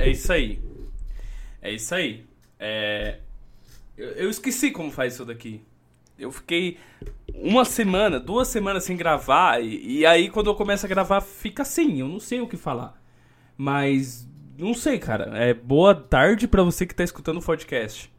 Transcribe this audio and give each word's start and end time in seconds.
É, 0.00 0.10
isso 0.10 0.32
aí. 0.32 0.60
É 1.62 1.72
isso 1.72 1.94
aí. 1.94 2.24
É... 2.58 3.18
Eu, 3.96 4.08
eu 4.10 4.30
esqueci 4.30 4.70
como 4.70 4.90
faz 4.90 5.14
isso 5.14 5.24
daqui. 5.24 5.62
Eu 6.18 6.30
fiquei 6.30 6.78
uma 7.34 7.64
semana, 7.64 8.20
duas 8.20 8.48
semanas 8.48 8.84
sem 8.84 8.96
gravar, 8.96 9.62
e, 9.62 10.00
e, 10.00 10.06
aí 10.06 10.28
quando 10.28 10.48
eu 10.50 10.54
começo 10.54 10.84
a 10.84 10.88
gravar 10.88 11.22
fica 11.22 11.62
assim, 11.62 12.00
eu 12.00 12.08
não 12.08 12.20
sei 12.20 12.40
o 12.40 12.46
que 12.46 12.56
falar. 12.56 13.00
Mas 13.56 14.28
não 14.58 14.74
sei, 14.74 14.98
cara. 14.98 15.36
É 15.38 15.54
boa 15.54 15.94
tarde 15.94 16.46
para 16.46 16.62
você 16.62 16.86
que 16.86 16.94
tá 16.94 17.04
escutando 17.04 17.38
o 17.38 17.42
podcast. 17.42 18.10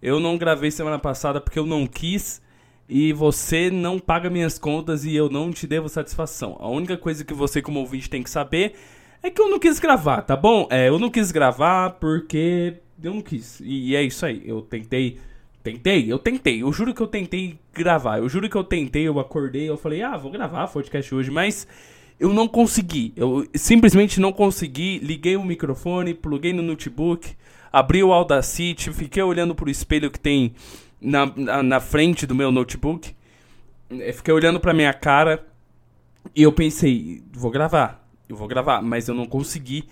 Eu 0.00 0.18
não 0.18 0.38
gravei 0.38 0.70
semana 0.70 0.98
passada 0.98 1.40
porque 1.40 1.58
eu 1.58 1.66
não 1.66 1.86
quis 1.86 2.42
e 2.88 3.12
você 3.12 3.70
não 3.70 3.98
paga 3.98 4.28
minhas 4.28 4.58
contas 4.58 5.04
e 5.04 5.14
eu 5.14 5.28
não 5.30 5.50
te 5.50 5.66
devo 5.66 5.88
satisfação. 5.88 6.56
A 6.60 6.68
única 6.68 6.96
coisa 6.96 7.24
que 7.24 7.34
você 7.34 7.62
como 7.62 7.80
ouvinte 7.80 8.10
tem 8.10 8.22
que 8.22 8.30
saber 8.30 8.74
é 9.22 9.30
que 9.30 9.40
eu 9.40 9.48
não 9.48 9.58
quis 9.58 9.78
gravar, 9.78 10.22
tá 10.22 10.36
bom? 10.36 10.66
É, 10.70 10.88
eu 10.88 10.98
não 10.98 11.10
quis 11.10 11.30
gravar 11.30 11.90
porque 11.90 12.74
eu 13.02 13.14
não 13.14 13.22
quis. 13.22 13.60
E, 13.60 13.94
é 13.94 14.02
isso 14.02 14.24
aí. 14.26 14.42
Eu 14.44 14.62
tentei 14.62 15.18
Tentei, 15.62 16.12
eu 16.12 16.18
tentei. 16.18 16.62
Eu 16.62 16.72
juro 16.72 16.92
que 16.92 17.00
eu 17.00 17.06
tentei 17.06 17.56
gravar. 17.72 18.18
Eu 18.18 18.28
juro 18.28 18.48
que 18.48 18.56
eu 18.56 18.64
tentei, 18.64 19.06
eu 19.06 19.20
acordei, 19.20 19.68
eu 19.68 19.76
falei, 19.76 20.02
ah, 20.02 20.16
vou 20.16 20.30
gravar 20.30 20.66
podcast 20.66 21.14
hoje, 21.14 21.30
mas 21.30 21.68
eu 22.18 22.32
não 22.32 22.48
consegui. 22.48 23.12
Eu 23.16 23.46
simplesmente 23.54 24.20
não 24.20 24.32
consegui. 24.32 24.98
Liguei 24.98 25.36
o 25.36 25.44
microfone, 25.44 26.14
pluguei 26.14 26.52
no 26.52 26.62
notebook, 26.62 27.36
abri 27.72 28.02
o 28.02 28.12
Audacity, 28.12 28.92
fiquei 28.92 29.22
olhando 29.22 29.54
pro 29.54 29.70
espelho 29.70 30.10
que 30.10 30.18
tem 30.18 30.52
na, 31.00 31.26
na, 31.36 31.62
na 31.62 31.80
frente 31.80 32.26
do 32.26 32.34
meu 32.34 32.50
notebook. 32.50 33.14
Eh, 33.88 34.12
fiquei 34.12 34.34
olhando 34.34 34.58
pra 34.58 34.74
minha 34.74 34.92
cara 34.92 35.46
e 36.34 36.42
eu 36.42 36.52
pensei, 36.52 37.22
vou 37.32 37.52
gravar, 37.52 38.01
eu 38.32 38.36
vou 38.36 38.48
gravar, 38.48 38.82
mas 38.82 39.08
eu 39.08 39.14
não 39.14 39.26
consegui 39.26 39.84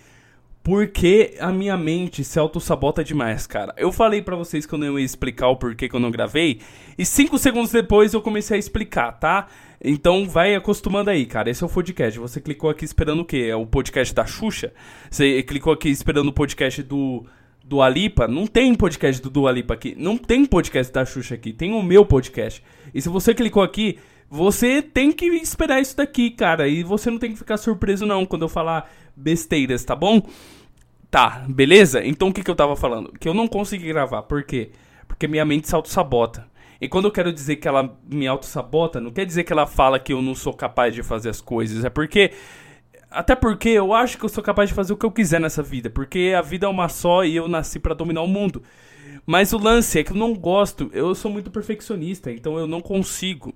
porque 0.62 1.34
a 1.40 1.50
minha 1.50 1.76
mente 1.76 2.22
se 2.22 2.38
auto-sabota 2.38 3.02
demais, 3.02 3.46
cara. 3.46 3.74
Eu 3.76 3.90
falei 3.90 4.20
para 4.20 4.36
vocês 4.36 4.66
que 4.66 4.74
eu 4.74 4.78
não 4.78 4.98
ia 4.98 5.04
explicar 5.04 5.48
o 5.48 5.56
porquê 5.56 5.88
que 5.88 5.96
eu 5.96 6.00
não 6.00 6.10
gravei. 6.10 6.60
E 6.98 7.04
cinco 7.04 7.38
segundos 7.38 7.72
depois 7.72 8.12
eu 8.12 8.20
comecei 8.20 8.56
a 8.56 8.58
explicar, 8.58 9.12
tá? 9.12 9.46
Então 9.82 10.28
vai 10.28 10.54
acostumando 10.54 11.08
aí, 11.08 11.24
cara. 11.24 11.48
Esse 11.48 11.62
é 11.62 11.66
o 11.66 11.70
podcast. 11.70 12.18
Você 12.18 12.40
clicou 12.40 12.68
aqui 12.68 12.84
esperando 12.84 13.20
o 13.20 13.24
quê? 13.24 13.48
É 13.50 13.56
o 13.56 13.66
podcast 13.66 14.14
da 14.14 14.26
Xuxa? 14.26 14.72
Você 15.10 15.42
clicou 15.42 15.72
aqui 15.72 15.88
esperando 15.88 16.28
o 16.28 16.32
podcast 16.32 16.82
do 16.82 17.24
do 17.62 17.80
Alipa, 17.80 18.26
não 18.26 18.48
tem 18.48 18.74
podcast 18.74 19.22
do 19.22 19.30
Dua 19.30 19.52
Lipa 19.52 19.74
aqui, 19.74 19.94
não 19.96 20.18
tem 20.18 20.44
podcast 20.44 20.92
da 20.92 21.04
Xuxa 21.04 21.36
aqui, 21.36 21.52
tem 21.52 21.72
o 21.72 21.80
meu 21.80 22.04
podcast. 22.04 22.64
E 22.92 23.00
se 23.00 23.08
você 23.08 23.32
clicou 23.32 23.62
aqui, 23.62 23.96
você 24.30 24.80
tem 24.80 25.10
que 25.10 25.26
esperar 25.26 25.80
isso 25.80 25.96
daqui, 25.96 26.30
cara, 26.30 26.68
e 26.68 26.84
você 26.84 27.10
não 27.10 27.18
tem 27.18 27.32
que 27.32 27.38
ficar 27.38 27.56
surpreso 27.56 28.06
não 28.06 28.24
quando 28.24 28.42
eu 28.42 28.48
falar 28.48 28.88
besteiras, 29.16 29.84
tá 29.84 29.96
bom? 29.96 30.22
Tá, 31.10 31.44
beleza? 31.48 32.04
Então 32.06 32.28
o 32.28 32.32
que, 32.32 32.44
que 32.44 32.50
eu 32.50 32.54
tava 32.54 32.76
falando? 32.76 33.12
Que 33.18 33.28
eu 33.28 33.34
não 33.34 33.48
consegui 33.48 33.88
gravar. 33.88 34.22
Por 34.22 34.44
quê? 34.44 34.70
Porque 35.08 35.26
minha 35.26 35.44
mente 35.44 35.68
se 35.68 35.74
auto-sabota. 35.74 36.46
E 36.80 36.88
quando 36.88 37.06
eu 37.06 37.10
quero 37.10 37.32
dizer 37.32 37.56
que 37.56 37.66
ela 37.66 37.98
me 38.08 38.28
auto-sabota, 38.28 39.00
não 39.00 39.10
quer 39.10 39.26
dizer 39.26 39.42
que 39.42 39.52
ela 39.52 39.66
fala 39.66 39.98
que 39.98 40.12
eu 40.12 40.22
não 40.22 40.36
sou 40.36 40.54
capaz 40.54 40.94
de 40.94 41.02
fazer 41.02 41.28
as 41.28 41.40
coisas. 41.40 41.84
É 41.84 41.90
porque. 41.90 42.30
Até 43.10 43.34
porque 43.34 43.70
eu 43.70 43.92
acho 43.92 44.16
que 44.16 44.24
eu 44.24 44.28
sou 44.28 44.44
capaz 44.44 44.68
de 44.68 44.74
fazer 44.76 44.92
o 44.92 44.96
que 44.96 45.04
eu 45.04 45.10
quiser 45.10 45.40
nessa 45.40 45.64
vida. 45.64 45.90
Porque 45.90 46.32
a 46.38 46.40
vida 46.40 46.66
é 46.66 46.68
uma 46.70 46.88
só 46.88 47.24
e 47.24 47.34
eu 47.34 47.48
nasci 47.48 47.80
para 47.80 47.92
dominar 47.94 48.22
o 48.22 48.28
mundo. 48.28 48.62
Mas 49.26 49.52
o 49.52 49.58
lance 49.58 49.98
é 49.98 50.04
que 50.04 50.12
eu 50.12 50.16
não 50.16 50.32
gosto. 50.32 50.88
Eu 50.92 51.12
sou 51.16 51.30
muito 51.30 51.50
perfeccionista, 51.50 52.30
então 52.30 52.56
eu 52.56 52.68
não 52.68 52.80
consigo 52.80 53.52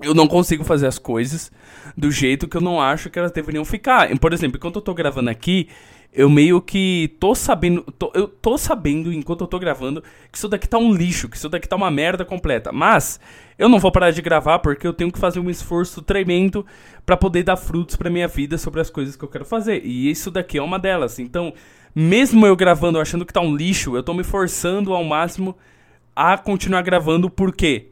eu 0.00 0.14
não 0.14 0.26
consigo 0.26 0.64
fazer 0.64 0.86
as 0.86 0.98
coisas 0.98 1.50
do 1.96 2.10
jeito 2.10 2.46
que 2.46 2.56
eu 2.56 2.60
não 2.60 2.80
acho 2.80 3.10
que 3.10 3.18
elas 3.18 3.32
deveriam 3.32 3.64
ficar. 3.64 4.08
Por 4.18 4.32
exemplo, 4.32 4.56
enquanto 4.56 4.76
eu 4.76 4.82
tô 4.82 4.94
gravando 4.94 5.28
aqui, 5.28 5.68
eu 6.12 6.30
meio 6.30 6.60
que 6.60 7.14
tô 7.20 7.34
sabendo, 7.34 7.82
tô, 7.98 8.10
eu 8.14 8.28
tô 8.28 8.56
sabendo 8.56 9.12
enquanto 9.12 9.42
eu 9.42 9.46
tô 9.46 9.58
gravando 9.58 10.02
que 10.32 10.38
isso 10.38 10.48
daqui 10.48 10.68
tá 10.68 10.78
um 10.78 10.92
lixo, 10.92 11.28
que 11.28 11.36
isso 11.36 11.48
daqui 11.48 11.68
tá 11.68 11.76
uma 11.76 11.90
merda 11.90 12.24
completa. 12.24 12.72
Mas 12.72 13.20
eu 13.58 13.68
não 13.68 13.78
vou 13.78 13.92
parar 13.92 14.10
de 14.10 14.22
gravar 14.22 14.60
porque 14.60 14.86
eu 14.86 14.92
tenho 14.92 15.12
que 15.12 15.18
fazer 15.18 15.40
um 15.40 15.50
esforço 15.50 16.00
tremendo 16.00 16.64
para 17.04 17.16
poder 17.16 17.42
dar 17.42 17.56
frutos 17.56 17.96
para 17.96 18.08
minha 18.08 18.28
vida 18.28 18.56
sobre 18.56 18.80
as 18.80 18.88
coisas 18.88 19.16
que 19.16 19.24
eu 19.24 19.28
quero 19.28 19.44
fazer. 19.44 19.84
E 19.84 20.10
isso 20.10 20.30
daqui 20.30 20.58
é 20.58 20.62
uma 20.62 20.78
delas. 20.78 21.18
Então, 21.18 21.52
mesmo 21.94 22.46
eu 22.46 22.56
gravando 22.56 23.00
achando 23.00 23.26
que 23.26 23.32
tá 23.32 23.40
um 23.40 23.54
lixo, 23.54 23.96
eu 23.96 24.02
tô 24.02 24.14
me 24.14 24.24
forçando 24.24 24.94
ao 24.94 25.04
máximo 25.04 25.56
a 26.14 26.38
continuar 26.38 26.82
gravando 26.82 27.28
por 27.28 27.54
quê? 27.54 27.88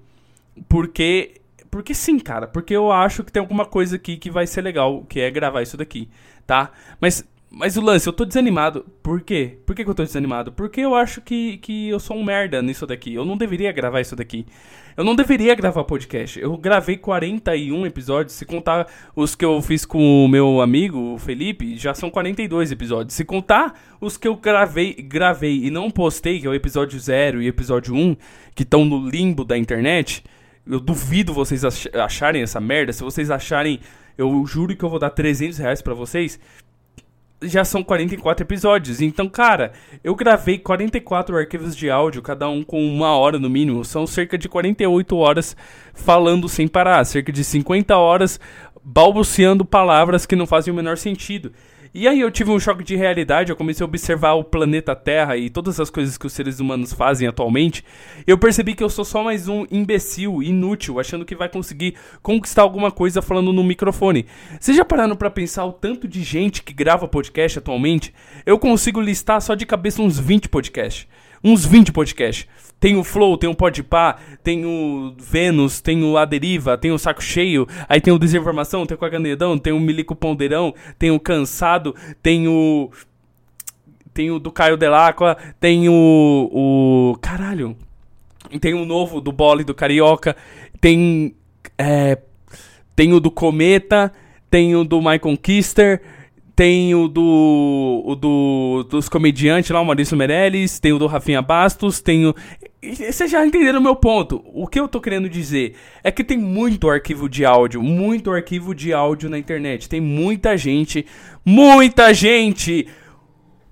Porque 0.68 1.40
porque 1.76 1.92
sim, 1.92 2.18
cara. 2.18 2.46
Porque 2.46 2.74
eu 2.74 2.90
acho 2.90 3.22
que 3.22 3.30
tem 3.30 3.38
alguma 3.38 3.66
coisa 3.66 3.96
aqui 3.96 4.16
que 4.16 4.30
vai 4.30 4.46
ser 4.46 4.62
legal, 4.62 5.04
que 5.06 5.20
é 5.20 5.30
gravar 5.30 5.60
isso 5.60 5.76
daqui, 5.76 6.08
tá? 6.46 6.70
Mas, 6.98 7.22
mas 7.50 7.76
o 7.76 7.82
lance, 7.82 8.06
eu 8.06 8.14
tô 8.14 8.24
desanimado. 8.24 8.86
Por 9.02 9.20
quê? 9.20 9.58
Por 9.66 9.76
que, 9.76 9.84
que 9.84 9.90
eu 9.90 9.94
tô 9.94 10.02
desanimado? 10.02 10.50
Porque 10.52 10.80
eu 10.80 10.94
acho 10.94 11.20
que, 11.20 11.58
que 11.58 11.90
eu 11.90 12.00
sou 12.00 12.16
um 12.16 12.24
merda 12.24 12.62
nisso 12.62 12.86
daqui. 12.86 13.12
Eu 13.12 13.26
não 13.26 13.36
deveria 13.36 13.70
gravar 13.72 14.00
isso 14.00 14.16
daqui. 14.16 14.46
Eu 14.96 15.04
não 15.04 15.14
deveria 15.14 15.54
gravar 15.54 15.84
podcast. 15.84 16.40
Eu 16.40 16.56
gravei 16.56 16.96
41 16.96 17.84
episódios. 17.84 18.34
Se 18.34 18.46
contar 18.46 18.86
os 19.14 19.34
que 19.34 19.44
eu 19.44 19.60
fiz 19.60 19.84
com 19.84 20.24
o 20.24 20.28
meu 20.28 20.62
amigo, 20.62 21.12
o 21.12 21.18
Felipe, 21.18 21.76
já 21.76 21.92
são 21.92 22.08
42 22.08 22.72
episódios. 22.72 23.14
Se 23.14 23.22
contar 23.22 23.78
os 24.00 24.16
que 24.16 24.26
eu 24.26 24.34
gravei, 24.34 24.94
gravei 24.94 25.66
e 25.66 25.70
não 25.70 25.90
postei, 25.90 26.40
que 26.40 26.46
é 26.46 26.48
o 26.48 26.54
episódio 26.54 26.98
0 26.98 27.42
e 27.42 27.46
episódio 27.46 27.94
1, 27.94 28.16
que 28.54 28.62
estão 28.62 28.82
no 28.82 29.06
limbo 29.06 29.44
da 29.44 29.58
internet 29.58 30.24
eu 30.66 30.80
duvido 30.80 31.32
vocês 31.32 31.62
acharem 31.94 32.42
essa 32.42 32.60
merda. 32.60 32.92
Se 32.92 33.02
vocês 33.02 33.30
acharem, 33.30 33.80
eu 34.18 34.44
juro 34.46 34.74
que 34.74 34.84
eu 34.84 34.88
vou 34.88 34.98
dar 34.98 35.10
300 35.10 35.58
reais 35.58 35.80
pra 35.80 35.94
vocês. 35.94 36.40
Já 37.42 37.64
são 37.64 37.84
44 37.84 38.44
episódios. 38.44 39.00
Então, 39.00 39.28
cara, 39.28 39.72
eu 40.02 40.14
gravei 40.14 40.58
44 40.58 41.36
arquivos 41.36 41.76
de 41.76 41.90
áudio, 41.90 42.22
cada 42.22 42.48
um 42.48 42.62
com 42.62 42.84
uma 42.84 43.16
hora 43.16 43.38
no 43.38 43.48
mínimo. 43.48 43.84
São 43.84 44.06
cerca 44.06 44.36
de 44.36 44.48
48 44.48 45.16
horas 45.16 45.56
falando 45.94 46.48
sem 46.48 46.66
parar. 46.66 47.04
Cerca 47.04 47.30
de 47.30 47.44
50 47.44 47.96
horas 47.96 48.40
balbuciando 48.82 49.64
palavras 49.64 50.26
que 50.26 50.36
não 50.36 50.46
fazem 50.46 50.72
o 50.72 50.76
menor 50.76 50.96
sentido. 50.96 51.52
E 51.98 52.06
aí 52.06 52.20
eu 52.20 52.30
tive 52.30 52.50
um 52.50 52.60
choque 52.60 52.84
de 52.84 52.94
realidade, 52.94 53.50
eu 53.50 53.56
comecei 53.56 53.82
a 53.82 53.88
observar 53.88 54.34
o 54.34 54.44
planeta 54.44 54.94
Terra 54.94 55.34
e 55.38 55.48
todas 55.48 55.80
as 55.80 55.88
coisas 55.88 56.18
que 56.18 56.26
os 56.26 56.32
seres 56.34 56.60
humanos 56.60 56.92
fazem 56.92 57.26
atualmente. 57.26 57.82
Eu 58.26 58.36
percebi 58.36 58.74
que 58.74 58.84
eu 58.84 58.90
sou 58.90 59.02
só 59.02 59.24
mais 59.24 59.48
um 59.48 59.64
imbecil, 59.70 60.42
inútil, 60.42 61.00
achando 61.00 61.24
que 61.24 61.34
vai 61.34 61.48
conseguir 61.48 61.94
conquistar 62.20 62.60
alguma 62.60 62.90
coisa 62.90 63.22
falando 63.22 63.50
no 63.50 63.64
microfone. 63.64 64.26
Vocês 64.60 64.76
já 64.76 64.84
pararam 64.84 65.16
para 65.16 65.30
pensar 65.30 65.64
o 65.64 65.72
tanto 65.72 66.06
de 66.06 66.22
gente 66.22 66.62
que 66.62 66.74
grava 66.74 67.08
podcast 67.08 67.60
atualmente? 67.60 68.12
Eu 68.44 68.58
consigo 68.58 69.00
listar 69.00 69.40
só 69.40 69.54
de 69.54 69.64
cabeça 69.64 70.02
uns 70.02 70.18
20 70.18 70.50
podcasts. 70.50 71.08
Uns 71.48 71.64
20 71.64 71.92
podcasts. 71.92 72.44
Tem 72.80 72.96
o 72.96 73.04
Flow, 73.04 73.38
tem 73.38 73.48
o 73.48 73.54
Podpah, 73.54 74.16
tem 74.42 74.66
o 74.66 75.14
Vênus, 75.16 75.80
tem 75.80 76.02
o 76.02 76.18
A 76.18 76.24
Deriva, 76.24 76.76
tem 76.76 76.90
o 76.90 76.98
Saco 76.98 77.22
Cheio, 77.22 77.68
aí 77.88 78.00
tem 78.00 78.12
o 78.12 78.18
Desinformação, 78.18 78.84
tem 78.84 78.96
o 78.96 78.98
Caganedão, 78.98 79.56
tem 79.56 79.72
o 79.72 79.78
Milico 79.78 80.16
Ponderão, 80.16 80.74
tem 80.98 81.12
o 81.12 81.20
Cansado, 81.20 81.94
tem 82.20 82.48
o... 82.48 82.90
Tem 84.12 84.28
o 84.28 84.40
do 84.40 84.50
Caio 84.50 84.76
Delacqua, 84.76 85.36
tem 85.60 85.88
o... 85.88 86.50
o 86.52 87.16
caralho. 87.20 87.76
Tem 88.60 88.74
o 88.74 88.84
novo 88.84 89.20
do 89.20 89.30
Bole 89.30 89.62
do 89.62 89.72
Carioca, 89.72 90.36
tem... 90.80 91.32
É, 91.78 92.18
tem 92.96 93.12
o 93.12 93.20
do 93.20 93.30
Cometa, 93.30 94.12
tem 94.50 94.74
o 94.74 94.82
do 94.82 94.98
Michael 94.98 95.38
Kister, 95.40 96.02
tem 96.56 96.94
o 96.94 97.06
do, 97.06 98.02
o 98.06 98.14
do 98.16 98.86
dos 98.88 99.10
comediantes 99.10 99.70
lá, 99.70 99.78
o 99.78 99.84
Maurício 99.84 100.16
Meirelles, 100.16 100.80
tem 100.80 100.90
o 100.90 100.98
do 100.98 101.06
Rafinha 101.06 101.42
Bastos, 101.42 102.00
tem 102.00 102.26
o... 102.26 102.34
Vocês 102.82 103.30
já 103.30 103.46
entenderam 103.46 103.78
o 103.78 103.82
meu 103.82 103.94
ponto. 103.94 104.42
O 104.54 104.66
que 104.66 104.80
eu 104.80 104.88
tô 104.88 104.98
querendo 104.98 105.28
dizer 105.28 105.74
é 106.02 106.10
que 106.10 106.24
tem 106.24 106.38
muito 106.38 106.88
arquivo 106.88 107.28
de 107.28 107.44
áudio, 107.44 107.82
muito 107.82 108.30
arquivo 108.30 108.74
de 108.74 108.92
áudio 108.94 109.28
na 109.28 109.38
internet. 109.38 109.86
Tem 109.86 110.00
muita 110.00 110.56
gente, 110.56 111.04
muita 111.44 112.14
gente, 112.14 112.88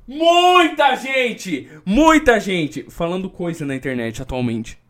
muita 0.06 0.94
gente, 0.94 1.68
muita 1.86 2.38
gente 2.38 2.84
falando 2.90 3.30
coisa 3.30 3.64
na 3.64 3.74
internet 3.74 4.20
atualmente. 4.20 4.83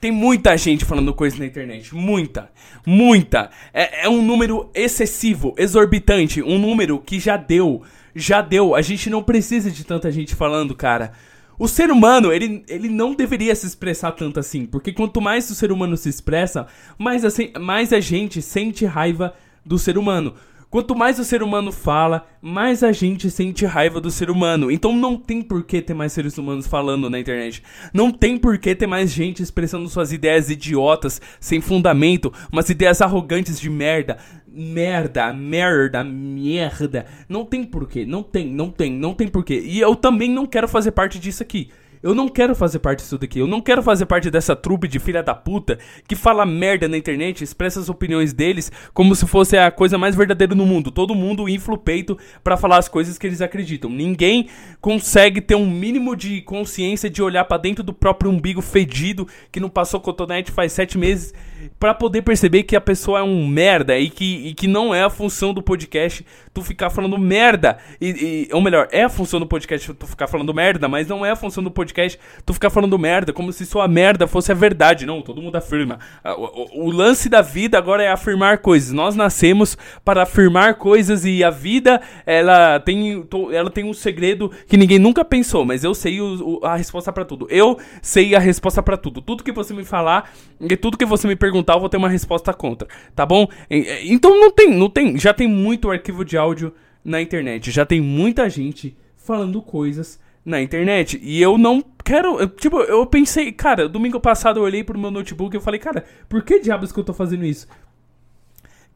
Tem 0.00 0.10
muita 0.12 0.56
gente 0.56 0.84
falando 0.84 1.14
coisa 1.14 1.38
na 1.38 1.46
internet. 1.46 1.94
Muita. 1.94 2.50
Muita. 2.86 3.50
É, 3.72 4.04
é, 4.04 4.08
um 4.08 4.22
número 4.22 4.70
excessivo, 4.74 5.54
exorbitante. 5.56 6.42
Um 6.42 6.58
número 6.58 6.98
que 6.98 7.18
já 7.18 7.36
deu. 7.36 7.82
Já 8.14 8.42
deu. 8.42 8.74
A 8.74 8.82
gente 8.82 9.08
não 9.08 9.22
precisa 9.22 9.70
de 9.70 9.84
tanta 9.84 10.12
gente 10.12 10.34
falando, 10.34 10.74
cara. 10.74 11.12
O 11.58 11.66
ser 11.66 11.90
humano, 11.90 12.30
ele, 12.30 12.62
ele 12.68 12.88
não 12.88 13.14
deveria 13.14 13.54
se 13.54 13.66
expressar 13.66 14.12
tanto 14.12 14.38
assim. 14.38 14.66
Porque 14.66 14.92
quanto 14.92 15.20
mais 15.20 15.48
o 15.50 15.54
ser 15.54 15.72
humano 15.72 15.96
se 15.96 16.10
expressa, 16.10 16.66
mais, 16.98 17.22
mais 17.58 17.92
a 17.92 18.00
gente 18.00 18.42
sente 18.42 18.84
raiva 18.84 19.34
do 19.64 19.78
ser 19.78 19.96
humano. 19.96 20.34
Quanto 20.68 20.96
mais 20.96 21.18
o 21.18 21.24
ser 21.24 21.42
humano 21.42 21.70
fala, 21.70 22.26
mais 22.42 22.82
a 22.82 22.90
gente 22.90 23.30
sente 23.30 23.64
raiva 23.64 24.00
do 24.00 24.10
ser 24.10 24.30
humano. 24.30 24.70
Então 24.70 24.94
não 24.94 25.16
tem 25.16 25.40
por 25.40 25.62
que 25.62 25.80
ter 25.80 25.94
mais 25.94 26.12
seres 26.12 26.36
humanos 26.36 26.66
falando 26.66 27.08
na 27.08 27.20
internet. 27.20 27.62
Não 27.94 28.10
tem 28.10 28.36
por 28.36 28.58
que 28.58 28.74
ter 28.74 28.86
mais 28.86 29.10
gente 29.10 29.42
expressando 29.42 29.88
suas 29.88 30.12
ideias 30.12 30.50
idiotas, 30.50 31.20
sem 31.38 31.60
fundamento, 31.60 32.32
umas 32.52 32.68
ideias 32.68 33.00
arrogantes 33.00 33.60
de 33.60 33.70
merda. 33.70 34.18
Merda, 34.48 35.32
merda, 35.32 36.02
merda. 36.02 37.06
Não 37.28 37.44
tem 37.44 37.62
porquê, 37.62 38.04
não 38.04 38.22
tem, 38.22 38.46
não 38.46 38.70
tem, 38.70 38.92
não 38.92 39.14
tem 39.14 39.28
porquê. 39.28 39.62
E 39.64 39.78
eu 39.78 39.94
também 39.94 40.30
não 40.30 40.46
quero 40.46 40.66
fazer 40.66 40.90
parte 40.90 41.18
disso 41.18 41.42
aqui. 41.42 41.70
Eu 42.02 42.14
não 42.14 42.28
quero 42.28 42.54
fazer 42.54 42.78
parte 42.78 43.00
disso 43.00 43.18
daqui. 43.18 43.38
Eu 43.38 43.46
não 43.46 43.60
quero 43.60 43.82
fazer 43.82 44.06
parte 44.06 44.30
dessa 44.30 44.54
trupe 44.54 44.88
de 44.88 44.98
filha 44.98 45.22
da 45.22 45.34
puta 45.34 45.78
que 46.06 46.14
fala 46.14 46.46
merda 46.46 46.88
na 46.88 46.96
internet, 46.96 47.42
expressa 47.42 47.80
as 47.80 47.88
opiniões 47.88 48.32
deles 48.32 48.70
como 48.92 49.14
se 49.14 49.26
fosse 49.26 49.56
a 49.56 49.70
coisa 49.70 49.98
mais 49.98 50.14
verdadeira 50.14 50.54
no 50.54 50.66
mundo. 50.66 50.90
Todo 50.90 51.14
mundo 51.14 51.48
infla 51.48 51.74
o 51.74 51.78
peito 51.78 52.18
para 52.42 52.56
falar 52.56 52.78
as 52.78 52.88
coisas 52.88 53.18
que 53.18 53.26
eles 53.26 53.40
acreditam. 53.40 53.90
Ninguém 53.90 54.48
consegue 54.80 55.40
ter 55.40 55.54
um 55.54 55.68
mínimo 55.68 56.16
de 56.16 56.40
consciência 56.42 57.10
de 57.10 57.22
olhar 57.22 57.44
para 57.44 57.58
dentro 57.58 57.82
do 57.82 57.92
próprio 57.92 58.30
umbigo 58.30 58.62
fedido 58.62 59.26
que 59.50 59.60
não 59.60 59.68
passou 59.68 60.00
cotonete 60.00 60.50
faz 60.50 60.72
sete 60.72 60.96
meses 60.98 61.34
para 61.78 61.94
poder 61.94 62.22
perceber 62.22 62.62
que 62.62 62.76
a 62.76 62.80
pessoa 62.80 63.20
é 63.20 63.22
um 63.22 63.46
merda 63.46 63.98
e 63.98 64.10
que, 64.10 64.48
e 64.48 64.54
que 64.54 64.66
não 64.66 64.94
é 64.94 65.02
a 65.02 65.10
função 65.10 65.52
do 65.52 65.62
podcast 65.62 66.24
tu 66.52 66.62
ficar 66.62 66.90
falando 66.90 67.18
merda. 67.18 67.78
E, 68.00 68.48
e, 68.50 68.54
ou 68.54 68.60
melhor, 68.60 68.88
é 68.90 69.02
a 69.02 69.08
função 69.08 69.40
do 69.40 69.46
podcast 69.46 69.92
tu 69.94 70.06
ficar 70.06 70.26
falando 70.26 70.54
merda, 70.54 70.88
mas 70.88 71.06
não 71.06 71.24
é 71.24 71.30
a 71.30 71.36
função 71.36 71.62
do 71.62 71.70
podcast 71.70 71.95
tu 72.44 72.52
ficar 72.52 72.70
falando 72.70 72.98
merda, 72.98 73.32
como 73.32 73.52
se 73.52 73.66
sua 73.66 73.88
merda 73.88 74.26
fosse 74.26 74.52
a 74.52 74.54
verdade. 74.54 75.06
Não, 75.06 75.22
todo 75.22 75.42
mundo 75.42 75.56
afirma. 75.56 75.98
O, 76.24 76.84
o, 76.84 76.86
o 76.86 76.90
lance 76.90 77.28
da 77.28 77.42
vida 77.42 77.78
agora 77.78 78.02
é 78.02 78.10
afirmar 78.10 78.58
coisas. 78.58 78.92
Nós 78.92 79.14
nascemos 79.14 79.76
para 80.04 80.22
afirmar 80.22 80.74
coisas 80.74 81.24
e 81.24 81.42
a 81.42 81.50
vida, 81.50 82.00
ela 82.24 82.78
tem, 82.80 83.26
ela 83.52 83.70
tem 83.70 83.84
um 83.84 83.94
segredo 83.94 84.50
que 84.66 84.76
ninguém 84.76 84.98
nunca 84.98 85.24
pensou, 85.24 85.64
mas 85.64 85.84
eu 85.84 85.94
sei 85.94 86.20
o, 86.20 86.60
a 86.62 86.76
resposta 86.76 87.12
para 87.12 87.24
tudo. 87.24 87.46
Eu 87.50 87.78
sei 88.02 88.34
a 88.34 88.38
resposta 88.38 88.82
para 88.82 88.96
tudo. 88.96 89.20
Tudo 89.20 89.44
que 89.44 89.52
você 89.52 89.72
me 89.74 89.84
falar 89.84 90.30
e 90.60 90.76
tudo 90.76 90.96
que 90.96 91.04
você 91.04 91.26
me 91.26 91.36
perguntar, 91.36 91.74
eu 91.74 91.80
vou 91.80 91.88
ter 91.88 91.96
uma 91.96 92.08
resposta 92.08 92.52
contra, 92.52 92.88
tá 93.14 93.24
bom? 93.26 93.48
Então 93.70 94.38
não 94.38 94.50
tem, 94.50 94.70
não 94.70 94.88
tem, 94.88 95.18
já 95.18 95.32
tem 95.32 95.46
muito 95.46 95.90
arquivo 95.90 96.24
de 96.24 96.36
áudio 96.36 96.72
na 97.04 97.20
internet, 97.20 97.70
já 97.70 97.86
tem 97.86 98.00
muita 98.00 98.48
gente 98.50 98.96
falando 99.16 99.62
coisas 99.62 100.18
na 100.46 100.62
internet 100.62 101.18
e 101.20 101.42
eu 101.42 101.58
não 101.58 101.84
quero, 102.04 102.38
eu, 102.38 102.48
tipo, 102.48 102.80
eu 102.82 103.04
pensei, 103.04 103.50
cara, 103.50 103.88
domingo 103.88 104.20
passado 104.20 104.60
eu 104.60 104.62
olhei 104.62 104.84
pro 104.84 104.98
meu 104.98 105.10
notebook 105.10 105.54
e 105.54 105.58
eu 105.58 105.60
falei, 105.60 105.80
cara, 105.80 106.04
por 106.28 106.42
que 106.44 106.60
diabos 106.60 106.92
que 106.92 107.00
eu 107.00 107.04
tô 107.04 107.12
fazendo 107.12 107.44
isso? 107.44 107.66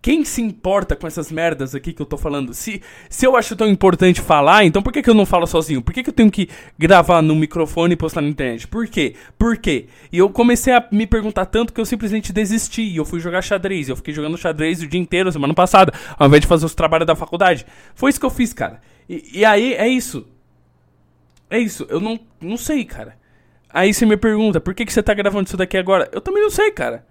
Quem 0.02 0.25
se 0.25 0.41
importa 0.41 0.97
com 0.97 1.06
essas 1.06 1.31
merdas 1.31 1.75
aqui 1.75 1.93
que 1.93 2.00
eu 2.00 2.06
tô 2.06 2.17
falando? 2.17 2.55
Se, 2.55 2.81
se 3.11 3.26
eu 3.26 3.37
acho 3.37 3.55
tão 3.55 3.69
importante 3.69 4.20
falar, 4.23 4.64
então 4.64 4.81
por 4.81 4.93
que, 4.93 5.02
que 5.02 5.11
eu 5.11 5.14
não 5.14 5.26
falo 5.26 5.47
sozinho? 5.47 5.82
Por 5.82 5.93
que, 5.93 6.02
que 6.02 6.08
eu 6.08 6.14
tenho 6.14 6.31
que 6.31 6.49
gravar 6.79 7.20
no 7.20 7.35
microfone 7.35 7.93
e 7.93 7.97
postar 7.97 8.23
na 8.23 8.29
internet? 8.29 8.67
Por 8.67 8.87
quê? 8.87 9.14
Por 9.38 9.58
quê? 9.58 9.88
E 10.11 10.17
eu 10.17 10.31
comecei 10.31 10.73
a 10.73 10.87
me 10.91 11.06
perguntar 11.06 11.44
tanto 11.47 11.75
que 11.75 11.81
eu 11.81 11.85
simplesmente 11.85 12.32
desisti. 12.32 12.81
E 12.81 12.97
eu 12.97 13.05
fui 13.05 13.20
jogar 13.20 13.43
xadrez. 13.43 13.91
Eu 13.91 13.97
fiquei 13.97 14.14
jogando 14.14 14.38
xadrez 14.38 14.81
o 14.81 14.87
dia 14.87 14.99
inteiro, 14.99 15.31
semana 15.31 15.52
passada, 15.52 15.93
ao 16.19 16.29
invés 16.29 16.41
de 16.41 16.47
fazer 16.47 16.64
os 16.64 16.75
trabalhos 16.75 17.06
da 17.06 17.14
faculdade. 17.14 17.67
Foi 17.94 18.08
isso 18.08 18.19
que 18.19 18.25
eu 18.25 18.31
fiz, 18.31 18.55
cara. 18.55 18.81
E, 19.06 19.41
e 19.41 19.44
aí, 19.44 19.75
é 19.75 19.87
isso. 19.87 20.26
É 21.50 21.58
isso. 21.58 21.87
Eu 21.91 22.00
não, 22.00 22.19
não 22.41 22.56
sei, 22.56 22.85
cara. 22.85 23.17
Aí 23.69 23.93
você 23.93 24.06
me 24.06 24.17
pergunta, 24.17 24.61
por 24.61 24.75
que, 24.75 24.85
que 24.87 24.93
você 24.93 25.02
tá 25.02 25.12
gravando 25.14 25.47
isso 25.47 25.56
daqui 25.56 25.76
agora? 25.76 26.08
Eu 26.12 26.20
também 26.20 26.43
não 26.43 26.50
sei, 26.50 26.70
cara. 26.70 27.05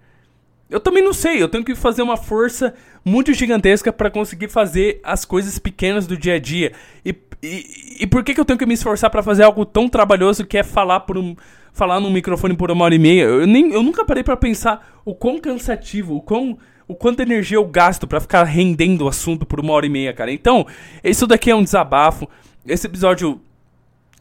Eu 0.70 0.78
também 0.78 1.02
não 1.02 1.12
sei, 1.12 1.42
eu 1.42 1.48
tenho 1.48 1.64
que 1.64 1.74
fazer 1.74 2.00
uma 2.00 2.16
força 2.16 2.72
muito 3.04 3.32
gigantesca 3.32 3.92
para 3.92 4.08
conseguir 4.08 4.48
fazer 4.48 5.00
as 5.02 5.24
coisas 5.24 5.58
pequenas 5.58 6.06
do 6.06 6.16
dia 6.16 6.34
a 6.34 6.38
dia. 6.38 6.72
E, 7.04 7.12
e, 7.42 7.96
e 8.00 8.06
por 8.06 8.22
que, 8.22 8.32
que 8.32 8.40
eu 8.40 8.44
tenho 8.44 8.58
que 8.58 8.66
me 8.66 8.74
esforçar 8.74 9.10
para 9.10 9.22
fazer 9.22 9.42
algo 9.42 9.64
tão 9.66 9.88
trabalhoso 9.88 10.46
que 10.46 10.56
é 10.56 10.62
falar 10.62 11.00
por 11.00 11.18
um 11.18 11.34
falar 11.72 11.98
num 12.00 12.10
microfone 12.10 12.56
por 12.56 12.70
uma 12.70 12.84
hora 12.84 12.94
e 12.94 13.00
meia? 13.00 13.24
Eu, 13.24 13.46
nem, 13.48 13.72
eu 13.72 13.82
nunca 13.82 14.04
parei 14.04 14.22
para 14.22 14.36
pensar 14.36 15.00
o 15.04 15.12
quão 15.12 15.40
cansativo, 15.40 16.14
o 16.14 16.20
quão 16.20 16.56
o 16.86 16.94
quanto 16.94 17.20
energia 17.20 17.56
eu 17.56 17.64
gasto 17.64 18.06
para 18.06 18.20
ficar 18.20 18.42
rendendo 18.44 19.04
o 19.04 19.08
assunto 19.08 19.46
por 19.46 19.60
uma 19.60 19.72
hora 19.72 19.86
e 19.86 19.88
meia, 19.88 20.12
cara. 20.12 20.32
Então, 20.32 20.66
isso 21.04 21.24
daqui 21.24 21.50
é 21.50 21.54
um 21.54 21.62
desabafo. 21.62 22.28
Esse 22.66 22.86
episódio 22.86 23.40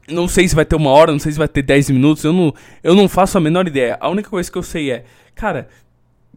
não 0.10 0.28
sei 0.28 0.48
se 0.48 0.56
vai 0.56 0.66
ter 0.66 0.76
uma 0.76 0.90
hora, 0.90 1.12
não 1.12 1.20
sei 1.20 1.32
se 1.32 1.38
vai 1.38 1.48
ter 1.48 1.62
10 1.62 1.90
minutos, 1.92 2.24
eu 2.24 2.34
não, 2.34 2.54
eu 2.84 2.96
não 2.96 3.08
faço 3.08 3.38
a 3.38 3.42
menor 3.42 3.68
ideia. 3.68 3.98
A 4.00 4.10
única 4.10 4.30
coisa 4.30 4.52
que 4.52 4.58
eu 4.58 4.64
sei 4.64 4.92
é, 4.92 5.06
cara, 5.36 5.68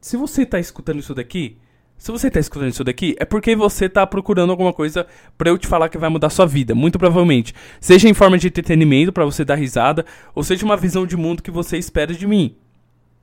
se 0.01 0.17
você 0.17 0.45
tá 0.45 0.59
escutando 0.59 0.99
isso 0.99 1.15
daqui, 1.15 1.57
se 1.97 2.11
você 2.11 2.29
tá 2.29 2.41
escutando 2.41 2.71
isso 2.71 2.83
daqui, 2.83 3.15
é 3.21 3.25
porque 3.25 3.55
você 3.55 3.89
tá 3.89 4.05
procurando 4.05 4.51
alguma 4.51 4.73
coisa 4.73 5.07
para 5.39 5.51
eu 5.51 5.57
te 5.57 5.69
falar 5.69 5.89
que 5.89 5.97
vai 5.97 6.11
mudar 6.11 6.31
sua 6.31 6.47
vida, 6.47 6.75
muito 6.75 6.99
provavelmente. 6.99 7.55
Seja 7.81 8.09
em 8.09 8.15
forma 8.15 8.37
de 8.37 8.49
entretenimento 8.49 9.13
para 9.13 9.25
você 9.25 9.45
dar 9.45 9.55
risada, 9.55 10.05
ou 10.35 10.43
seja 10.43 10.65
uma 10.65 10.77
visão 10.77 11.07
de 11.07 11.17
mundo 11.17 11.43
que 11.43 11.51
você 11.51 11.79
espera 11.79 12.13
de 12.13 12.27
mim, 12.27 12.57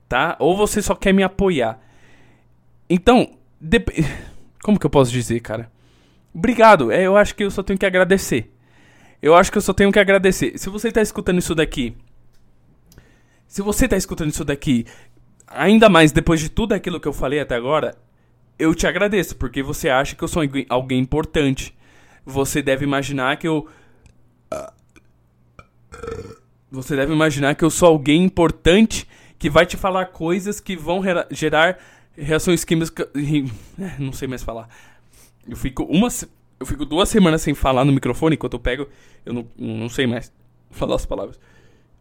tá? 0.07 0.37
Ou 0.39 0.55
você 0.55 0.81
só 0.81 0.95
quer 0.95 1.13
me 1.13 1.23
apoiar. 1.23 1.77
Então, 2.89 3.31
como 4.63 4.79
que 4.79 4.85
eu 4.85 4.89
posso 4.89 5.11
dizer, 5.11 5.41
cara? 5.41 5.69
Obrigado. 6.33 6.91
É, 6.91 7.03
eu 7.03 7.17
acho 7.17 7.35
que 7.35 7.43
eu 7.43 7.51
só 7.51 7.61
tenho 7.61 7.77
que 7.77 7.85
agradecer. 7.85 8.49
Eu 9.21 9.35
acho 9.35 9.51
que 9.51 9.57
eu 9.57 9.61
só 9.61 9.73
tenho 9.73 9.91
que 9.91 9.99
agradecer. 9.99 10.57
Se 10.57 10.69
você 10.69 10.91
tá 10.91 11.01
escutando 11.01 11.39
isso 11.39 11.53
daqui, 11.53 11.95
se 13.47 13.61
você 13.61 13.87
tá 13.87 13.97
escutando 13.97 14.29
isso 14.29 14.45
daqui 14.45 14.85
ainda 15.49 15.89
mais 15.89 16.11
depois 16.11 16.39
de 16.39 16.49
tudo 16.49 16.73
aquilo 16.73 16.99
que 16.99 17.07
eu 17.07 17.13
falei 17.13 17.39
até 17.39 17.55
agora, 17.55 17.97
eu 18.57 18.75
te 18.75 18.85
agradeço, 18.85 19.35
porque 19.35 19.63
você 19.63 19.89
acha 19.89 20.15
que 20.15 20.23
eu 20.23 20.27
sou 20.27 20.43
alguém 20.69 20.99
importante. 20.99 21.75
Você 22.25 22.61
deve 22.61 22.85
imaginar 22.85 23.37
que 23.37 23.47
eu. 23.47 23.67
Você 26.69 26.95
deve 26.95 27.13
imaginar 27.13 27.55
que 27.55 27.63
eu 27.63 27.69
sou 27.69 27.87
alguém 27.87 28.23
importante 28.23 29.07
que 29.39 29.49
vai 29.49 29.65
te 29.65 29.77
falar 29.77 30.07
coisas 30.07 30.59
que 30.59 30.75
vão 30.75 31.01
gerar 31.31 31.79
reações 32.15 32.63
químicas. 32.63 33.07
Não 33.97 34.11
sei 34.11 34.27
mais 34.27 34.43
falar. 34.43 34.69
Eu 35.47 35.55
fico 35.55 35.83
uma. 35.83 36.09
Eu 36.59 36.65
fico 36.65 36.85
duas 36.85 37.09
semanas 37.09 37.41
sem 37.41 37.53
falar 37.53 37.85
no 37.85 37.91
microfone 37.91 38.35
enquanto 38.35 38.53
eu 38.53 38.59
pego. 38.59 38.87
Eu 39.25 39.33
não, 39.33 39.47
não 39.57 39.89
sei 39.89 40.05
mais 40.05 40.31
falar 40.71 40.95
as 40.95 41.05
palavras. 41.05 41.39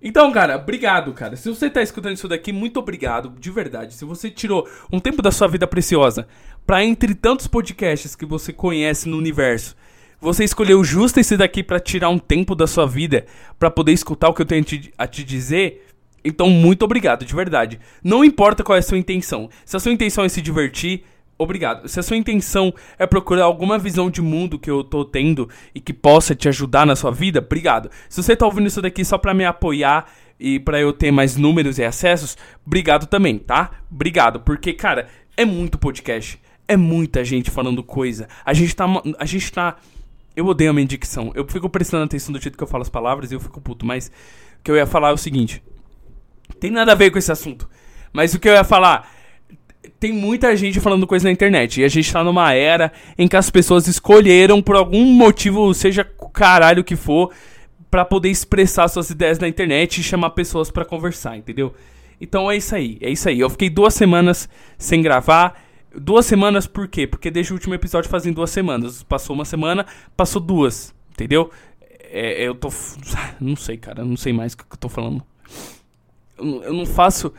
Então, 0.00 0.30
cara, 0.30 0.56
obrigado, 0.56 1.12
cara. 1.12 1.34
Se 1.36 1.48
você 1.48 1.68
tá 1.68 1.82
escutando 1.82 2.14
isso 2.14 2.28
daqui, 2.28 2.52
muito 2.52 2.78
obrigado, 2.78 3.34
de 3.38 3.50
verdade. 3.50 3.94
Se 3.94 4.04
você 4.04 4.30
tirou 4.30 4.68
um 4.92 5.00
tempo 5.00 5.20
da 5.20 5.32
sua 5.32 5.48
vida 5.48 5.66
preciosa 5.66 6.28
para 6.64 6.84
entre 6.84 7.14
tantos 7.14 7.48
podcasts 7.48 8.14
que 8.14 8.24
você 8.24 8.52
conhece 8.52 9.08
no 9.08 9.16
universo, 9.16 9.74
você 10.20 10.44
escolheu 10.44 10.82
justo 10.84 11.18
esse 11.18 11.36
daqui 11.36 11.62
para 11.62 11.80
tirar 11.80 12.10
um 12.10 12.18
tempo 12.18 12.54
da 12.54 12.66
sua 12.66 12.86
vida 12.86 13.26
para 13.58 13.70
poder 13.70 13.92
escutar 13.92 14.28
o 14.28 14.34
que 14.34 14.42
eu 14.42 14.46
tenho 14.46 14.64
a 14.96 15.06
te 15.06 15.24
dizer, 15.24 15.84
então 16.24 16.50
muito 16.50 16.84
obrigado, 16.84 17.24
de 17.24 17.34
verdade. 17.34 17.80
Não 18.02 18.24
importa 18.24 18.62
qual 18.64 18.76
é 18.76 18.80
a 18.80 18.82
sua 18.82 18.98
intenção. 18.98 19.48
Se 19.64 19.76
a 19.76 19.80
sua 19.80 19.92
intenção 19.92 20.24
é 20.24 20.28
se 20.28 20.42
divertir, 20.42 21.04
obrigado. 21.38 21.88
Se 21.88 22.00
a 22.00 22.02
sua 22.02 22.16
intenção 22.16 22.74
é 22.98 23.06
procurar 23.06 23.44
alguma 23.44 23.78
visão 23.78 24.10
de 24.10 24.20
mundo 24.20 24.58
que 24.58 24.70
eu 24.70 24.82
tô 24.82 25.04
tendo 25.04 25.48
e 25.74 25.80
que 25.80 25.92
possa 25.92 26.34
te 26.34 26.48
ajudar 26.48 26.84
na 26.84 26.96
sua 26.96 27.10
vida, 27.10 27.38
obrigado. 27.38 27.90
Se 28.08 28.22
você 28.22 28.36
tá 28.36 28.44
ouvindo 28.44 28.66
isso 28.66 28.82
daqui 28.82 29.04
só 29.04 29.16
para 29.16 29.32
me 29.32 29.44
apoiar 29.44 30.10
e 30.38 30.58
para 30.58 30.80
eu 30.80 30.92
ter 30.92 31.10
mais 31.10 31.36
números 31.36 31.78
e 31.78 31.84
acessos, 31.84 32.36
obrigado 32.66 33.06
também, 33.06 33.38
tá? 33.38 33.70
Obrigado, 33.90 34.40
porque 34.40 34.72
cara, 34.72 35.08
é 35.36 35.44
muito 35.44 35.78
podcast, 35.78 36.40
é 36.66 36.76
muita 36.76 37.24
gente 37.24 37.50
falando 37.50 37.82
coisa. 37.82 38.28
A 38.44 38.52
gente 38.52 38.74
tá 38.74 38.86
a 39.18 39.24
gente 39.24 39.52
tá 39.52 39.76
eu 40.36 40.46
odeio 40.46 40.70
a 40.70 40.72
minha 40.72 40.86
dicção. 40.86 41.32
Eu 41.34 41.44
fico 41.48 41.68
prestando 41.68 42.04
atenção 42.04 42.32
do 42.32 42.40
jeito 42.40 42.56
que 42.56 42.62
eu 42.62 42.68
falo 42.68 42.82
as 42.82 42.88
palavras 42.88 43.32
e 43.32 43.34
eu 43.34 43.40
fico 43.40 43.60
puto, 43.60 43.84
mas 43.84 44.08
o 44.60 44.62
que 44.62 44.70
eu 44.70 44.76
ia 44.76 44.86
falar 44.86 45.10
é 45.10 45.12
o 45.12 45.18
seguinte: 45.18 45.62
tem 46.60 46.70
nada 46.70 46.92
a 46.92 46.94
ver 46.94 47.10
com 47.10 47.18
esse 47.18 47.32
assunto. 47.32 47.68
Mas 48.12 48.34
o 48.34 48.38
que 48.38 48.48
eu 48.48 48.52
ia 48.52 48.64
falar 48.64 49.10
tem 50.00 50.12
muita 50.12 50.56
gente 50.56 50.80
falando 50.80 51.06
coisa 51.06 51.26
na 51.26 51.32
internet. 51.32 51.80
E 51.80 51.84
a 51.84 51.88
gente 51.88 52.12
tá 52.12 52.22
numa 52.22 52.52
era 52.52 52.92
em 53.16 53.26
que 53.26 53.36
as 53.36 53.50
pessoas 53.50 53.86
escolheram, 53.86 54.62
por 54.62 54.76
algum 54.76 55.04
motivo, 55.04 55.72
seja 55.74 56.04
caralho 56.32 56.84
que 56.84 56.96
for, 56.96 57.32
para 57.90 58.04
poder 58.04 58.30
expressar 58.30 58.88
suas 58.88 59.10
ideias 59.10 59.38
na 59.38 59.48
internet 59.48 59.98
e 60.00 60.04
chamar 60.04 60.30
pessoas 60.30 60.70
para 60.70 60.84
conversar, 60.84 61.36
entendeu? 61.36 61.74
Então 62.20 62.50
é 62.50 62.56
isso 62.56 62.74
aí, 62.74 62.98
é 63.00 63.10
isso 63.10 63.28
aí. 63.28 63.40
Eu 63.40 63.50
fiquei 63.50 63.70
duas 63.70 63.94
semanas 63.94 64.48
sem 64.76 65.02
gravar. 65.02 65.62
Duas 65.94 66.26
semanas 66.26 66.66
por 66.66 66.86
quê? 66.86 67.06
Porque 67.06 67.30
desde 67.30 67.52
o 67.52 67.56
último 67.56 67.74
episódio 67.74 68.10
fazem 68.10 68.32
duas 68.32 68.50
semanas. 68.50 69.02
Passou 69.02 69.34
uma 69.34 69.44
semana, 69.44 69.86
passou 70.16 70.40
duas, 70.40 70.94
entendeu? 71.10 71.50
É, 72.10 72.46
eu 72.46 72.54
tô. 72.54 72.68
Não 73.40 73.56
sei, 73.56 73.76
cara, 73.76 74.04
não 74.04 74.16
sei 74.16 74.32
mais 74.32 74.52
o 74.52 74.58
que 74.58 74.64
eu 74.64 74.76
tô 74.76 74.88
falando. 74.88 75.22
Eu 76.38 76.72
não 76.72 76.86
faço 76.86 77.32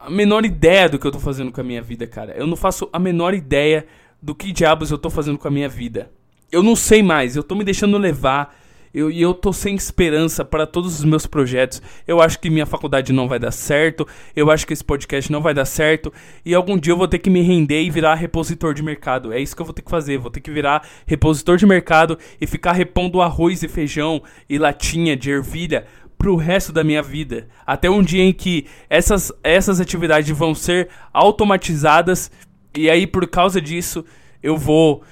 a 0.00 0.08
menor 0.08 0.46
ideia 0.46 0.88
do 0.88 0.98
que 0.98 1.06
eu 1.06 1.12
tô 1.12 1.20
fazendo 1.20 1.52
com 1.52 1.60
a 1.60 1.64
minha 1.64 1.82
vida, 1.82 2.06
cara. 2.06 2.32
Eu 2.32 2.46
não 2.46 2.56
faço 2.56 2.88
a 2.90 2.98
menor 2.98 3.34
ideia 3.34 3.86
do 4.20 4.34
que 4.34 4.50
diabos 4.50 4.90
eu 4.90 4.98
tô 4.98 5.10
fazendo 5.10 5.38
com 5.38 5.46
a 5.46 5.50
minha 5.50 5.68
vida. 5.68 6.10
Eu 6.50 6.62
não 6.62 6.74
sei 6.74 7.02
mais, 7.02 7.36
eu 7.36 7.42
tô 7.42 7.54
me 7.54 7.64
deixando 7.64 7.98
levar. 7.98 8.58
Eu, 8.92 9.08
e 9.08 9.22
eu 9.22 9.32
tô 9.32 9.52
sem 9.52 9.76
esperança 9.76 10.44
para 10.44 10.66
todos 10.66 10.98
os 10.98 11.04
meus 11.04 11.24
projetos. 11.24 11.80
Eu 12.08 12.20
acho 12.20 12.40
que 12.40 12.50
minha 12.50 12.66
faculdade 12.66 13.12
não 13.12 13.28
vai 13.28 13.38
dar 13.38 13.52
certo. 13.52 14.04
Eu 14.34 14.50
acho 14.50 14.66
que 14.66 14.72
esse 14.72 14.82
podcast 14.82 15.30
não 15.30 15.40
vai 15.40 15.54
dar 15.54 15.64
certo. 15.64 16.12
E 16.44 16.56
algum 16.56 16.76
dia 16.76 16.92
eu 16.92 16.96
vou 16.96 17.06
ter 17.06 17.20
que 17.20 17.30
me 17.30 17.40
render 17.40 17.82
e 17.82 17.90
virar 17.90 18.16
repositor 18.16 18.74
de 18.74 18.82
mercado. 18.82 19.32
É 19.32 19.38
isso 19.38 19.54
que 19.54 19.62
eu 19.62 19.66
vou 19.66 19.72
ter 19.72 19.82
que 19.82 19.90
fazer. 19.90 20.18
Vou 20.18 20.30
ter 20.30 20.40
que 20.40 20.50
virar 20.50 20.84
repositor 21.06 21.56
de 21.56 21.66
mercado 21.66 22.18
e 22.40 22.48
ficar 22.48 22.72
repondo 22.72 23.20
arroz 23.20 23.62
e 23.62 23.68
feijão 23.68 24.20
e 24.48 24.58
latinha 24.58 25.16
de 25.16 25.30
ervilha 25.30 25.86
pro 26.20 26.36
resto 26.36 26.70
da 26.70 26.84
minha 26.84 27.02
vida. 27.02 27.48
Até 27.66 27.88
um 27.88 28.02
dia 28.02 28.22
em 28.22 28.30
que 28.30 28.66
essas, 28.90 29.32
essas 29.42 29.80
atividades 29.80 30.36
vão 30.36 30.54
ser 30.54 30.90
automatizadas. 31.14 32.30
E 32.76 32.90
aí, 32.90 33.06
por 33.06 33.26
causa 33.26 33.58
disso, 33.58 34.04
eu 34.42 34.54
vou. 34.54 35.02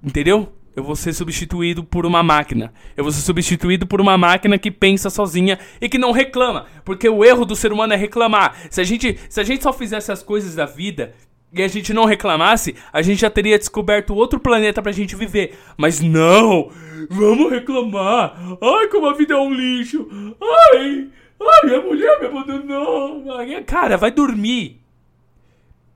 Entendeu? 0.00 0.52
Eu 0.76 0.84
vou 0.84 0.94
ser 0.94 1.12
substituído 1.12 1.82
por 1.82 2.06
uma 2.06 2.22
máquina. 2.22 2.72
Eu 2.96 3.02
vou 3.02 3.12
ser 3.12 3.22
substituído 3.22 3.84
por 3.84 4.00
uma 4.00 4.16
máquina 4.16 4.56
que 4.56 4.70
pensa 4.70 5.10
sozinha 5.10 5.58
e 5.80 5.88
que 5.88 5.98
não 5.98 6.12
reclama. 6.12 6.66
Porque 6.84 7.08
o 7.08 7.24
erro 7.24 7.44
do 7.44 7.56
ser 7.56 7.72
humano 7.72 7.92
é 7.92 7.96
reclamar. 7.96 8.56
Se 8.70 8.80
a 8.80 8.84
gente, 8.84 9.18
se 9.28 9.40
a 9.40 9.44
gente 9.44 9.64
só 9.64 9.72
fizesse 9.72 10.12
as 10.12 10.22
coisas 10.22 10.54
da 10.54 10.66
vida 10.66 11.14
e 11.54 11.62
a 11.62 11.68
gente 11.68 11.94
não 11.94 12.04
reclamasse, 12.04 12.74
a 12.92 13.00
gente 13.02 13.20
já 13.20 13.30
teria 13.30 13.58
descoberto 13.58 14.14
outro 14.14 14.40
planeta 14.40 14.82
pra 14.82 14.92
gente 14.92 15.14
viver. 15.14 15.58
Mas 15.76 16.00
não! 16.00 16.70
Vamos 17.10 17.50
reclamar! 17.50 18.36
Ai, 18.60 18.88
como 18.88 19.06
a 19.06 19.14
vida 19.14 19.34
é 19.34 19.38
um 19.38 19.52
lixo! 19.52 20.08
Ai! 20.40 21.08
Ai, 21.40 21.66
minha 21.66 21.80
mulher 21.80 22.20
me 22.20 22.26
abandonou! 22.26 23.24
Cara, 23.66 23.96
vai 23.96 24.10
dormir! 24.10 24.84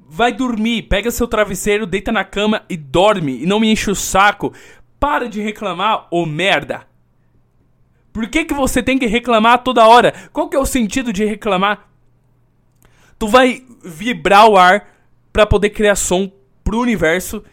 vai 0.09 0.33
dormir, 0.33 0.83
pega 0.83 1.11
seu 1.11 1.29
travesseiro, 1.29 1.87
deita 1.87 2.11
na 2.11 2.25
cama 2.25 2.63
e 2.69 2.77
dorme. 2.77 3.43
E 3.43 3.47
não 3.47 3.61
me 3.61 3.71
enche 3.71 3.91
o 3.91 3.95
saco. 3.95 4.55
Para 4.99 5.29
de 5.29 5.41
reclamar, 5.41 6.09
ô 6.11 6.25
merda. 6.25 6.87
Por 8.13 8.27
que, 8.29 8.47
que 8.47 8.55
você 8.55 8.83
tem 8.83 8.99
que 8.99 9.07
reclamar 9.07 9.63
toda 9.63 9.87
hora? 9.87 10.13
Qual 10.33 10.49
que 10.49 10.57
é 10.57 10.59
o 10.59 10.67
sentido 10.67 11.13
de 11.13 11.25
reclamar? 11.25 11.89
Tu 13.19 13.29
vai 13.29 13.63
vibrar 13.85 14.49
o 14.49 14.57
ar 14.57 14.89
para 15.39 15.47
poder 15.47 15.71
criar 15.71 15.95
som 15.95 16.29
pro 16.65 16.81
universo 16.81 17.45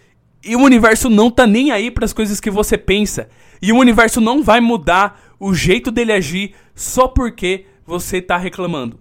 e 0.44 0.56
o 0.56 0.60
universo 0.60 1.08
não 1.08 1.30
tá 1.30 1.46
nem 1.46 1.70
aí 1.70 1.92
para 1.92 2.04
as 2.04 2.13
coisas 2.13 2.39
que 2.39 2.50
você 2.50 2.80
pensa. 2.80 3.30
E 3.62 3.72
o 3.72 3.77
universo 3.77 4.20
não 4.20 4.42
vai 4.42 4.60
mudar 4.60 5.36
o 5.39 5.54
jeito 5.54 5.92
dele 5.92 6.12
agir 6.12 6.56
só 6.74 7.08
porque 7.08 7.68
você 7.86 8.24
tá 8.24 8.38
reclamando. 8.38 9.00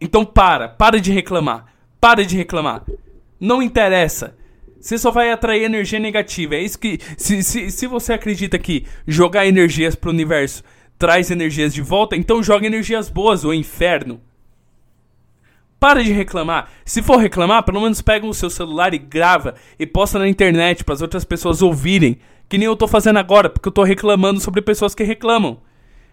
Então 0.00 0.24
para, 0.24 0.68
para 0.68 1.00
de 1.00 1.10
reclamar. 1.10 1.74
Para 2.00 2.24
de 2.24 2.36
reclamar. 2.36 2.84
Não 3.40 3.60
interessa. 3.60 4.36
Você 4.80 4.96
só 4.96 5.10
vai 5.10 5.32
atrair 5.32 5.64
energia 5.64 5.98
negativa. 5.98 6.54
É 6.54 6.62
isso 6.62 6.78
que. 6.78 7.00
Se, 7.16 7.42
se, 7.42 7.68
se 7.72 7.86
você 7.88 8.12
acredita 8.12 8.60
que 8.60 8.86
jogar 9.08 9.44
energias 9.44 9.96
pro 9.96 10.10
universo 10.10 10.62
traz 10.96 11.32
energias 11.32 11.74
de 11.74 11.82
volta, 11.82 12.14
então 12.14 12.44
joga 12.44 12.64
energias 12.64 13.08
boas, 13.08 13.44
o 13.44 13.52
inferno. 13.52 14.20
Para 15.80 16.02
de 16.02 16.12
reclamar. 16.12 16.70
Se 16.84 17.02
for 17.02 17.18
reclamar, 17.18 17.62
pelo 17.62 17.80
menos 17.80 18.02
pega 18.02 18.26
o 18.26 18.34
seu 18.34 18.50
celular 18.50 18.92
e 18.94 18.98
grava 18.98 19.54
e 19.78 19.86
posta 19.86 20.18
na 20.18 20.28
internet 20.28 20.82
para 20.82 20.94
as 20.94 21.02
outras 21.02 21.24
pessoas 21.24 21.62
ouvirem. 21.62 22.18
Que 22.48 22.58
nem 22.58 22.66
eu 22.66 22.76
tô 22.76 22.88
fazendo 22.88 23.18
agora, 23.18 23.48
porque 23.48 23.68
eu 23.68 23.72
tô 23.72 23.84
reclamando 23.84 24.40
sobre 24.40 24.60
pessoas 24.60 24.94
que 24.94 25.04
reclamam. 25.04 25.58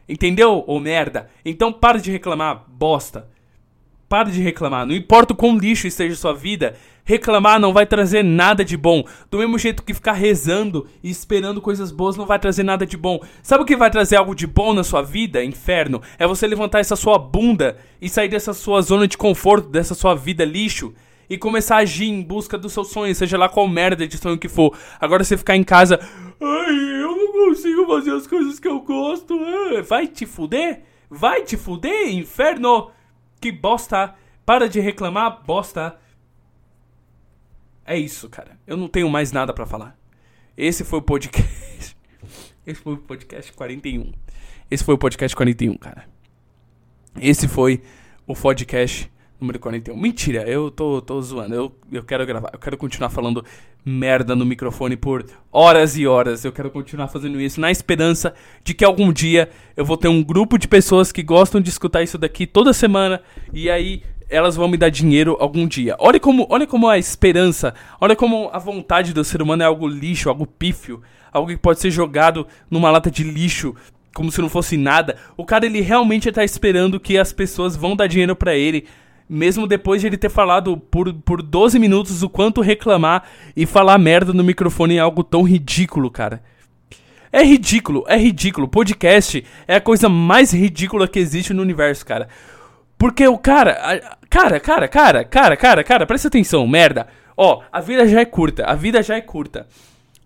Entendeu, 0.08 0.64
ô 0.68 0.80
merda? 0.80 1.30
Então 1.44 1.74
para 1.74 1.98
de 1.98 2.12
reclamar, 2.12 2.64
bosta. 2.68 3.28
Pare 4.08 4.32
de 4.32 4.42
reclamar. 4.42 4.86
Não 4.86 4.94
importa 4.94 5.34
o 5.34 5.36
quão 5.36 5.58
lixo 5.58 5.88
esteja 5.88 6.16
sua 6.16 6.34
vida, 6.34 6.76
reclamar 7.04 7.60
não 7.60 7.74
vai 7.74 7.88
trazer 7.88 8.24
nada 8.24 8.64
de 8.64 8.78
bom. 8.78 9.04
Do 9.32 9.40
mesmo 9.40 9.58
jeito 9.58 9.82
que 9.82 9.96
ficar 9.96 10.14
rezando 10.14 10.86
e 11.04 11.10
esperando 11.10 11.60
coisas 11.60 11.92
boas 11.92 12.16
não 12.16 12.26
vai 12.26 12.38
trazer 12.38 12.62
nada 12.62 12.86
de 12.86 12.98
bom. 12.98 13.20
Sabe 13.42 13.64
o 13.64 13.66
que 13.66 13.76
vai 13.76 13.90
trazer 13.90 14.18
algo 14.18 14.36
de 14.36 14.46
bom 14.46 14.74
na 14.74 14.84
sua 14.84 15.02
vida, 15.02 15.44
inferno? 15.44 16.02
É 16.20 16.28
você 16.28 16.46
levantar 16.46 16.80
essa 16.80 16.96
sua 16.96 17.18
bunda 17.18 17.78
e 18.00 18.08
sair 18.08 18.30
dessa 18.30 18.54
sua 18.54 18.80
zona 18.84 19.08
de 19.08 19.18
conforto, 19.18 19.70
dessa 19.70 19.96
sua 19.96 20.14
vida 20.14 20.46
lixo. 20.46 20.94
E 21.28 21.40
começar 21.40 21.78
a 21.78 21.80
agir 21.80 22.08
em 22.08 22.22
busca 22.22 22.56
do 22.56 22.70
seu 22.70 22.84
sonho, 22.84 23.16
seja 23.16 23.36
lá 23.36 23.50
qual 23.50 23.68
merda 23.68 24.08
de 24.08 24.20
sonho 24.20 24.38
que 24.38 24.48
for. 24.48 24.78
Agora 25.02 25.24
você 25.24 25.36
ficar 25.36 25.56
em 25.56 25.64
casa, 25.64 26.00
ai, 26.40 27.02
eu 27.02 27.18
não 27.18 27.32
consigo 27.32 27.88
fazer 27.88 28.12
as 28.12 28.28
coisas 28.28 28.60
que 28.60 28.68
eu 28.68 28.82
gosto. 28.82 29.34
É. 29.34 29.82
Vai 29.82 30.06
te 30.06 30.28
fuder? 30.28 30.84
Vai 31.10 31.42
te 31.42 31.58
fuder, 31.58 32.14
inferno! 32.14 32.92
Que 33.46 33.52
bosta! 33.52 34.16
Para 34.44 34.68
de 34.68 34.80
reclamar, 34.80 35.44
bosta! 35.46 36.00
É 37.86 37.96
isso, 37.96 38.28
cara. 38.28 38.58
Eu 38.66 38.76
não 38.76 38.88
tenho 38.88 39.08
mais 39.08 39.32
nada 39.32 39.54
para 39.54 39.68
falar. 39.68 39.96
Esse 40.58 40.84
foi 40.84 40.98
o 40.98 41.02
podcast. 41.04 41.96
Esse 42.66 42.82
foi 42.82 42.96
o 42.96 42.98
podcast 42.98 43.54
41. 43.54 44.12
Esse 44.72 44.84
foi 44.84 44.96
o 44.96 44.98
podcast 44.98 45.36
41, 45.36 45.78
cara. 45.78 46.10
Esse 47.22 47.48
foi 47.48 47.84
o 48.26 48.34
podcast 48.34 49.14
número 49.46 49.60
41. 49.60 49.96
Mentira, 49.96 50.42
eu 50.50 50.72
tô, 50.72 51.02
tô 51.02 51.22
zoando. 51.22 51.54
Eu, 51.54 51.72
eu 51.92 52.04
quero 52.04 52.26
gravar. 52.26 52.50
Eu 52.52 52.60
quero 52.60 52.78
continuar 52.78 53.10
falando 53.10 53.46
merda 53.86 54.36
no 54.36 54.44
microfone 54.44 54.98
por 54.98 55.26
horas 55.52 55.96
e 55.96 56.08
horas. 56.08 56.44
Eu 56.44 56.52
quero 56.52 56.72
continuar 56.72 57.08
fazendo 57.08 57.40
isso 57.40 57.62
na 57.62 57.70
esperança 57.70 58.34
de 58.64 58.74
que 58.74 58.84
algum 58.84 59.14
dia 59.14 59.50
eu 59.78 59.86
vou 59.86 59.96
ter 59.96 60.08
um 60.08 60.24
grupo 60.24 60.58
de 60.58 60.68
pessoas 60.68 61.12
que 61.12 61.22
gostam 61.22 61.62
de 61.62 61.70
escutar 61.70 62.02
isso 62.02 62.18
daqui 62.18 62.48
toda 62.48 62.74
semana 62.74 63.22
e 63.54 63.70
aí 63.70 64.02
elas 64.28 64.56
vão 64.56 64.68
me 64.68 64.76
dar 64.76 64.90
dinheiro 64.90 65.38
algum 65.40 65.68
dia. 65.68 65.96
Olha 66.00 66.20
como, 66.20 66.48
olha 66.50 66.66
como 66.66 66.90
a 66.90 66.98
esperança, 66.98 67.76
olha 68.02 68.16
como 68.16 68.50
a 68.52 68.58
vontade 68.58 69.14
do 69.14 69.24
ser 69.24 69.40
humano 69.40 69.62
é 69.62 69.66
algo 69.68 69.88
lixo, 69.88 70.30
algo 70.30 70.48
pífio, 70.48 71.02
algo 71.32 71.50
que 71.50 71.58
pode 71.58 71.80
ser 71.80 71.92
jogado 71.92 72.48
numa 72.72 72.90
lata 72.90 73.12
de 73.12 73.24
lixo 73.24 73.76
como 74.16 74.32
se 74.32 74.42
não 74.42 74.50
fosse 74.50 74.78
nada. 74.78 75.18
O 75.38 75.46
cara 75.46 75.66
ele 75.66 75.82
realmente 75.82 76.30
está 76.30 76.44
esperando 76.44 77.00
que 77.00 77.18
as 77.18 77.34
pessoas 77.34 77.76
vão 77.76 77.96
dar 77.96 78.08
dinheiro 78.08 78.36
para 78.36 78.56
ele 78.56 78.88
mesmo 79.28 79.68
depois 79.68 80.02
de 80.02 80.08
ele 80.08 80.18
ter 80.18 80.30
falado 80.30 80.78
por, 80.78 81.14
por 81.14 81.42
12 81.42 81.80
minutos 81.80 82.22
o 82.22 82.30
quanto 82.30 82.62
reclamar 82.62 83.24
e 83.56 83.66
falar 83.66 83.98
merda 83.98 84.32
no 84.34 84.44
microfone 84.44 84.98
é 84.98 85.00
algo 85.00 85.24
tão 85.24 85.44
ridículo, 85.44 86.12
cara. 86.12 86.42
É 87.32 87.44
ridículo, 87.44 88.06
é 88.08 88.18
ridículo. 88.18 88.68
Podcast 88.68 89.44
é 89.68 89.76
a 89.76 89.82
coisa 89.82 90.08
mais 90.08 90.54
ridícula 90.54 91.08
que 91.08 91.20
existe 91.20 91.54
no 91.54 91.62
universo, 91.62 92.06
cara. 92.06 92.30
Porque 92.98 93.28
o 93.28 93.38
cara. 93.38 93.74
Cara, 94.30 94.60
cara, 94.60 94.88
cara, 94.88 95.24
cara, 95.26 95.58
cara, 95.58 95.84
cara, 95.84 96.06
presta 96.06 96.28
atenção, 96.28 96.66
merda. 96.68 97.08
Ó, 97.36 97.62
a 97.72 97.82
vida 97.82 98.08
já 98.08 98.22
é 98.22 98.26
curta, 98.26 98.64
a 98.66 98.74
vida 98.74 99.04
já 99.04 99.16
é 99.16 99.22
curta. 99.22 99.68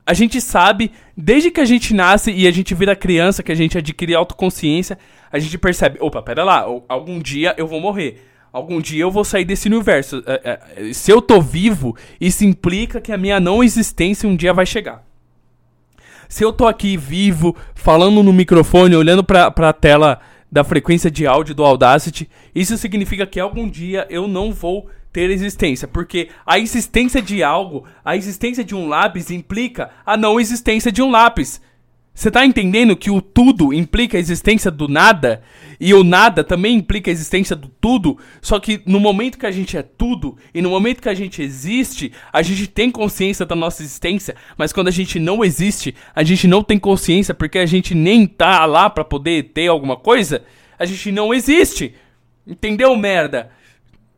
A 0.06 0.14
gente 0.14 0.40
sabe, 0.40 0.92
desde 1.16 1.52
que 1.52 1.62
a 1.62 1.66
gente 1.66 1.94
nasce 1.94 2.32
e 2.32 2.48
a 2.48 2.52
gente 2.52 2.74
vira 2.76 2.96
criança, 2.96 3.44
que 3.44 3.52
a 3.52 3.56
gente 3.56 3.78
adquire 3.78 4.14
autoconsciência, 4.14 4.98
a 5.32 5.40
gente 5.40 5.58
percebe, 5.58 5.98
opa, 6.02 6.22
pera 6.22 6.44
lá, 6.44 6.66
algum 6.88 7.20
dia 7.20 7.54
eu 7.58 7.68
vou 7.68 7.80
morrer 7.80 8.24
algum 8.52 8.82
dia 8.82 9.02
eu 9.02 9.12
vou 9.12 9.24
sair 9.24 9.46
desse 9.46 9.68
universo. 9.68 10.24
É, 10.26 10.60
é, 10.76 10.94
se 10.94 11.12
eu 11.12 11.22
tô 11.22 11.42
vivo, 11.42 11.96
isso 12.20 12.46
implica 12.46 13.02
que 13.02 13.12
a 13.12 13.18
minha 13.18 13.40
não 13.40 13.64
existência 13.64 14.28
um 14.28 14.36
dia 14.36 14.54
vai 14.54 14.66
chegar. 14.66 15.04
Se 16.28 16.44
eu 16.44 16.54
tô 16.54 16.68
aqui 16.68 16.96
vivo, 16.96 17.56
falando 17.74 18.22
no 18.22 18.32
microfone, 18.32 18.96
olhando 18.96 19.24
pra, 19.24 19.50
pra 19.50 19.74
tela 19.74 20.20
da 20.52 20.64
frequência 20.64 21.10
de 21.10 21.26
áudio 21.26 21.56
do 21.56 21.64
Audacity, 21.64 22.30
isso 22.54 22.78
significa 22.78 23.26
que 23.26 23.40
algum 23.40 23.68
dia 23.68 24.06
eu 24.10 24.28
não 24.28 24.52
vou 24.52 24.90
ter 25.12 25.30
existência, 25.32 25.88
porque 25.88 26.30
a 26.46 26.60
existência 26.60 27.22
de 27.22 27.44
algo, 27.44 27.86
a 28.06 28.16
existência 28.16 28.64
de 28.64 28.76
um 28.76 28.88
lápis 28.88 29.32
implica 29.32 29.90
a 30.06 30.16
não 30.16 30.40
existência 30.40 30.92
de 30.92 31.02
um 31.02 31.10
lápis. 31.10 31.60
Você 32.20 32.30
tá 32.30 32.46
entendendo 32.46 32.98
que 32.98 33.10
o 33.10 33.22
tudo 33.22 33.74
implica 33.74 34.18
a 34.18 34.20
existência 34.20 34.70
do 34.70 34.90
nada? 34.90 35.42
E 35.80 35.94
o 35.94 36.04
nada 36.04 36.44
também 36.44 36.76
implica 36.76 37.10
a 37.10 37.14
existência 37.14 37.56
do 37.56 37.70
tudo? 37.70 38.18
Só 38.42 38.60
que 38.60 38.82
no 38.86 39.00
momento 39.00 39.38
que 39.38 39.46
a 39.46 39.52
gente 39.52 39.78
é 39.78 39.82
tudo, 39.82 40.36
e 40.54 40.62
no 40.62 40.70
momento 40.70 41.02
que 41.02 41.08
a 41.08 41.14
gente 41.14 41.42
existe, 41.42 42.12
a 42.34 42.42
gente 42.42 42.68
tem 42.68 42.92
consciência 42.92 43.46
da 43.46 43.56
nossa 43.56 43.82
existência, 43.82 44.36
mas 44.58 44.74
quando 44.74 44.90
a 44.90 44.92
gente 44.92 45.18
não 45.18 45.46
existe, 45.46 45.96
a 46.14 46.22
gente 46.22 46.46
não 46.46 46.62
tem 46.62 46.78
consciência 46.78 47.34
porque 47.34 47.58
a 47.58 47.66
gente 47.66 47.96
nem 47.96 48.28
tá 48.28 48.66
lá 48.66 48.90
para 48.90 49.06
poder 49.06 49.54
ter 49.54 49.68
alguma 49.68 49.96
coisa, 49.96 50.44
a 50.78 50.84
gente 50.84 51.14
não 51.14 51.34
existe. 51.34 51.96
Entendeu, 52.46 52.94
merda? 52.98 53.50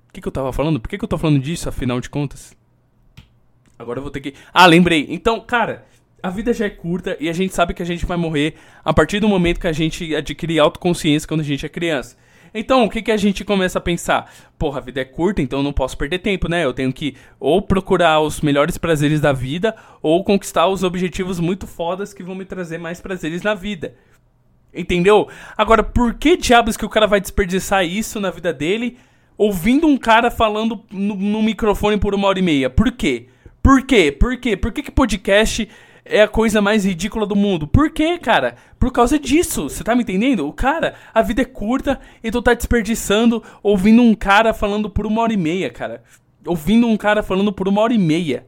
O 0.09 0.13
que, 0.13 0.21
que 0.21 0.27
eu 0.27 0.31
tava 0.31 0.51
falando? 0.51 0.79
Por 0.79 0.89
que, 0.89 0.97
que 0.97 1.03
eu 1.03 1.07
tô 1.07 1.19
falando 1.19 1.37
disso, 1.37 1.69
afinal 1.69 2.01
de 2.01 2.09
contas? 2.09 2.57
Agora 3.77 3.99
eu 3.99 4.03
vou 4.03 4.11
ter 4.11 4.21
que. 4.21 4.33
Ah, 4.51 4.65
lembrei. 4.65 5.05
Então, 5.07 5.39
cara 5.39 5.85
a 6.23 6.29
vida 6.29 6.53
já 6.53 6.65
é 6.65 6.69
curta 6.69 7.17
e 7.19 7.29
a 7.29 7.33
gente 7.33 7.53
sabe 7.53 7.73
que 7.73 7.81
a 7.81 7.85
gente 7.85 8.05
vai 8.05 8.17
morrer 8.17 8.55
a 8.83 8.93
partir 8.93 9.19
do 9.19 9.27
momento 9.27 9.59
que 9.59 9.67
a 9.67 9.71
gente 9.71 10.15
adquire 10.15 10.59
autoconsciência 10.59 11.27
quando 11.27 11.41
a 11.41 11.43
gente 11.45 11.65
é 11.65 11.69
criança. 11.69 12.15
Então, 12.53 12.83
o 12.83 12.89
que, 12.89 13.01
que 13.01 13.11
a 13.11 13.17
gente 13.17 13.45
começa 13.45 13.79
a 13.79 13.81
pensar? 13.81 14.29
Porra, 14.59 14.79
a 14.79 14.81
vida 14.81 14.99
é 14.99 15.05
curta, 15.05 15.41
então 15.41 15.63
não 15.63 15.71
posso 15.71 15.97
perder 15.97 16.19
tempo, 16.19 16.49
né? 16.49 16.65
Eu 16.65 16.73
tenho 16.73 16.91
que 16.91 17.15
ou 17.39 17.61
procurar 17.61 18.19
os 18.19 18.41
melhores 18.41 18.77
prazeres 18.77 19.21
da 19.21 19.31
vida 19.31 19.73
ou 20.01 20.21
conquistar 20.23 20.67
os 20.67 20.83
objetivos 20.83 21.39
muito 21.39 21.65
fodas 21.65 22.13
que 22.13 22.23
vão 22.23 22.35
me 22.35 22.43
trazer 22.43 22.77
mais 22.77 22.99
prazeres 22.99 23.41
na 23.41 23.53
vida. 23.53 23.95
Entendeu? 24.73 25.29
Agora, 25.57 25.81
por 25.81 26.13
que 26.13 26.35
diabos 26.35 26.75
que 26.75 26.85
o 26.85 26.89
cara 26.89 27.07
vai 27.07 27.21
desperdiçar 27.21 27.85
isso 27.85 28.19
na 28.19 28.29
vida 28.29 28.51
dele 28.53 28.97
ouvindo 29.37 29.87
um 29.87 29.97
cara 29.97 30.29
falando 30.29 30.83
no, 30.91 31.15
no 31.15 31.41
microfone 31.41 31.97
por 31.97 32.13
uma 32.13 32.27
hora 32.27 32.39
e 32.39 32.41
meia? 32.41 32.69
Por 32.69 32.91
quê? 32.91 33.27
Por 33.63 33.81
quê? 33.83 34.11
Por 34.11 34.37
quê? 34.37 34.57
Por 34.57 34.73
que, 34.73 34.83
que 34.83 34.91
podcast 34.91 35.69
é 36.03 36.21
a 36.21 36.27
coisa 36.27 36.61
mais 36.61 36.85
ridícula 36.85 37.25
do 37.25 37.35
mundo. 37.35 37.67
Por 37.67 37.91
quê, 37.91 38.17
cara? 38.17 38.55
Por 38.79 38.91
causa 38.91 39.19
disso. 39.19 39.63
Você 39.63 39.83
tá 39.83 39.95
me 39.95 40.03
entendendo? 40.03 40.47
O 40.47 40.53
cara, 40.53 40.95
a 41.13 41.21
vida 41.21 41.41
é 41.41 41.45
curta 41.45 41.99
e 42.23 42.31
tu 42.31 42.41
tá 42.41 42.53
desperdiçando 42.53 43.43
ouvindo 43.61 44.01
um 44.01 44.15
cara 44.15 44.53
falando 44.53 44.89
por 44.89 45.05
uma 45.05 45.21
hora 45.21 45.33
e 45.33 45.37
meia, 45.37 45.69
cara. 45.69 46.03
Ouvindo 46.45 46.87
um 46.87 46.97
cara 46.97 47.21
falando 47.21 47.53
por 47.53 47.67
uma 47.67 47.81
hora 47.81 47.93
e 47.93 47.97
meia. 47.97 48.45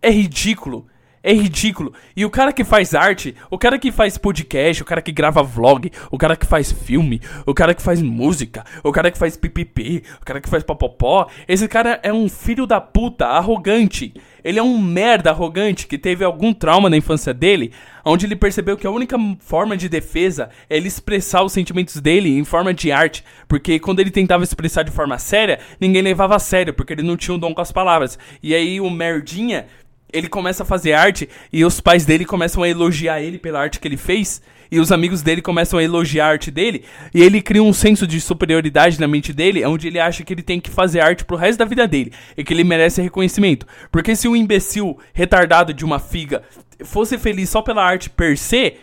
É 0.00 0.10
ridículo. 0.10 0.86
É 1.24 1.32
ridículo. 1.32 1.92
E 2.16 2.24
o 2.24 2.30
cara 2.30 2.52
que 2.52 2.64
faz 2.64 2.94
arte, 2.94 3.36
o 3.48 3.56
cara 3.56 3.78
que 3.78 3.92
faz 3.92 4.18
podcast, 4.18 4.82
o 4.82 4.84
cara 4.84 5.00
que 5.00 5.12
grava 5.12 5.40
vlog, 5.40 5.90
o 6.10 6.18
cara 6.18 6.34
que 6.34 6.44
faz 6.44 6.72
filme, 6.72 7.20
o 7.46 7.54
cara 7.54 7.74
que 7.74 7.82
faz 7.82 8.02
música, 8.02 8.64
o 8.82 8.90
cara 8.90 9.08
que 9.08 9.18
faz 9.18 9.36
pipipi, 9.36 10.02
o 10.20 10.24
cara 10.24 10.40
que 10.40 10.48
faz 10.48 10.64
popopó, 10.64 11.28
esse 11.46 11.68
cara 11.68 12.00
é 12.02 12.12
um 12.12 12.28
filho 12.28 12.66
da 12.66 12.80
puta, 12.80 13.26
arrogante. 13.26 14.12
Ele 14.44 14.58
é 14.58 14.62
um 14.62 14.76
merda 14.76 15.30
arrogante 15.30 15.86
que 15.86 15.96
teve 15.96 16.24
algum 16.24 16.52
trauma 16.52 16.90
na 16.90 16.96
infância 16.96 17.32
dele, 17.32 17.72
onde 18.04 18.26
ele 18.26 18.34
percebeu 18.34 18.76
que 18.76 18.86
a 18.86 18.90
única 18.90 19.16
forma 19.38 19.76
de 19.76 19.88
defesa 19.88 20.50
é 20.68 20.76
ele 20.76 20.88
expressar 20.88 21.44
os 21.44 21.52
sentimentos 21.52 22.00
dele 22.00 22.36
em 22.36 22.44
forma 22.44 22.74
de 22.74 22.90
arte, 22.90 23.24
porque 23.46 23.78
quando 23.78 24.00
ele 24.00 24.10
tentava 24.10 24.42
expressar 24.42 24.82
de 24.82 24.90
forma 24.90 25.16
séria, 25.18 25.60
ninguém 25.80 26.02
levava 26.02 26.34
a 26.34 26.40
sério, 26.40 26.74
porque 26.74 26.92
ele 26.92 27.02
não 27.02 27.16
tinha 27.16 27.36
um 27.36 27.38
dom 27.38 27.54
com 27.54 27.60
as 27.60 27.70
palavras. 27.70 28.18
E 28.42 28.52
aí 28.52 28.80
o 28.80 28.90
merdinha 28.90 29.66
ele 30.12 30.28
começa 30.28 30.62
a 30.62 30.66
fazer 30.66 30.92
arte 30.92 31.28
e 31.52 31.64
os 31.64 31.80
pais 31.80 32.04
dele 32.04 32.24
começam 32.24 32.62
a 32.62 32.68
elogiar 32.68 33.20
ele 33.20 33.38
pela 33.38 33.60
arte 33.60 33.80
que 33.80 33.88
ele 33.88 33.96
fez. 33.96 34.42
E 34.70 34.80
os 34.80 34.90
amigos 34.90 35.20
dele 35.20 35.42
começam 35.42 35.78
a 35.78 35.82
elogiar 35.82 36.26
a 36.26 36.30
arte 36.30 36.50
dele. 36.50 36.84
E 37.12 37.22
ele 37.22 37.42
cria 37.42 37.62
um 37.62 37.74
senso 37.74 38.06
de 38.06 38.18
superioridade 38.20 38.98
na 38.98 39.06
mente 39.06 39.30
dele, 39.30 39.64
onde 39.66 39.86
ele 39.86 40.00
acha 40.00 40.24
que 40.24 40.32
ele 40.32 40.42
tem 40.42 40.58
que 40.58 40.70
fazer 40.70 41.00
arte 41.00 41.26
pro 41.26 41.36
resto 41.36 41.58
da 41.58 41.66
vida 41.66 41.86
dele. 41.86 42.10
E 42.36 42.42
que 42.42 42.54
ele 42.54 42.64
merece 42.64 43.02
reconhecimento. 43.02 43.66
Porque 43.90 44.16
se 44.16 44.26
um 44.26 44.34
imbecil 44.34 44.98
retardado 45.12 45.74
de 45.74 45.84
uma 45.84 45.98
figa 45.98 46.42
fosse 46.84 47.18
feliz 47.18 47.50
só 47.50 47.60
pela 47.60 47.84
arte 47.84 48.08
per 48.08 48.38
se, 48.38 48.76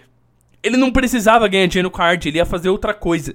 ele 0.61 0.77
não 0.77 0.91
precisava 0.91 1.47
ganhar 1.47 1.67
dinheiro 1.67 1.89
com 1.89 2.01
a 2.01 2.05
arte, 2.05 2.27
ele 2.27 2.37
ia 2.37 2.45
fazer 2.45 2.69
outra 2.69 2.93
coisa. 2.93 3.33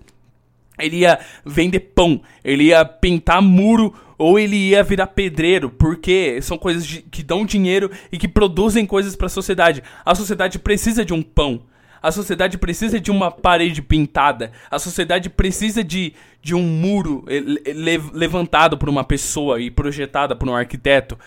Ele 0.79 0.99
ia 0.99 1.19
vender 1.45 1.81
pão, 1.81 2.21
ele 2.45 2.65
ia 2.65 2.85
pintar 2.85 3.41
muro 3.41 3.95
ou 4.19 4.39
ele 4.39 4.57
ia 4.57 4.83
virar 4.83 5.09
pedreiro, 5.09 5.71
porque 5.71 6.41
são 6.43 6.57
coisas 6.57 6.87
de, 6.87 7.03
que 7.03 7.23
dão 7.23 7.45
dinheiro 7.45 7.91
e 8.11 8.19
que 8.19 8.29
produzem 8.29 8.87
coisas 8.87 9.17
para 9.17 9.27
a 9.27 9.31
sociedade. 9.31 9.83
A 10.05 10.15
sociedade 10.15 10.59
precisa 10.59 11.05
de 11.05 11.13
um 11.13 11.23
pão. 11.23 11.63
A 12.03 12.13
sociedade 12.13 12.59
precisa 12.59 13.01
de 13.01 13.11
uma 13.11 13.31
parede 13.31 13.81
pintada. 13.81 14.53
A 14.71 14.79
sociedade 14.79 15.31
precisa 15.31 15.83
de, 15.83 16.13
de 16.43 16.55
um 16.55 16.63
muro 16.63 17.25
le, 17.27 17.99
levantado 18.13 18.77
por 18.77 18.91
uma 18.91 19.03
pessoa 19.03 19.59
e 19.59 19.71
projetado 19.71 20.37
por 20.37 20.47
um 20.47 20.55
arquiteto. 20.55 21.19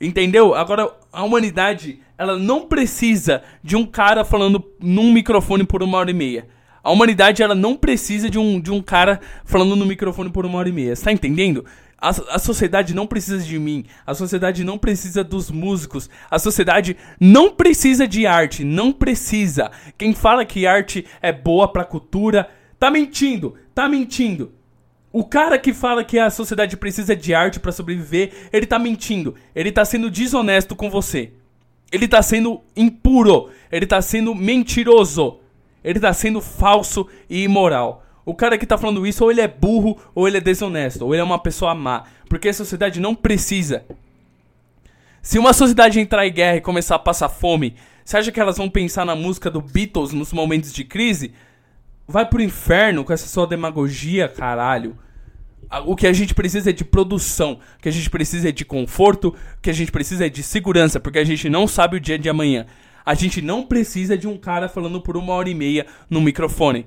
Entendeu? 0.00 0.54
Agora, 0.54 0.90
a 1.12 1.22
humanidade, 1.22 2.00
ela 2.16 2.38
não 2.38 2.66
precisa 2.66 3.42
de 3.62 3.76
um 3.76 3.84
cara 3.84 4.24
falando 4.24 4.64
num 4.80 5.12
microfone 5.12 5.64
por 5.64 5.82
uma 5.82 5.98
hora 5.98 6.10
e 6.10 6.14
meia. 6.14 6.48
A 6.86 6.92
humanidade, 6.92 7.42
ela 7.42 7.56
não 7.56 7.74
precisa 7.74 8.30
de 8.30 8.38
um, 8.38 8.60
de 8.60 8.70
um 8.70 8.80
cara 8.80 9.20
falando 9.44 9.74
no 9.74 9.84
microfone 9.84 10.30
por 10.30 10.46
uma 10.46 10.58
hora 10.58 10.68
e 10.68 10.72
meia. 10.72 10.94
Você 10.94 11.02
tá 11.02 11.10
entendendo? 11.10 11.64
A, 11.98 12.10
a 12.10 12.38
sociedade 12.38 12.94
não 12.94 13.08
precisa 13.08 13.44
de 13.44 13.58
mim. 13.58 13.86
A 14.06 14.14
sociedade 14.14 14.62
não 14.62 14.78
precisa 14.78 15.24
dos 15.24 15.50
músicos. 15.50 16.08
A 16.30 16.38
sociedade 16.38 16.96
não 17.18 17.50
precisa 17.50 18.06
de 18.06 18.24
arte. 18.24 18.62
Não 18.62 18.92
precisa. 18.92 19.68
Quem 19.98 20.14
fala 20.14 20.44
que 20.44 20.64
arte 20.64 21.04
é 21.20 21.32
boa 21.32 21.66
pra 21.66 21.84
cultura, 21.84 22.48
tá 22.78 22.88
mentindo. 22.88 23.56
Tá 23.74 23.88
mentindo. 23.88 24.52
O 25.12 25.24
cara 25.24 25.58
que 25.58 25.74
fala 25.74 26.04
que 26.04 26.20
a 26.20 26.30
sociedade 26.30 26.76
precisa 26.76 27.16
de 27.16 27.34
arte 27.34 27.58
para 27.58 27.72
sobreviver, 27.72 28.30
ele 28.52 28.64
tá 28.64 28.78
mentindo. 28.78 29.34
Ele 29.56 29.72
tá 29.72 29.84
sendo 29.84 30.08
desonesto 30.08 30.76
com 30.76 30.88
você. 30.88 31.32
Ele 31.90 32.06
tá 32.06 32.22
sendo 32.22 32.60
impuro. 32.76 33.50
Ele 33.72 33.86
tá 33.86 34.00
sendo 34.00 34.36
mentiroso. 34.36 35.40
Ele 35.86 36.00
tá 36.00 36.12
sendo 36.12 36.40
falso 36.40 37.06
e 37.30 37.44
imoral. 37.44 38.04
O 38.24 38.34
cara 38.34 38.58
que 38.58 38.66
tá 38.66 38.76
falando 38.76 39.06
isso, 39.06 39.22
ou 39.22 39.30
ele 39.30 39.40
é 39.40 39.46
burro, 39.46 39.96
ou 40.12 40.26
ele 40.26 40.38
é 40.38 40.40
desonesto, 40.40 41.04
ou 41.04 41.14
ele 41.14 41.20
é 41.20 41.24
uma 41.24 41.38
pessoa 41.38 41.76
má. 41.76 42.02
Porque 42.28 42.48
a 42.48 42.52
sociedade 42.52 42.98
não 42.98 43.14
precisa. 43.14 43.84
Se 45.22 45.38
uma 45.38 45.52
sociedade 45.52 46.00
entrar 46.00 46.26
em 46.26 46.32
guerra 46.32 46.56
e 46.56 46.60
começar 46.60 46.96
a 46.96 46.98
passar 46.98 47.28
fome, 47.28 47.76
você 48.04 48.16
acha 48.16 48.32
que 48.32 48.40
elas 48.40 48.56
vão 48.56 48.68
pensar 48.68 49.04
na 49.04 49.14
música 49.14 49.48
do 49.48 49.60
Beatles 49.60 50.12
nos 50.12 50.32
momentos 50.32 50.72
de 50.72 50.82
crise? 50.82 51.32
Vai 52.06 52.26
pro 52.26 52.42
inferno 52.42 53.04
com 53.04 53.12
essa 53.12 53.28
sua 53.28 53.46
demagogia, 53.46 54.28
caralho. 54.28 54.98
O 55.84 55.94
que 55.94 56.08
a 56.08 56.12
gente 56.12 56.34
precisa 56.34 56.70
é 56.70 56.72
de 56.72 56.84
produção, 56.84 57.60
o 57.78 57.82
que 57.82 57.88
a 57.88 57.92
gente 57.92 58.10
precisa 58.10 58.48
é 58.48 58.52
de 58.52 58.64
conforto, 58.64 59.28
o 59.28 59.60
que 59.62 59.70
a 59.70 59.72
gente 59.72 59.92
precisa 59.92 60.26
é 60.26 60.28
de 60.28 60.42
segurança, 60.42 60.98
porque 60.98 61.18
a 61.18 61.24
gente 61.24 61.48
não 61.48 61.68
sabe 61.68 61.96
o 61.96 62.00
dia 62.00 62.18
de 62.18 62.28
amanhã. 62.28 62.66
A 63.06 63.14
gente 63.14 63.40
não 63.40 63.64
precisa 63.64 64.18
de 64.18 64.26
um 64.26 64.36
cara 64.36 64.68
falando 64.68 65.00
por 65.00 65.16
uma 65.16 65.32
hora 65.32 65.48
e 65.48 65.54
meia 65.54 65.86
no 66.10 66.20
microfone. 66.20 66.86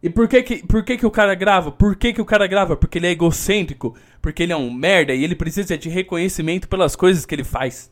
E 0.00 0.08
por 0.08 0.28
que 0.28 0.40
que, 0.42 0.66
por 0.66 0.84
que 0.84 0.96
que 0.96 1.04
o 1.04 1.10
cara 1.10 1.34
grava? 1.34 1.72
Por 1.72 1.96
que 1.96 2.12
que 2.12 2.22
o 2.22 2.24
cara 2.24 2.46
grava? 2.46 2.76
Porque 2.76 2.98
ele 2.98 3.08
é 3.08 3.10
egocêntrico, 3.10 3.96
porque 4.22 4.44
ele 4.44 4.52
é 4.52 4.56
um 4.56 4.72
merda 4.72 5.12
e 5.12 5.24
ele 5.24 5.34
precisa 5.34 5.76
de 5.76 5.88
reconhecimento 5.88 6.68
pelas 6.68 6.94
coisas 6.94 7.26
que 7.26 7.34
ele 7.34 7.42
faz. 7.42 7.90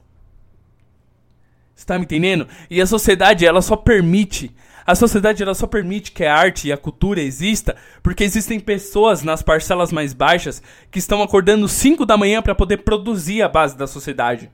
Você 1.74 1.84
tá 1.84 1.98
me 1.98 2.04
entendendo? 2.04 2.46
E 2.70 2.80
a 2.80 2.86
sociedade, 2.86 3.44
ela 3.44 3.60
só 3.60 3.76
permite, 3.76 4.54
a 4.86 4.94
sociedade 4.94 5.42
ela 5.42 5.54
só 5.54 5.66
permite 5.66 6.12
que 6.12 6.24
a 6.24 6.34
arte 6.34 6.68
e 6.68 6.72
a 6.72 6.78
cultura 6.78 7.20
exista 7.20 7.76
porque 8.02 8.24
existem 8.24 8.58
pessoas 8.58 9.22
nas 9.22 9.42
parcelas 9.42 9.92
mais 9.92 10.14
baixas 10.14 10.62
que 10.90 10.98
estão 10.98 11.20
acordando 11.22 11.68
5 11.68 12.06
da 12.06 12.16
manhã 12.16 12.40
para 12.40 12.54
poder 12.54 12.78
produzir 12.78 13.42
a 13.42 13.48
base 13.48 13.76
da 13.76 13.86
sociedade. 13.86 14.50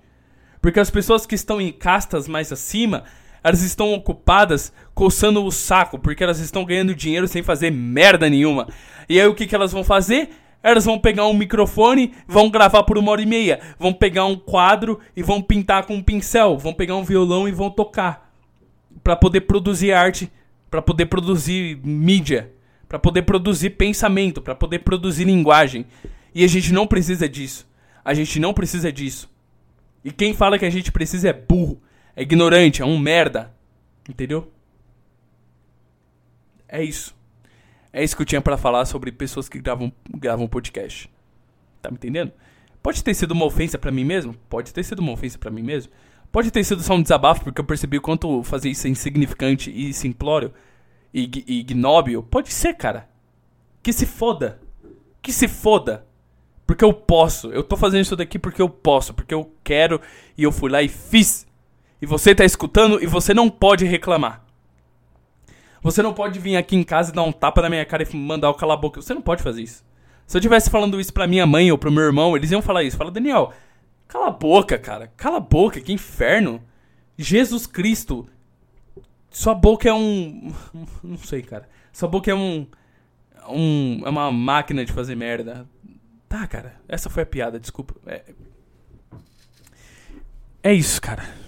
Porque 0.64 0.80
as 0.80 0.88
pessoas 0.88 1.26
que 1.26 1.34
estão 1.34 1.60
em 1.60 1.70
castas 1.70 2.26
mais 2.26 2.50
acima, 2.50 3.04
elas 3.42 3.60
estão 3.60 3.92
ocupadas 3.92 4.72
coçando 4.94 5.44
o 5.44 5.50
saco, 5.50 5.98
porque 5.98 6.24
elas 6.24 6.38
estão 6.38 6.64
ganhando 6.64 6.94
dinheiro 6.94 7.28
sem 7.28 7.42
fazer 7.42 7.70
merda 7.70 8.30
nenhuma. 8.30 8.66
E 9.06 9.20
aí 9.20 9.26
o 9.26 9.34
que, 9.34 9.46
que 9.46 9.54
elas 9.54 9.72
vão 9.72 9.84
fazer? 9.84 10.30
Elas 10.62 10.86
vão 10.86 10.98
pegar 10.98 11.26
um 11.26 11.34
microfone, 11.34 12.14
vão 12.26 12.48
gravar 12.48 12.82
por 12.84 12.96
uma 12.96 13.12
hora 13.12 13.20
e 13.20 13.26
meia. 13.26 13.60
Vão 13.78 13.92
pegar 13.92 14.24
um 14.24 14.36
quadro 14.36 14.98
e 15.14 15.22
vão 15.22 15.42
pintar 15.42 15.84
com 15.84 15.96
um 15.96 16.02
pincel. 16.02 16.56
Vão 16.56 16.72
pegar 16.72 16.96
um 16.96 17.04
violão 17.04 17.46
e 17.46 17.52
vão 17.52 17.68
tocar. 17.68 18.32
para 19.02 19.16
poder 19.16 19.42
produzir 19.42 19.92
arte, 19.92 20.32
para 20.70 20.80
poder 20.80 21.04
produzir 21.04 21.78
mídia, 21.84 22.50
para 22.88 22.98
poder 22.98 23.20
produzir 23.20 23.68
pensamento, 23.68 24.40
para 24.40 24.54
poder 24.54 24.78
produzir 24.78 25.24
linguagem. 25.24 25.84
E 26.34 26.42
a 26.42 26.48
gente 26.48 26.72
não 26.72 26.86
precisa 26.86 27.28
disso. 27.28 27.68
A 28.02 28.14
gente 28.14 28.40
não 28.40 28.54
precisa 28.54 28.90
disso. 28.90 29.33
E 30.04 30.12
quem 30.12 30.34
fala 30.34 30.58
que 30.58 30.66
a 30.66 30.70
gente 30.70 30.92
precisa 30.92 31.30
é 31.30 31.32
burro 31.32 31.80
é 32.16 32.22
ignorante, 32.22 32.82
é 32.82 32.84
um 32.84 32.98
merda. 32.98 33.52
Entendeu? 34.08 34.52
É 36.68 36.82
isso. 36.82 37.16
É 37.92 38.02
isso 38.02 38.16
que 38.16 38.22
eu 38.22 38.26
tinha 38.26 38.40
para 38.40 38.56
falar 38.56 38.84
sobre 38.84 39.10
pessoas 39.12 39.48
que 39.48 39.58
gravam, 39.58 39.92
gravam 40.10 40.46
podcast. 40.46 41.10
Tá 41.80 41.90
me 41.90 41.96
entendendo? 41.96 42.32
Pode 42.82 43.02
ter 43.02 43.14
sido 43.14 43.32
uma 43.32 43.44
ofensa 43.44 43.78
para 43.78 43.90
mim 43.90 44.04
mesmo? 44.04 44.34
Pode 44.48 44.72
ter 44.72 44.82
sido 44.82 44.98
uma 44.98 45.12
ofensa 45.12 45.38
para 45.38 45.50
mim 45.50 45.62
mesmo. 45.62 45.92
Pode 46.30 46.50
ter 46.50 46.64
sido 46.64 46.82
só 46.82 46.94
um 46.94 47.02
desabafo, 47.02 47.44
porque 47.44 47.60
eu 47.60 47.64
percebi 47.64 47.96
o 47.96 48.02
quanto 48.02 48.42
fazer 48.42 48.68
isso 48.68 48.86
é 48.86 48.90
insignificante 48.90 49.70
e 49.70 49.92
simplório 49.92 50.52
e, 51.12 51.30
e 51.46 51.60
ignóbil. 51.60 52.22
Pode 52.22 52.52
ser, 52.52 52.74
cara. 52.74 53.08
Que 53.82 53.92
se 53.92 54.04
foda. 54.04 54.60
Que 55.22 55.32
se 55.32 55.46
foda. 55.46 56.06
Porque 56.66 56.84
eu 56.84 56.92
posso. 56.92 57.48
Eu 57.52 57.62
tô 57.62 57.76
fazendo 57.76 58.02
isso 58.02 58.16
daqui 58.16 58.38
porque 58.38 58.62
eu 58.62 58.68
posso. 58.68 59.12
Porque 59.12 59.34
eu 59.34 59.52
quero 59.62 60.00
e 60.36 60.42
eu 60.42 60.52
fui 60.52 60.70
lá 60.70 60.82
e 60.82 60.88
fiz. 60.88 61.46
E 62.00 62.06
você 62.06 62.30
está 62.30 62.44
escutando 62.44 63.02
e 63.02 63.06
você 63.06 63.34
não 63.34 63.48
pode 63.50 63.84
reclamar. 63.84 64.44
Você 65.82 66.02
não 66.02 66.14
pode 66.14 66.38
vir 66.38 66.56
aqui 66.56 66.76
em 66.76 66.82
casa 66.82 67.12
e 67.12 67.14
dar 67.14 67.22
um 67.22 67.32
tapa 67.32 67.60
na 67.60 67.68
minha 67.68 67.84
cara 67.84 68.02
e 68.02 68.16
mandar 68.16 68.48
o 68.48 68.54
calar 68.54 68.78
a 68.78 68.80
boca. 68.80 69.02
Você 69.02 69.12
não 69.12 69.20
pode 69.20 69.42
fazer 69.42 69.62
isso. 69.62 69.84
Se 70.26 70.36
eu 70.36 70.38
estivesse 70.38 70.70
falando 70.70 70.98
isso 70.98 71.12
pra 71.12 71.26
minha 71.26 71.46
mãe 71.46 71.70
ou 71.70 71.76
pro 71.76 71.92
meu 71.92 72.04
irmão, 72.04 72.34
eles 72.34 72.50
iam 72.50 72.62
falar 72.62 72.82
isso. 72.82 72.96
Fala, 72.96 73.10
Daniel, 73.10 73.52
cala 74.08 74.28
a 74.28 74.30
boca, 74.30 74.78
cara. 74.78 75.12
Cala 75.16 75.36
a 75.36 75.40
boca, 75.40 75.80
que 75.80 75.92
inferno. 75.92 76.62
Jesus 77.18 77.66
Cristo. 77.66 78.26
Sua 79.30 79.54
boca 79.54 79.88
é 79.88 79.92
um. 79.92 80.52
Não 81.04 81.18
sei, 81.18 81.42
cara. 81.42 81.68
Sua 81.92 82.08
boca 82.08 82.30
é 82.30 82.34
um. 82.34 82.66
um 83.48 84.00
é 84.04 84.08
uma 84.08 84.32
máquina 84.32 84.84
de 84.84 84.92
fazer 84.92 85.14
merda. 85.14 85.68
Tá, 86.34 86.46
cara. 86.48 86.80
Essa 86.88 87.08
foi 87.08 87.22
a 87.22 87.26
piada, 87.26 87.60
desculpa. 87.60 87.94
É, 88.06 88.22
é 90.62 90.74
isso, 90.74 91.00
cara 91.00 91.44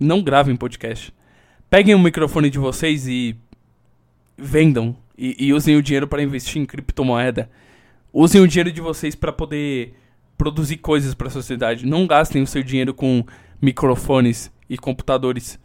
não 0.00 0.22
gravem 0.22 0.56
podcast. 0.56 1.12
Peguem 1.70 1.94
o 1.94 1.98
microfone 1.98 2.50
de 2.50 2.58
vocês 2.58 3.06
e 3.06 3.36
vendam 4.36 4.96
e, 5.16 5.46
e 5.46 5.52
usem 5.52 5.76
o 5.76 5.82
dinheiro 5.82 6.06
para 6.06 6.22
investir 6.22 6.60
em 6.60 6.66
criptomoeda. 6.66 7.50
Usem 8.12 8.40
o 8.40 8.46
dinheiro 8.48 8.70
de 8.70 8.80
vocês 8.80 9.14
para 9.14 9.32
poder 9.32 9.94
produzir 10.36 10.76
coisas 10.76 11.14
para 11.14 11.28
a 11.28 11.30
sociedade. 11.30 11.86
Não 11.86 12.06
gastem 12.06 12.42
o 12.42 12.46
seu 12.46 12.62
dinheiro 12.62 12.94
com 12.94 13.24
microfones 13.60 14.52
e 14.68 14.76
computadores. 14.76 15.58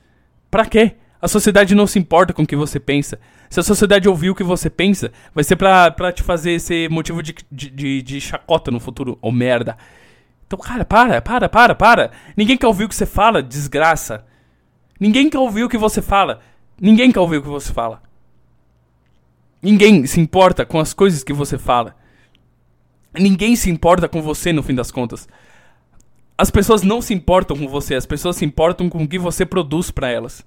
Para 0.49 0.65
quê? 0.65 0.95
A 1.21 1.27
sociedade 1.27 1.75
não 1.75 1.86
se 1.86 1.99
importa 1.99 2.34
com 2.34 2.43
o 2.43 2.47
que 2.47 2.55
você 2.55 2.79
pensa. 2.79 3.19
Se 3.49 3.60
a 3.60 3.63
sociedade 3.63 4.08
ouvir 4.08 4.29
o 4.29 4.36
que 4.36 4.43
você 4.43 4.69
pensa, 4.69 5.12
vai 5.34 5.43
ser 5.43 5.55
pra, 5.55 5.91
pra 5.91 6.12
te 6.12 6.23
fazer 6.23 6.60
ser 6.60 6.89
motivo 6.89 7.21
de, 7.21 7.36
de, 7.51 7.69
de, 7.69 8.01
de 8.01 8.21
chacota 8.21 8.71
no 8.71 8.79
futuro, 8.79 9.17
ou 9.21 9.32
merda. 9.32 9.77
Então, 10.47 10.58
cara, 10.58 10.86
para, 10.86 11.21
para, 11.21 11.49
para, 11.49 11.75
para. 11.75 12.12
Ninguém 12.38 12.58
quer 12.58 12.67
ouvir 12.67 12.86
o 12.86 12.89
que 12.89 12.95
você 12.95 13.05
fala, 13.05 13.43
desgraça. 13.43 14.25
Ninguém 14.99 15.29
quer 15.29 15.39
ouvir 15.39 15.63
o 15.63 15.69
que 15.69 15.77
você 15.77 16.01
fala. 16.01 16.39
Ninguém 16.79 17.12
quer 17.12 17.19
ouvir 17.19 17.38
o 17.38 17.41
que 17.41 17.49
você 17.49 17.73
fala. 17.73 18.01
Ninguém 19.62 20.05
se 20.05 20.21
importa 20.21 20.65
com 20.65 20.79
as 20.79 20.93
coisas 20.93 21.23
que 21.23 21.34
você 21.34 21.58
fala. 21.58 21.95
Ninguém 23.13 23.55
se 23.55 23.69
importa 23.69 24.08
com 24.08 24.21
você 24.21 24.53
no 24.53 24.63
fim 24.63 24.73
das 24.73 24.89
contas. 24.89 25.27
As 26.38 26.49
pessoas 26.49 26.82
não 26.82 27.01
se 27.01 27.13
importam 27.13 27.58
com 27.58 27.67
você, 27.67 27.95
as 27.95 28.05
pessoas 28.05 28.38
se 28.38 28.45
importam 28.45 28.89
com 28.89 29.03
o 29.03 29.08
que 29.08 29.19
você 29.19 29.45
produz 29.45 29.91
para 29.91 30.10
elas. 30.10 30.45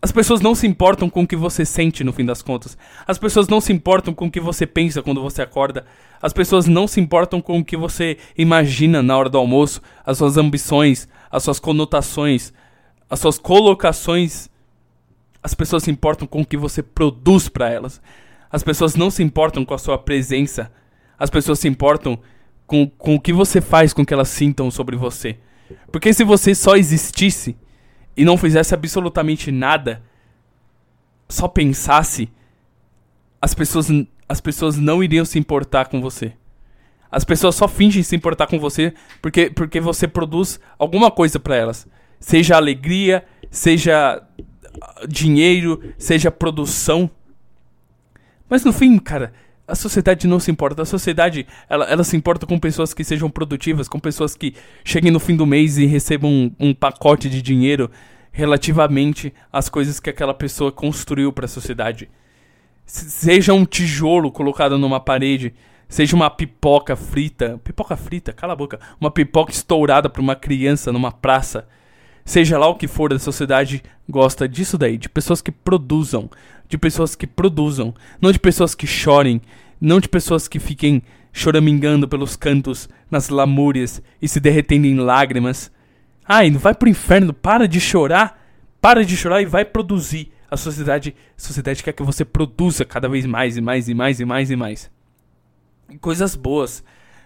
As 0.00 0.12
pessoas 0.12 0.40
não 0.40 0.54
se 0.54 0.66
importam 0.66 1.10
com 1.10 1.22
o 1.22 1.26
que 1.26 1.34
você 1.34 1.64
sente 1.64 2.04
no 2.04 2.12
fim 2.12 2.24
das 2.24 2.40
contas. 2.40 2.78
As 3.06 3.18
pessoas 3.18 3.48
não 3.48 3.60
se 3.60 3.72
importam 3.72 4.14
com 4.14 4.26
o 4.26 4.30
que 4.30 4.40
você 4.40 4.64
pensa 4.64 5.02
quando 5.02 5.20
você 5.20 5.42
acorda. 5.42 5.84
As 6.22 6.32
pessoas 6.32 6.66
não 6.66 6.86
se 6.86 7.00
importam 7.00 7.40
com 7.40 7.58
o 7.58 7.64
que 7.64 7.76
você 7.76 8.16
imagina 8.36 9.02
na 9.02 9.16
hora 9.16 9.28
do 9.28 9.38
almoço, 9.38 9.82
as 10.06 10.18
suas 10.18 10.36
ambições, 10.36 11.08
as 11.30 11.42
suas 11.42 11.58
conotações, 11.58 12.52
as 13.10 13.18
suas 13.18 13.38
colocações. 13.38 14.48
As 15.42 15.54
pessoas 15.54 15.82
se 15.82 15.90
importam 15.90 16.28
com 16.28 16.42
o 16.42 16.46
que 16.46 16.56
você 16.56 16.80
produz 16.82 17.48
para 17.48 17.68
elas. 17.68 18.00
As 18.50 18.62
pessoas 18.62 18.94
não 18.94 19.10
se 19.10 19.22
importam 19.22 19.64
com 19.64 19.74
a 19.74 19.78
sua 19.78 19.98
presença. 19.98 20.70
As 21.18 21.28
pessoas 21.28 21.58
se 21.58 21.66
importam 21.66 22.18
com, 22.68 22.88
com 22.88 23.16
o 23.16 23.20
que 23.20 23.32
você 23.32 23.60
faz 23.60 23.92
com 23.92 24.06
que 24.06 24.14
elas 24.14 24.28
sintam 24.28 24.70
sobre 24.70 24.96
você. 24.96 25.38
Porque 25.90 26.12
se 26.12 26.22
você 26.22 26.54
só 26.54 26.76
existisse 26.76 27.56
e 28.18 28.24
não 28.24 28.36
fizesse 28.36 28.74
absolutamente 28.74 29.52
nada, 29.52 30.02
só 31.28 31.46
pensasse, 31.46 32.28
as 33.40 33.54
pessoas, 33.54 33.86
as 34.28 34.40
pessoas 34.40 34.76
não 34.76 35.04
iriam 35.04 35.24
se 35.24 35.38
importar 35.38 35.86
com 35.86 36.00
você. 36.00 36.32
As 37.12 37.24
pessoas 37.24 37.54
só 37.54 37.68
fingem 37.68 38.02
se 38.02 38.16
importar 38.16 38.48
com 38.48 38.58
você 38.58 38.92
porque, 39.22 39.50
porque 39.50 39.80
você 39.80 40.08
produz 40.08 40.58
alguma 40.76 41.12
coisa 41.12 41.38
para 41.38 41.54
elas. 41.54 41.86
Seja 42.18 42.56
alegria, 42.56 43.24
seja 43.52 44.20
dinheiro, 45.08 45.94
seja 45.96 46.28
produção. 46.28 47.08
Mas 48.48 48.64
no 48.64 48.72
fim, 48.72 48.98
cara, 48.98 49.32
a 49.68 49.74
sociedade 49.74 50.26
não 50.26 50.40
se 50.40 50.50
importa. 50.50 50.82
A 50.82 50.86
sociedade, 50.86 51.46
ela, 51.68 51.84
ela 51.84 52.02
se 52.02 52.16
importa 52.16 52.46
com 52.46 52.58
pessoas 52.58 52.94
que 52.94 53.04
sejam 53.04 53.28
produtivas, 53.28 53.86
com 53.86 54.00
pessoas 54.00 54.34
que 54.34 54.54
cheguem 54.82 55.12
no 55.12 55.20
fim 55.20 55.36
do 55.36 55.46
mês 55.46 55.76
e 55.76 55.84
recebam 55.84 56.30
um, 56.30 56.50
um 56.58 56.74
pacote 56.74 57.28
de 57.28 57.42
dinheiro 57.42 57.90
relativamente 58.32 59.32
às 59.52 59.68
coisas 59.68 60.00
que 60.00 60.08
aquela 60.08 60.32
pessoa 60.32 60.72
construiu 60.72 61.32
para 61.32 61.44
a 61.44 61.48
sociedade. 61.48 62.08
Seja 62.86 63.52
um 63.52 63.66
tijolo 63.66 64.32
colocado 64.32 64.78
numa 64.78 64.98
parede, 64.98 65.54
seja 65.86 66.16
uma 66.16 66.30
pipoca 66.30 66.96
frita, 66.96 67.60
pipoca 67.62 67.96
frita, 67.96 68.32
cala 68.32 68.54
a 68.54 68.56
boca, 68.56 68.80
uma 68.98 69.10
pipoca 69.10 69.52
estourada 69.52 70.08
para 70.08 70.22
uma 70.22 70.34
criança 70.34 70.90
numa 70.90 71.12
praça. 71.12 71.68
Seja 72.28 72.58
lá 72.58 72.68
o 72.68 72.74
que 72.74 72.86
for, 72.86 73.10
a 73.10 73.18
sociedade 73.18 73.82
gosta 74.06 74.46
disso 74.46 74.76
daí, 74.76 74.98
de 74.98 75.08
pessoas 75.08 75.40
que 75.40 75.50
produzam, 75.50 76.28
de 76.68 76.76
pessoas 76.76 77.14
que 77.14 77.26
produzam, 77.26 77.94
não 78.20 78.30
de 78.30 78.38
pessoas 78.38 78.74
que 78.74 78.86
chorem, 78.86 79.40
não 79.80 79.98
de 79.98 80.10
pessoas 80.10 80.46
que 80.46 80.58
fiquem 80.58 81.02
choramingando 81.32 82.06
pelos 82.06 82.36
cantos, 82.36 82.86
nas 83.10 83.30
lamúrias 83.30 84.02
e 84.20 84.28
se 84.28 84.40
derretendo 84.40 84.86
em 84.86 84.98
lágrimas. 84.98 85.72
Ai, 86.22 86.50
vai 86.50 86.74
pro 86.74 86.90
inferno, 86.90 87.32
para 87.32 87.66
de 87.66 87.80
chorar, 87.80 88.38
para 88.78 89.06
de 89.06 89.16
chorar 89.16 89.40
e 89.40 89.46
vai 89.46 89.64
produzir. 89.64 90.30
A 90.50 90.56
sociedade, 90.58 91.16
a 91.34 91.40
sociedade 91.40 91.82
quer 91.82 91.94
que 91.94 92.02
você 92.02 92.26
produza 92.26 92.84
cada 92.84 93.08
vez 93.08 93.24
mais 93.24 93.56
e 93.56 93.62
mais 93.62 93.88
e 93.88 93.94
mais 93.94 94.20
e 94.20 94.26
mais 94.26 94.50
e 94.50 94.56
mais. 94.56 94.90
Coisas 95.98 96.36
boas, 96.36 96.84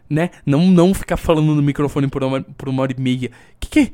né? 0.08 0.30
Não, 0.44 0.66
não 0.66 0.94
ficar 0.94 1.16
falando 1.16 1.54
no 1.54 1.62
microfone 1.62 2.08
por 2.08 2.22
uma, 2.22 2.42
por 2.42 2.68
uma 2.68 2.82
hora 2.82 2.94
e 2.96 3.00
meia. 3.00 3.30
Que 3.58 3.68
que 3.68 3.92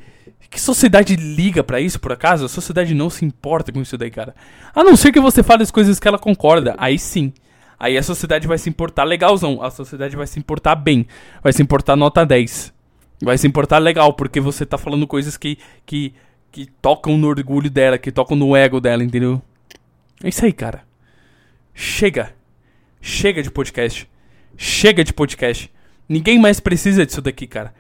que 0.50 0.60
sociedade 0.60 1.14
liga 1.16 1.62
para 1.62 1.80
isso, 1.80 2.00
por 2.00 2.12
acaso? 2.12 2.46
A 2.46 2.48
sociedade 2.48 2.94
não 2.94 3.10
se 3.10 3.24
importa 3.24 3.70
com 3.70 3.82
isso 3.82 3.98
daí, 3.98 4.10
cara. 4.10 4.34
A 4.74 4.82
não 4.82 4.96
ser 4.96 5.12
que 5.12 5.20
você 5.20 5.42
fale 5.42 5.62
as 5.62 5.70
coisas 5.70 6.00
que 6.00 6.08
ela 6.08 6.18
concorda. 6.18 6.74
Aí 6.78 6.98
sim. 6.98 7.32
Aí 7.78 7.96
a 7.96 8.02
sociedade 8.02 8.48
vai 8.48 8.56
se 8.56 8.68
importar 8.68 9.04
legalzão. 9.04 9.62
A 9.62 9.70
sociedade 9.70 10.16
vai 10.16 10.26
se 10.26 10.38
importar 10.38 10.74
bem. 10.74 11.06
Vai 11.42 11.52
se 11.52 11.62
importar 11.62 11.96
nota 11.96 12.24
10. 12.24 12.72
Vai 13.22 13.36
se 13.36 13.46
importar 13.46 13.78
legal, 13.78 14.12
porque 14.14 14.40
você 14.40 14.64
tá 14.64 14.78
falando 14.78 15.06
coisas 15.06 15.36
que, 15.36 15.58
que, 15.84 16.14
que 16.50 16.66
tocam 16.80 17.18
no 17.18 17.28
orgulho 17.28 17.70
dela, 17.70 17.98
que 17.98 18.12
tocam 18.12 18.36
no 18.36 18.56
ego 18.56 18.80
dela, 18.80 19.04
entendeu? 19.04 19.42
É 20.22 20.28
isso 20.28 20.44
aí, 20.44 20.52
cara. 20.52 20.82
Chega. 21.74 22.32
Chega 23.00 23.42
de 23.42 23.50
podcast. 23.50 24.08
Chega 24.56 25.04
de 25.04 25.12
podcast. 25.12 25.70
Ninguém 26.08 26.38
mais 26.38 26.58
precisa 26.58 27.04
disso 27.04 27.20
daqui, 27.20 27.46
cara. 27.46 27.74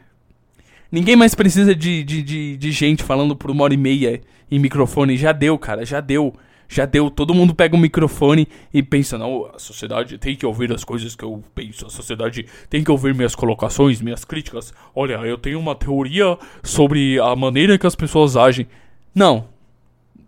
Ninguém 0.90 1.16
mais 1.16 1.34
precisa 1.34 1.74
de, 1.74 2.02
de, 2.02 2.22
de, 2.22 2.56
de, 2.56 2.72
gente 2.72 3.02
falando 3.02 3.36
por 3.36 3.50
uma 3.50 3.64
hora 3.64 3.74
e 3.74 3.76
meia 3.76 4.20
em 4.50 4.58
microfone. 4.58 5.16
Já 5.16 5.32
deu, 5.32 5.58
cara, 5.58 5.84
já 5.84 6.00
deu. 6.00 6.34
Já 6.68 6.84
deu. 6.84 7.10
Todo 7.10 7.34
mundo 7.34 7.54
pega 7.54 7.74
um 7.74 7.80
microfone 7.80 8.46
e 8.72 8.82
pensa, 8.82 9.16
não, 9.16 9.50
a 9.54 9.58
sociedade 9.58 10.18
tem 10.18 10.36
que 10.36 10.44
ouvir 10.44 10.72
as 10.72 10.84
coisas 10.84 11.14
que 11.14 11.24
eu 11.24 11.42
penso. 11.54 11.86
A 11.86 11.90
sociedade 11.90 12.46
tem 12.68 12.84
que 12.84 12.90
ouvir 12.90 13.14
minhas 13.14 13.34
colocações, 13.34 14.00
minhas 14.02 14.24
críticas. 14.24 14.72
Olha, 14.94 15.14
eu 15.14 15.38
tenho 15.38 15.58
uma 15.58 15.74
teoria 15.74 16.38
sobre 16.62 17.18
a 17.18 17.34
maneira 17.34 17.78
que 17.78 17.86
as 17.86 17.94
pessoas 17.94 18.36
agem. 18.36 18.66
Não, 19.14 19.46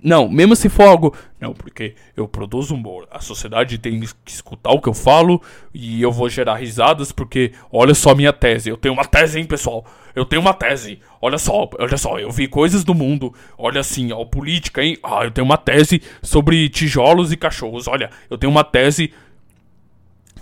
não, 0.03 0.29
mesmo 0.29 0.57
se 0.57 0.69
for 0.69 0.85
algo. 0.85 1.15
Não, 1.39 1.53
porque 1.53 1.95
eu 2.17 2.27
produzo 2.27 2.75
humor. 2.75 3.07
A 3.11 3.21
sociedade 3.21 3.79
tem 3.79 4.01
que 4.01 4.33
escutar 4.33 4.71
o 4.71 4.81
que 4.81 4.89
eu 4.89 4.95
falo 4.95 5.41
e 5.75 6.01
eu 6.01 6.11
vou 6.11 6.29
gerar 6.29 6.57
risadas 6.57 7.13
porque 7.13 7.53
olha 7.71 7.95
só 7.95 8.15
minha 8.15 8.33
tese. 8.33 8.71
Eu 8.71 8.77
tenho 8.77 8.95
uma 8.95 9.05
tese, 9.05 9.39
hein, 9.39 9.45
pessoal? 9.45 9.85
Eu 10.15 10.25
tenho 10.25 10.41
uma 10.41 10.55
tese. 10.55 11.01
Olha 11.21 11.39
só, 11.39 11.69
olha 11.79 11.97
só, 11.97 12.19
eu 12.19 12.31
vi 12.31 12.49
coisas 12.49 12.83
do 12.83 12.95
mundo. 12.95 13.35
Olha 13.59 13.81
assim, 13.81 14.13
ó, 14.13 14.25
política, 14.25 14.83
hein? 14.83 14.97
Ah, 15.03 15.25
eu 15.25 15.31
tenho 15.31 15.45
uma 15.45 15.59
tese 15.59 16.03
sobre 16.23 16.69
tijolos 16.69 17.33
e 17.33 17.37
cachorros. 17.37 17.87
Olha, 17.87 18.11
eu 18.29 18.39
tenho 18.39 18.51
uma 18.51 18.65
tese. 18.65 19.13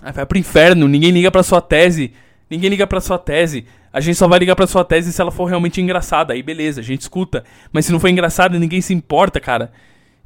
Ah, 0.01 0.11
vai 0.11 0.25
pro 0.25 0.37
inferno, 0.37 0.87
ninguém 0.87 1.11
liga 1.11 1.29
pra 1.29 1.43
sua 1.43 1.61
tese. 1.61 2.13
Ninguém 2.49 2.69
liga 2.69 2.87
pra 2.87 3.01
sua 3.01 3.17
tese. 3.17 3.65
A 3.91 3.99
gente 3.99 4.17
só 4.17 4.27
vai 4.27 4.39
ligar 4.39 4.55
pra 4.55 4.67
sua 4.67 4.83
tese 4.83 5.11
se 5.11 5.21
ela 5.21 5.31
for 5.31 5.45
realmente 5.45 5.81
engraçada. 5.81 6.33
Aí 6.33 6.43
beleza, 6.43 6.81
a 6.81 6.83
gente 6.83 7.01
escuta. 7.01 7.43
Mas 7.71 7.85
se 7.85 7.91
não 7.91 7.99
for 7.99 8.07
engraçada, 8.07 8.59
ninguém 8.59 8.81
se 8.81 8.93
importa, 8.93 9.39
cara. 9.39 9.71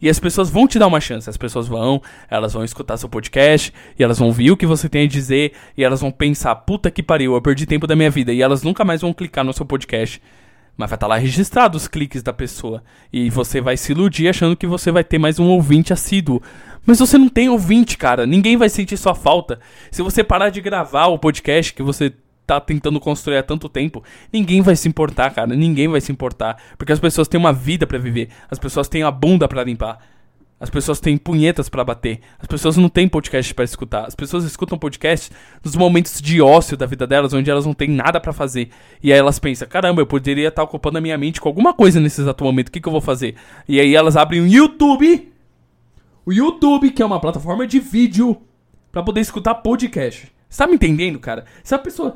E 0.02 0.10
as 0.10 0.20
pessoas 0.20 0.50
vão 0.50 0.68
te 0.68 0.78
dar 0.78 0.88
uma 0.88 1.00
chance. 1.00 1.30
As 1.30 1.38
pessoas 1.38 1.66
vão, 1.66 2.02
elas 2.30 2.52
vão 2.52 2.66
escutar 2.66 2.98
seu 2.98 3.08
podcast, 3.08 3.74
e 3.98 4.04
elas 4.04 4.20
vão 4.20 4.28
ouvir 4.28 4.52
o 4.52 4.58
que 4.58 4.66
você 4.66 4.90
tem 4.90 5.06
a 5.06 5.08
dizer, 5.08 5.54
e 5.78 5.84
elas 5.84 6.02
vão 6.02 6.12
pensar, 6.12 6.54
puta 6.56 6.92
que 6.92 7.02
pariu, 7.02 7.36
eu 7.36 7.42
perdi 7.42 7.66
tempo 7.66 7.88
da 7.88 7.96
minha 7.96 8.10
vida. 8.10 8.34
E 8.34 8.42
elas 8.42 8.64
nunca 8.64 8.84
mais 8.84 9.00
vão 9.00 9.14
clicar 9.14 9.46
no 9.46 9.54
seu 9.54 9.66
podcast. 9.66 10.22
Mas 10.76 10.90
vai 10.90 10.98
estar 10.98 11.06
tá 11.06 11.08
lá 11.08 11.18
registrado 11.18 11.78
os 11.78 11.88
cliques 11.88 12.22
da 12.22 12.34
pessoa. 12.34 12.84
E 13.14 13.30
você 13.30 13.62
vai 13.62 13.78
se 13.78 13.94
iludir 13.94 14.28
achando 14.28 14.58
que 14.58 14.68
você 14.68 14.92
vai 14.92 15.06
ter 15.06 15.20
mais 15.20 15.40
um 15.40 15.48
ouvinte 15.48 15.94
assíduo. 15.94 16.42
Mas 16.86 17.00
você 17.00 17.18
não 17.18 17.30
tem 17.30 17.48
ouvinte, 17.48 17.98
cara. 17.98 18.26
Ninguém 18.26 18.58
vai 18.58 18.68
sentir 18.68 18.98
sua 18.98 19.16
falta. 19.16 19.60
Se 19.90 20.02
você 20.02 20.22
parar 20.22 20.50
de 20.50 20.60
gravar 20.60 21.06
o 21.08 21.18
podcast 21.20 21.74
que 21.74 21.84
você 21.84 22.12
tá 22.46 22.60
tentando 22.60 23.00
construir 23.00 23.38
há 23.38 23.44
tanto 23.44 23.70
tempo, 23.70 24.04
ninguém 24.32 24.62
vai 24.62 24.76
se 24.76 24.88
importar, 24.88 25.34
cara. 25.34 25.56
Ninguém 25.56 25.88
vai 25.88 26.02
se 26.02 26.12
importar. 26.12 26.58
Porque 26.78 26.92
as 26.92 27.00
pessoas 27.00 27.28
têm 27.28 27.40
uma 27.40 27.54
vida 27.54 27.88
para 27.88 27.98
viver. 27.98 28.30
As 28.50 28.60
pessoas 28.60 28.88
têm 28.88 29.04
a 29.04 29.12
bunda 29.12 29.48
para 29.48 29.64
limpar. 29.64 30.00
As 30.64 30.70
pessoas 30.70 31.00
têm 31.00 31.18
punhetas 31.18 31.68
para 31.68 31.84
bater. 31.84 32.22
As 32.40 32.48
pessoas 32.48 32.78
não 32.78 32.88
têm 32.88 33.06
podcast 33.06 33.54
para 33.54 33.66
escutar. 33.66 34.06
As 34.06 34.16
pessoas 34.16 34.46
escutam 34.46 34.78
podcast 34.78 35.30
nos 35.62 35.76
momentos 35.76 36.22
de 36.22 36.42
ócio 36.42 36.78
da 36.78 36.86
vida 36.86 37.06
delas, 37.06 37.34
onde 37.34 37.52
elas 37.52 37.66
não 37.66 37.74
têm 37.74 37.90
nada 37.90 38.18
para 38.18 38.32
fazer. 38.32 38.70
E 39.02 39.12
aí 39.12 39.20
elas 39.20 39.40
pensam: 39.40 39.68
caramba, 39.68 40.02
eu 40.02 40.08
poderia 40.08 40.48
estar 40.48 40.64
ocupando 40.64 40.98
a 40.98 41.02
minha 41.02 41.18
mente 41.18 41.42
com 41.42 41.50
alguma 41.50 41.74
coisa 41.74 42.00
nesse 42.00 42.22
exato 42.22 42.46
momento. 42.46 42.70
O 42.70 42.72
que, 42.72 42.80
que 42.80 42.88
eu 42.88 42.94
vou 42.94 43.02
fazer? 43.02 43.36
E 43.68 43.78
aí 43.78 43.94
elas 43.94 44.16
abrem 44.16 44.40
o 44.40 44.48
YouTube. 44.48 45.34
O 46.26 46.32
YouTube, 46.32 46.92
que 46.92 47.02
é 47.02 47.06
uma 47.06 47.20
plataforma 47.20 47.68
de 47.68 47.82
vídeo, 47.82 48.38
para 48.90 49.04
poder 49.04 49.20
escutar 49.20 49.56
podcast. 49.56 50.32
Você 50.48 50.64
tá 50.64 50.66
me 50.68 50.76
entendendo, 50.76 51.20
cara? 51.20 51.44
Se 51.62 51.76
a 51.76 51.80
pessoa. 51.80 52.16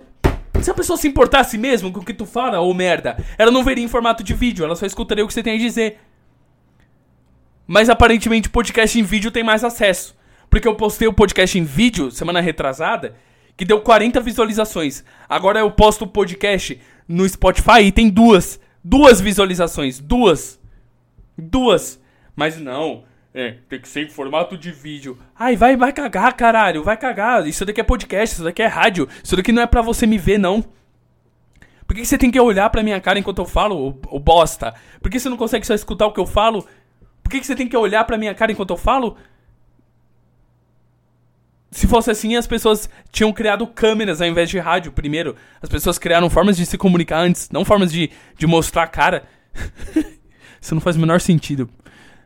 Se 0.61 0.71
a 0.71 0.73
pessoa 0.73 0.97
se 0.97 1.07
importasse 1.07 1.57
mesmo 1.57 1.91
com 1.91 1.99
o 1.99 2.05
que 2.05 2.13
tu 2.13 2.25
fala, 2.25 2.59
ô 2.59 2.73
merda, 2.73 3.17
ela 3.37 3.51
não 3.51 3.63
veria 3.63 3.83
em 3.83 3.87
formato 3.87 4.23
de 4.23 4.33
vídeo, 4.33 4.65
ela 4.65 4.75
só 4.75 4.85
escutaria 4.85 5.23
o 5.23 5.27
que 5.27 5.33
você 5.33 5.43
tem 5.43 5.55
a 5.55 5.59
dizer. 5.59 5.99
Mas 7.65 7.89
aparentemente 7.89 8.49
podcast 8.49 8.97
em 8.99 9.03
vídeo 9.03 9.29
tem 9.29 9.43
mais 9.43 9.63
acesso. 9.63 10.15
Porque 10.49 10.67
eu 10.67 10.75
postei 10.75 11.07
o 11.07 11.13
podcast 11.13 11.57
em 11.59 11.63
vídeo 11.63 12.09
semana 12.09 12.39
retrasada, 12.39 13.15
que 13.55 13.65
deu 13.65 13.81
40 13.81 14.21
visualizações. 14.21 15.03
Agora 15.27 15.59
eu 15.59 15.69
posto 15.71 16.05
o 16.05 16.07
podcast 16.07 16.79
no 17.07 17.27
Spotify 17.27 17.81
e 17.83 17.91
tem 17.91 18.09
duas. 18.09 18.59
Duas 18.83 19.19
visualizações. 19.19 19.99
Duas. 19.99 20.59
Duas. 21.37 21.99
Mas 22.35 22.57
não. 22.57 23.03
É, 23.39 23.51
tem 23.69 23.79
que 23.79 23.87
ser 23.87 24.01
em 24.01 24.09
formato 24.09 24.57
de 24.57 24.71
vídeo. 24.71 25.15
Ai, 25.37 25.55
vai, 25.55 25.77
vai 25.77 25.93
cagar, 25.93 26.33
caralho, 26.33 26.83
vai 26.83 26.97
cagar. 26.97 27.45
Isso 27.45 27.63
daqui 27.63 27.79
é 27.79 27.83
podcast, 27.83 28.33
isso 28.33 28.43
daqui 28.43 28.63
é 28.63 28.65
rádio. 28.65 29.07
Isso 29.23 29.35
daqui 29.35 29.51
não 29.51 29.61
é 29.61 29.67
pra 29.67 29.83
você 29.83 30.07
me 30.07 30.17
ver, 30.17 30.39
não. 30.39 30.65
Por 31.85 31.95
que 31.95 32.03
você 32.03 32.17
tem 32.17 32.31
que 32.31 32.39
olhar 32.39 32.67
pra 32.71 32.81
minha 32.81 32.99
cara 32.99 33.19
enquanto 33.19 33.37
eu 33.37 33.45
falo, 33.45 33.95
o, 34.09 34.19
bosta? 34.19 34.73
Por 34.99 35.11
que 35.11 35.19
você 35.19 35.29
não 35.29 35.37
consegue 35.37 35.67
só 35.67 35.75
escutar 35.75 36.07
o 36.07 36.13
que 36.13 36.19
eu 36.19 36.25
falo? 36.25 36.67
Por 37.21 37.29
que 37.29 37.43
você 37.43 37.55
tem 37.55 37.67
que 37.67 37.77
olhar 37.77 38.03
pra 38.05 38.17
minha 38.17 38.33
cara 38.33 38.51
enquanto 38.51 38.71
eu 38.71 38.77
falo? 38.77 39.15
Se 41.69 41.85
fosse 41.85 42.09
assim, 42.09 42.35
as 42.35 42.47
pessoas 42.47 42.89
tinham 43.11 43.31
criado 43.31 43.67
câmeras 43.67 44.19
ao 44.19 44.27
invés 44.27 44.49
de 44.49 44.57
rádio 44.57 44.91
primeiro. 44.91 45.35
As 45.61 45.69
pessoas 45.69 45.99
criaram 45.99 46.27
formas 46.27 46.57
de 46.57 46.65
se 46.65 46.75
comunicar 46.75 47.19
antes, 47.19 47.51
não 47.51 47.63
formas 47.63 47.91
de, 47.91 48.09
de 48.35 48.47
mostrar 48.47 48.81
a 48.81 48.87
cara. 48.87 49.27
Isso 50.59 50.73
não 50.73 50.81
faz 50.81 50.95
o 50.95 50.99
menor 50.99 51.21
sentido. 51.21 51.69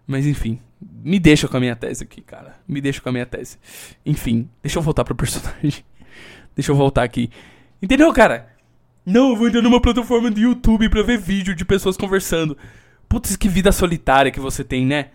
Mas 0.07 0.25
enfim, 0.25 0.57
me 1.03 1.19
deixa 1.19 1.47
com 1.47 1.57
a 1.57 1.59
minha 1.59 1.75
tese 1.75 2.03
aqui, 2.03 2.21
cara. 2.21 2.55
Me 2.67 2.81
deixa 2.81 3.01
com 3.01 3.09
a 3.09 3.11
minha 3.11 3.25
tese. 3.25 3.57
Enfim, 4.05 4.49
deixa 4.61 4.79
eu 4.79 4.83
voltar 4.83 5.03
pro 5.03 5.15
personagem. 5.15 5.83
deixa 6.55 6.71
eu 6.71 6.75
voltar 6.75 7.03
aqui. 7.03 7.29
Entendeu, 7.81 8.11
cara? 8.13 8.55
Não, 9.05 9.29
eu 9.29 9.35
vou 9.35 9.47
entrar 9.47 9.61
numa 9.61 9.81
plataforma 9.81 10.29
de 10.29 10.41
YouTube 10.41 10.89
pra 10.89 11.01
ver 11.01 11.17
vídeo 11.17 11.55
de 11.55 11.65
pessoas 11.65 11.97
conversando. 11.97 12.57
Putz, 13.09 13.35
que 13.35 13.49
vida 13.49 13.71
solitária 13.71 14.31
que 14.31 14.39
você 14.39 14.63
tem, 14.63 14.85
né? 14.85 15.09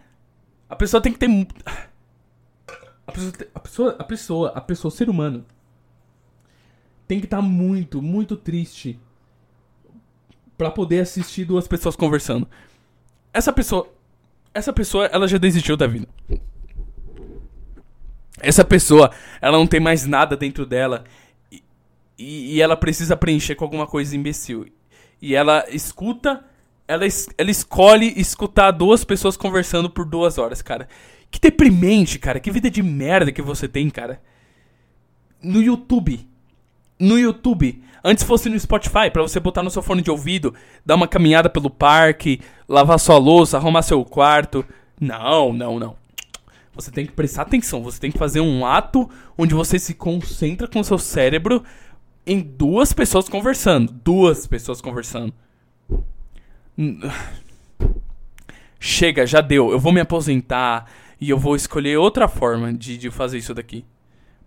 A 0.68 0.75
pessoa 0.75 1.01
tem 1.01 1.12
que 1.12 1.18
ter. 1.18 1.29
A 3.09 3.12
pessoa, 3.12 3.33
a 3.55 3.61
pessoa, 3.61 3.96
a 4.01 4.05
pessoa, 4.05 4.53
a 4.57 4.61
pessoa, 4.61 4.90
ser 4.90 5.09
humano, 5.09 5.46
tem 7.07 7.20
que 7.20 7.27
estar 7.27 7.37
tá 7.37 7.42
muito, 7.42 8.03
muito 8.03 8.37
triste 8.37 8.99
para 10.59 10.72
poder 10.72 11.01
assistir 11.01 11.44
duas 11.44 11.68
pessoas 11.68 11.94
conversando. 11.94 12.49
Essa 13.33 13.53
pessoa, 13.53 13.88
essa 14.57 14.73
pessoa, 14.73 15.05
ela 15.07 15.29
já 15.29 15.37
desistiu 15.37 15.77
da 15.77 15.87
vida. 15.87 16.09
Essa 18.40 18.64
pessoa, 18.64 19.11
ela 19.40 19.59
não 19.59 19.66
tem 19.66 19.81
mais 19.81 20.07
nada 20.07 20.37
dentro 20.37 20.64
dela 20.64 21.05
e, 22.19 22.55
e, 22.55 22.62
ela 22.62 22.77
precisa 22.77 23.16
preencher 23.16 23.55
com 23.55 23.64
alguma 23.64 23.87
coisa 23.87 24.16
imbecil. 24.16 24.66
E 25.21 25.35
ela 25.35 25.66
escuta, 25.69 26.42
ela, 26.88 27.05
ela 27.37 27.51
escolhe 27.51 28.14
escutar 28.19 28.71
duas 28.71 29.05
pessoas 29.05 29.37
conversando 29.37 29.90
por 29.90 30.07
duas 30.07 30.38
horas, 30.38 30.62
cara. 30.62 30.88
Que 31.31 31.38
deprimente, 31.38 32.19
cara. 32.19 32.40
Que 32.40 32.51
vida 32.51 32.71
de 32.71 32.83
merda 32.83 33.33
que 33.33 33.42
você 33.42 33.69
tem, 33.69 33.90
cara. 33.90 34.23
No 35.42 35.62
YouTube. 35.62 36.27
No 36.99 37.19
YouTube. 37.19 37.83
Antes 38.09 38.23
fosse 38.23 38.49
no 38.49 38.57
Spotify, 38.57 39.11
para 39.12 39.21
você 39.21 39.40
botar 39.40 39.64
no 39.64 39.71
seu 39.71 39.83
fone 39.83 40.01
de 40.01 40.12
ouvido, 40.12 40.55
dar 40.85 40.95
uma 40.95 41.09
caminhada 41.09 41.51
pelo 41.51 41.69
parque, 41.69 42.40
lavar 42.69 43.01
sua 43.01 43.19
louça, 43.19 43.57
arrumar 43.57 43.83
seu 43.83 44.05
quarto. 44.05 44.64
Não, 45.01 45.53
não, 45.53 45.77
não. 45.77 45.97
Você 46.73 46.92
tem 46.92 47.05
que 47.05 47.11
prestar 47.11 47.42
atenção. 47.42 47.83
Você 47.83 47.99
tem 47.99 48.12
que 48.12 48.19
fazer 48.19 48.40
um 48.40 48.64
ato 48.64 49.11
onde 49.37 49.55
você 49.55 49.77
se 49.77 49.92
concentra 49.92 50.69
com 50.69 50.85
seu 50.85 50.99
cérebro 50.99 51.64
em 52.25 52.40
duas 52.40 52.92
pessoas 52.92 53.29
conversando. 53.29 53.92
Duas 53.92 54.47
pessoas 54.47 54.81
conversando. 54.81 55.35
Chega, 58.79 59.27
já 59.27 59.40
deu. 59.40 59.73
Eu 59.73 59.81
vou 59.81 59.92
me 59.92 60.01
aposentar 60.01 60.88
e 61.21 61.29
eu 61.29 61.38
vou 61.38 61.57
escolher 61.57 61.97
outra 61.97 62.29
forma 62.29 62.73
de, 62.73 62.97
de 62.97 63.11
fazer 63.11 63.38
isso 63.38 63.53
daqui. 63.53 63.85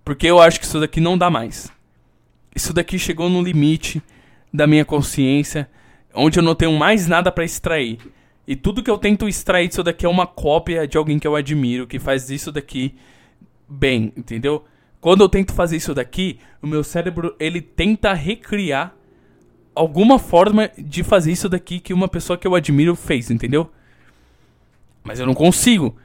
Porque 0.05 0.27
eu 0.27 0.39
acho 0.39 0.61
que 0.61 0.65
isso 0.65 0.79
daqui 0.79 1.01
não 1.01 1.17
dá 1.17 1.29
mais. 1.29 1.69
Isso 2.59 2.73
daqui 2.73 2.99
chegou 2.99 3.29
no 3.29 3.41
limite 3.41 4.03
da 4.53 4.67
minha 4.67 4.83
consciência, 4.83 5.69
onde 6.13 6.39
eu 6.39 6.43
não 6.43 6.53
tenho 6.53 6.73
mais 6.73 7.07
nada 7.07 7.31
para 7.31 7.45
extrair. 7.45 7.99
E 8.45 8.53
tudo 8.53 8.83
que 8.83 8.91
eu 8.91 8.97
tento 8.97 9.29
extrair 9.29 9.69
disso 9.69 9.81
daqui 9.81 10.05
é 10.05 10.09
uma 10.09 10.27
cópia 10.27 10.85
de 10.85 10.97
alguém 10.97 11.17
que 11.17 11.25
eu 11.25 11.37
admiro, 11.37 11.87
que 11.87 11.97
faz 11.99 12.29
isso 12.29 12.51
daqui 12.51 12.95
bem, 13.65 14.11
entendeu? 14.17 14.65
Quando 14.99 15.21
eu 15.21 15.29
tento 15.29 15.53
fazer 15.53 15.77
isso 15.77 15.93
daqui, 15.93 16.37
o 16.61 16.67
meu 16.67 16.83
cérebro 16.83 17.33
ele 17.39 17.61
tenta 17.61 18.11
recriar 18.11 18.93
alguma 19.73 20.19
forma 20.19 20.69
de 20.77 21.01
fazer 21.01 21.31
isso 21.31 21.47
daqui 21.47 21.79
que 21.79 21.93
uma 21.93 22.09
pessoa 22.09 22.37
que 22.37 22.45
eu 22.45 22.55
admiro 22.55 22.93
fez, 22.93 23.31
entendeu? 23.31 23.71
Mas 25.01 25.17
eu 25.17 25.25
não 25.25 25.33
consigo. 25.33 25.95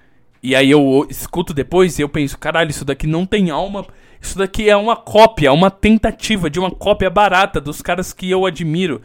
E 0.44 0.54
aí 0.54 0.70
eu 0.70 1.06
escuto 1.08 1.54
depois 1.54 1.98
e 1.98 2.02
eu 2.02 2.08
penso, 2.10 2.36
caralho, 2.36 2.68
isso 2.68 2.84
daqui 2.84 3.06
não 3.06 3.24
tem 3.24 3.48
alma. 3.48 3.86
Isso 4.20 4.36
daqui 4.36 4.68
é 4.68 4.76
uma 4.76 4.94
cópia, 4.94 5.50
uma 5.54 5.70
tentativa 5.70 6.50
de 6.50 6.60
uma 6.60 6.70
cópia 6.70 7.08
barata 7.08 7.62
dos 7.62 7.80
caras 7.80 8.12
que 8.12 8.30
eu 8.30 8.44
admiro. 8.44 9.00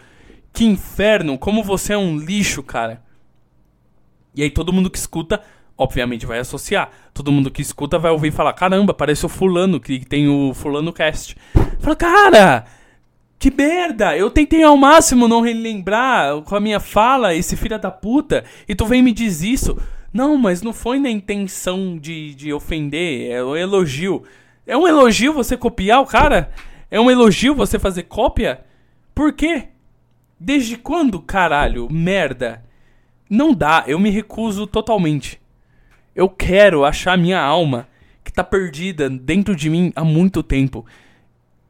Que 0.52 0.66
inferno, 0.66 1.38
como 1.38 1.64
você 1.64 1.94
é 1.94 1.98
um 1.98 2.18
lixo, 2.18 2.62
cara. 2.62 3.02
E 4.36 4.44
aí 4.44 4.50
todo 4.52 4.74
mundo 4.74 4.90
que 4.90 4.98
escuta, 4.98 5.42
obviamente 5.78 6.26
vai 6.26 6.40
associar. 6.40 6.90
Todo 7.14 7.32
mundo 7.32 7.50
que 7.50 7.62
escuta 7.62 7.98
vai 7.98 8.12
ouvir 8.12 8.32
falar, 8.32 8.52
caramba, 8.52 8.94
parece 8.94 9.26
o 9.26 9.30
fulano 9.30 9.80
que 9.80 10.06
tem 10.06 10.28
o 10.28 10.54
fulano 10.54 10.92
cast. 10.92 11.38
Fala, 11.80 11.96
cara, 11.96 12.66
que 13.40 13.50
merda! 13.50 14.18
Eu 14.18 14.30
tentei 14.30 14.62
ao 14.62 14.76
máximo 14.76 15.26
não 15.26 15.40
relembrar 15.40 16.42
com 16.42 16.54
a 16.54 16.60
minha 16.60 16.82
fala 16.82 17.34
esse 17.34 17.56
filho 17.56 17.80
da 17.80 17.90
puta. 17.90 18.44
E 18.68 18.76
tu 18.76 18.86
vem 18.86 19.02
me 19.02 19.14
diz 19.14 19.42
isso. 19.42 19.78
Não, 20.12 20.38
mas 20.38 20.62
não 20.62 20.74
foi 20.74 21.00
na 21.00 21.10
intenção 21.10 21.98
de, 21.98 22.34
de 22.34 22.52
ofender, 22.52 23.32
é 23.32 23.44
um 23.44 23.56
elogio. 23.56 24.24
É 24.66 24.76
um 24.76 24.88
elogio 24.88 25.34
você 25.34 25.56
copiar 25.56 26.02
o 26.02 26.06
cara? 26.06 26.52
É 26.90 27.00
um 27.00 27.10
elogio 27.10 27.54
você 27.54 27.78
fazer 27.78 28.04
cópia? 28.04 28.62
Por 29.14 29.34
quê? 29.34 29.70
Desde 30.40 30.78
quando, 30.78 31.20
caralho? 31.20 31.88
Merda. 31.92 32.64
Não 33.30 33.54
dá, 33.54 33.84
eu 33.86 34.00
me 34.00 34.10
recuso 34.10 34.66
totalmente. 34.66 35.40
Eu 36.16 36.28
quero 36.28 36.84
achar 36.84 37.18
minha 37.18 37.40
alma, 37.40 37.88
que 38.24 38.34
tá 38.34 38.44
perdida 38.44 39.10
dentro 39.10 39.56
de 39.56 39.70
mim 39.70 39.94
há 39.96 40.04
muito 40.04 40.42
tempo. 40.42 40.86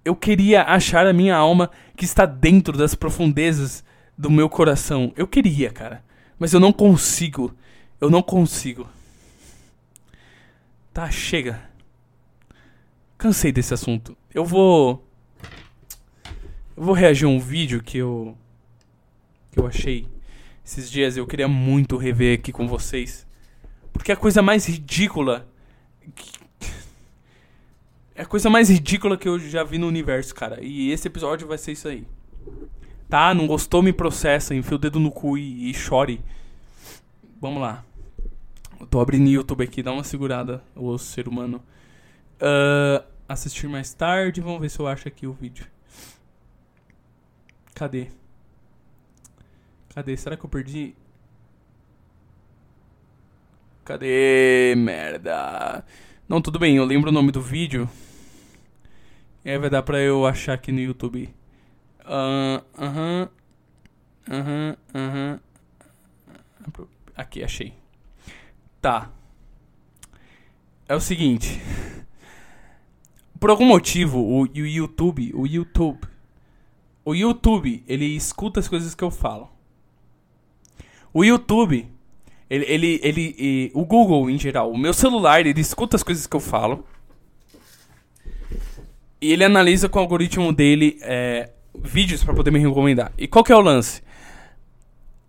Eu 0.06 0.16
queria 0.16 0.64
achar 0.64 1.06
a 1.06 1.14
minha 1.14 1.36
alma 1.36 1.70
que 1.96 2.06
está 2.06 2.26
dentro 2.26 2.78
das 2.78 2.96
profundezas 2.96 3.84
do 4.18 4.30
meu 4.30 4.50
coração. 4.50 5.12
Eu 5.18 5.28
queria, 5.28 5.70
cara. 5.70 6.04
Mas 6.38 6.54
eu 6.54 6.60
não 6.60 6.72
consigo. 6.72 7.54
Eu 8.00 8.10
não 8.10 8.22
consigo. 8.22 8.88
Tá, 10.94 11.10
chega. 11.12 11.70
Cansei 13.18 13.52
desse 13.52 13.74
assunto. 13.74 14.18
Eu 14.34 14.46
vou. 14.46 15.06
Eu 16.78 16.84
vou 16.84 16.94
reagir 16.94 17.26
a 17.26 17.30
um 17.30 17.40
vídeo 17.40 17.84
que 17.84 17.98
eu. 17.98 18.38
que 19.52 19.60
eu 19.60 19.68
achei 19.68 20.08
esses 20.66 20.90
dias. 20.90 21.18
Eu 21.18 21.28
queria 21.28 21.48
muito 21.48 21.98
rever 21.98 22.40
aqui 22.40 22.52
com 22.52 22.68
vocês. 22.68 23.28
Porque 23.92 24.12
é 24.12 24.14
a 24.14 24.18
coisa 24.18 24.42
mais 24.42 24.66
ridícula. 24.66 25.48
É 28.16 28.22
a 28.22 28.26
coisa 28.26 28.50
mais 28.50 28.70
ridícula 28.70 29.18
que 29.18 29.28
eu 29.28 29.40
já 29.40 29.64
vi 29.64 29.78
no 29.78 29.88
universo, 29.88 30.34
cara. 30.34 30.64
E 30.64 30.92
esse 30.92 31.08
episódio 31.08 31.48
vai 31.48 31.58
ser 31.58 31.74
isso 31.74 31.88
aí. 31.88 32.06
Tá? 33.10 33.34
Não 33.34 33.48
gostou? 33.48 33.82
Me 33.82 33.92
processa, 33.92 34.56
enfia 34.56 34.76
o 34.76 34.80
dedo 34.80 35.00
no 35.00 35.12
cu 35.12 35.38
e, 35.38 35.70
e 35.70 35.74
chore. 35.74 36.22
Vamos 37.42 37.62
lá. 37.62 37.84
Eu 38.80 38.88
tô 38.88 39.00
abrindo 39.02 39.28
o 39.28 39.30
YouTube 39.30 39.64
aqui, 39.64 39.84
dá 39.84 39.92
uma 39.92 40.04
segurada, 40.04 40.64
o 40.76 40.98
ser 40.98 41.28
humano. 41.28 41.62
Uh, 42.42 43.04
assistir 43.28 43.68
mais 43.68 43.94
tarde, 43.94 44.40
vamos 44.40 44.62
ver 44.62 44.70
se 44.70 44.80
eu 44.80 44.88
acho 44.88 45.08
aqui 45.08 45.28
o 45.28 45.34
vídeo. 45.34 45.68
Cadê? 47.76 48.08
Cadê? 49.94 50.16
Será 50.16 50.38
que 50.38 50.46
eu 50.46 50.50
perdi? 50.50 50.96
Cadê? 53.84 54.76
Merda. 54.78 55.84
Não, 56.28 56.42
tudo 56.42 56.60
bem, 56.60 56.78
eu 56.78 56.86
lembro 56.86 57.10
o 57.10 57.14
nome 57.14 57.32
do 57.32 57.42
vídeo. 57.42 57.90
E 59.44 59.50
aí 59.50 59.58
vai 59.58 59.70
dar 59.70 59.84
pra 59.84 60.00
eu 60.00 60.26
achar 60.26 60.54
aqui 60.54 60.72
no 60.72 60.80
YouTube. 60.80 61.34
Aham. 62.06 63.30
Aham. 64.30 64.78
Aham. 64.94 65.40
Aqui, 67.16 67.44
achei. 67.44 67.79
Tá. 68.82 69.10
É 70.88 70.96
o 70.96 71.02
seguinte. 71.02 71.62
Por 73.40 73.50
algum 73.50 73.66
motivo, 73.66 74.20
o, 74.20 74.42
o 74.42 74.46
YouTube, 74.46 75.32
o 75.34 75.46
YouTube, 75.46 76.08
o 77.06 77.16
YouTube, 77.16 77.84
ele 77.88 78.06
escuta 78.06 78.60
as 78.60 78.68
coisas 78.68 78.96
que 78.96 79.04
eu 79.04 79.12
falo. 79.12 79.50
O 81.14 81.24
YouTube, 81.24 81.90
ele, 82.50 82.66
ele, 82.66 83.00
ele, 83.04 83.72
o 83.74 83.86
Google 83.86 84.30
em 84.30 84.38
geral, 84.38 84.72
o 84.72 84.78
meu 84.78 84.94
celular, 84.94 85.46
ele 85.46 85.60
escuta 85.60 85.96
as 85.96 86.04
coisas 86.04 86.26
que 86.26 86.36
eu 86.36 86.40
falo. 86.40 86.86
E 89.22 89.32
ele 89.32 89.44
analisa 89.44 89.90
com 89.90 90.00
o 90.00 90.02
algoritmo 90.02 90.54
dele 90.54 90.98
é, 91.02 91.52
vídeos 91.84 92.24
para 92.24 92.34
poder 92.34 92.52
me 92.52 92.60
recomendar. 92.60 93.12
E 93.18 93.28
qual 93.28 93.44
que 93.44 93.52
é 93.52 93.56
o 93.56 93.62
lance? 93.62 94.02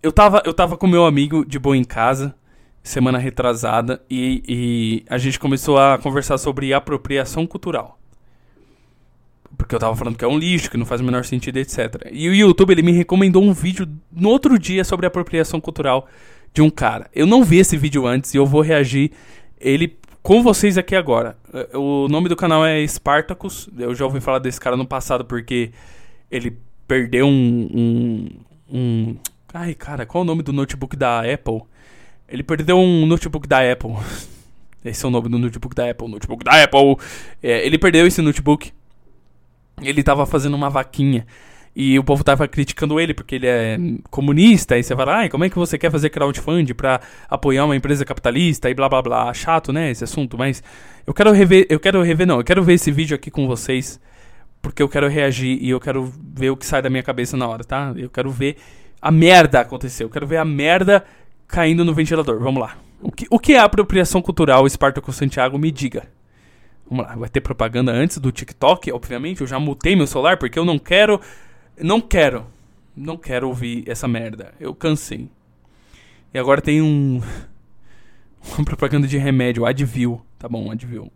Eu 0.02 0.12
tava, 0.12 0.42
eu 0.46 0.54
tava 0.54 0.76
com 0.76 0.86
meu 0.86 1.04
amigo 1.04 1.44
de 1.44 1.58
boa 1.58 1.76
em 1.76 1.84
casa 1.84 2.34
semana 2.82 3.18
retrasada 3.18 4.02
e, 4.08 4.42
e, 4.48 5.04
a 5.08 5.18
gente 5.18 5.38
começou 5.38 5.78
a 5.78 5.98
conversar 5.98 6.38
sobre 6.38 6.72
apropriação 6.72 7.46
cultural. 7.46 7.98
Porque 9.56 9.74
eu 9.74 9.78
tava 9.78 9.94
falando 9.94 10.16
que 10.16 10.24
é 10.24 10.28
um 10.28 10.38
lixo, 10.38 10.70
que 10.70 10.76
não 10.76 10.86
faz 10.86 11.00
o 11.00 11.04
menor 11.04 11.24
sentido, 11.24 11.58
etc. 11.58 12.08
E 12.10 12.28
o 12.28 12.34
YouTube 12.34 12.70
ele 12.70 12.82
me 12.82 12.92
recomendou 12.92 13.42
um 13.42 13.52
vídeo 13.52 13.86
no 14.10 14.30
outro 14.30 14.58
dia 14.58 14.84
sobre 14.84 15.06
apropriação 15.06 15.60
cultural 15.60 16.08
de 16.54 16.62
um 16.62 16.70
cara. 16.70 17.10
Eu 17.14 17.26
não 17.26 17.44
vi 17.44 17.58
esse 17.58 17.76
vídeo 17.76 18.06
antes 18.06 18.32
e 18.32 18.38
eu 18.38 18.46
vou 18.46 18.62
reagir 18.62 19.12
ele 19.60 19.98
com 20.22 20.42
vocês 20.42 20.78
aqui 20.78 20.96
agora. 20.96 21.36
O 21.74 22.08
nome 22.08 22.28
do 22.28 22.36
canal 22.36 22.64
é 22.64 22.82
Spartacus. 22.86 23.68
Eu 23.78 23.94
já 23.94 24.04
ouvi 24.04 24.20
falar 24.20 24.38
desse 24.38 24.60
cara 24.60 24.76
no 24.76 24.86
passado 24.86 25.24
porque 25.24 25.72
ele 26.30 26.56
perdeu 26.88 27.26
um, 27.26 27.68
um, 27.74 28.28
um... 28.72 29.16
Ai, 29.52 29.74
cara, 29.74 30.06
qual 30.06 30.22
é 30.22 30.24
o 30.24 30.26
nome 30.26 30.42
do 30.42 30.52
notebook 30.52 30.96
da 30.96 31.20
Apple? 31.20 31.62
Ele 32.30 32.42
perdeu 32.42 32.78
um 32.78 33.06
notebook 33.06 33.48
da 33.48 33.58
Apple. 33.70 33.90
Esse 34.84 35.04
é 35.04 35.08
o 35.08 35.10
nome 35.10 35.28
do 35.28 35.38
notebook 35.38 35.74
da 35.74 35.90
Apple. 35.90 36.08
Notebook 36.08 36.44
da 36.44 36.62
Apple. 36.62 36.96
É, 37.42 37.66
ele 37.66 37.76
perdeu 37.76 38.06
esse 38.06 38.22
notebook. 38.22 38.72
Ele 39.82 40.02
tava 40.02 40.24
fazendo 40.24 40.54
uma 40.54 40.70
vaquinha. 40.70 41.26
E 41.74 41.98
o 41.98 42.04
povo 42.04 42.24
tava 42.24 42.48
criticando 42.48 42.98
ele 42.98 43.14
porque 43.14 43.34
ele 43.34 43.46
é 43.46 43.78
comunista. 44.10 44.78
E 44.78 44.82
você 44.82 44.96
fala, 44.96 45.18
ai, 45.18 45.28
como 45.28 45.44
é 45.44 45.50
que 45.50 45.56
você 45.56 45.76
quer 45.76 45.90
fazer 45.90 46.08
crowdfunding 46.08 46.74
pra 46.74 47.00
apoiar 47.28 47.64
uma 47.64 47.76
empresa 47.76 48.04
capitalista 48.04 48.70
e 48.70 48.74
blá 48.74 48.88
blá 48.88 49.02
blá. 49.02 49.34
Chato, 49.34 49.72
né, 49.72 49.90
esse 49.90 50.02
assunto. 50.02 50.38
Mas 50.38 50.62
eu 51.06 51.12
quero 51.12 51.30
rever, 51.32 51.66
eu 51.68 51.78
quero 51.78 52.02
rever, 52.02 52.26
não, 52.26 52.38
eu 52.38 52.44
quero 52.44 52.62
ver 52.62 52.74
esse 52.74 52.90
vídeo 52.90 53.14
aqui 53.14 53.30
com 53.30 53.46
vocês. 53.46 54.00
Porque 54.62 54.82
eu 54.82 54.88
quero 54.88 55.08
reagir 55.08 55.58
e 55.62 55.70
eu 55.70 55.80
quero 55.80 56.12
ver 56.34 56.50
o 56.50 56.56
que 56.56 56.66
sai 56.66 56.82
da 56.82 56.90
minha 56.90 57.02
cabeça 57.02 57.36
na 57.36 57.46
hora, 57.46 57.64
tá? 57.64 57.92
Eu 57.96 58.10
quero 58.10 58.30
ver 58.30 58.56
a 59.00 59.10
merda 59.10 59.60
acontecer. 59.60 60.04
Eu 60.04 60.10
quero 60.10 60.26
ver 60.26 60.38
a 60.38 60.44
merda 60.44 61.04
caindo 61.50 61.84
no 61.84 61.94
ventilador. 61.94 62.40
Vamos 62.40 62.60
lá. 62.60 62.76
O 63.02 63.10
que, 63.10 63.26
o 63.30 63.38
que 63.38 63.54
é 63.54 63.58
apropriação 63.58 64.22
cultural, 64.22 64.66
Espartaco 64.66 65.12
Santiago? 65.12 65.58
Me 65.58 65.70
diga. 65.70 66.06
Vamos 66.88 67.06
lá, 67.06 67.14
vai 67.14 67.28
ter 67.28 67.40
propaganda 67.40 67.92
antes 67.92 68.18
do 68.18 68.32
TikTok, 68.32 68.90
obviamente. 68.92 69.40
Eu 69.40 69.46
já 69.46 69.58
mutei 69.58 69.94
meu 69.94 70.06
celular 70.06 70.36
porque 70.36 70.58
eu 70.58 70.64
não 70.64 70.78
quero 70.78 71.20
não 71.82 72.00
quero. 72.00 72.46
Não 72.94 73.16
quero 73.16 73.48
ouvir 73.48 73.88
essa 73.88 74.06
merda. 74.06 74.52
Eu 74.60 74.74
cansei. 74.74 75.30
E 76.32 76.38
agora 76.38 76.60
tem 76.60 76.82
um. 76.82 77.20
Uma 78.56 78.64
propaganda 78.64 79.06
de 79.06 79.18
remédio, 79.18 79.66
Advil. 79.66 80.24
Tá 80.38 80.48
bom, 80.48 80.70
Advil. 80.70 81.12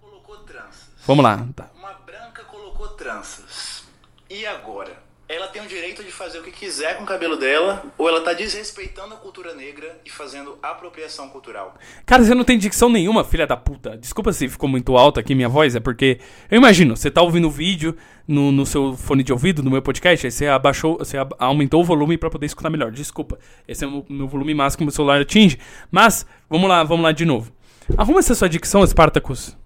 Colocou 0.00 0.36
tranças. 0.38 0.90
Vamos 1.06 1.24
lá. 1.24 1.48
Tá. 1.54 1.70
Uma 1.74 1.94
branca 1.94 2.44
colocou 2.44 2.88
tranças. 2.88 3.84
E 4.28 4.46
agora? 4.46 5.01
Ela 5.34 5.48
tem 5.48 5.62
o 5.62 5.66
direito 5.66 6.04
de 6.04 6.12
fazer 6.12 6.40
o 6.40 6.42
que 6.42 6.50
quiser 6.50 6.98
com 6.98 7.04
o 7.04 7.06
cabelo 7.06 7.38
dela, 7.38 7.82
ou 7.96 8.06
ela 8.06 8.20
tá 8.20 8.34
desrespeitando 8.34 9.14
a 9.14 9.16
cultura 9.16 9.54
negra 9.54 9.98
e 10.04 10.10
fazendo 10.10 10.58
apropriação 10.62 11.30
cultural. 11.30 11.74
Cara, 12.04 12.22
você 12.22 12.34
não 12.34 12.44
tem 12.44 12.58
dicção 12.58 12.90
nenhuma, 12.90 13.24
filha 13.24 13.46
da 13.46 13.56
puta. 13.56 13.96
Desculpa 13.96 14.30
se 14.34 14.46
ficou 14.46 14.68
muito 14.68 14.94
alto 14.94 15.18
aqui 15.18 15.34
minha 15.34 15.48
voz, 15.48 15.74
é 15.74 15.80
porque. 15.80 16.20
Eu 16.50 16.58
imagino, 16.58 16.94
você 16.94 17.10
tá 17.10 17.22
ouvindo 17.22 17.48
o 17.48 17.50
vídeo 17.50 17.96
no, 18.28 18.52
no 18.52 18.66
seu 18.66 18.94
fone 18.94 19.22
de 19.22 19.32
ouvido, 19.32 19.62
no 19.62 19.70
meu 19.70 19.80
podcast, 19.80 20.26
aí 20.26 20.30
você 20.30 20.46
abaixou, 20.46 20.98
você 20.98 21.16
aumentou 21.38 21.80
o 21.80 21.84
volume 21.84 22.18
para 22.18 22.28
poder 22.28 22.44
escutar 22.44 22.68
melhor. 22.68 22.90
Desculpa. 22.90 23.38
Esse 23.66 23.84
é 23.84 23.88
o 23.88 24.04
meu 24.10 24.28
volume 24.28 24.52
máximo 24.52 24.78
que 24.78 24.82
o 24.84 24.86
meu 24.86 24.92
celular 24.92 25.20
atinge. 25.22 25.58
Mas, 25.90 26.26
vamos 26.48 26.68
lá, 26.68 26.84
vamos 26.84 27.04
lá 27.04 27.12
de 27.12 27.24
novo. 27.24 27.50
Arruma 27.96 28.18
essa 28.18 28.34
sua 28.34 28.50
dicção, 28.50 28.86
Spartacus. 28.86 29.56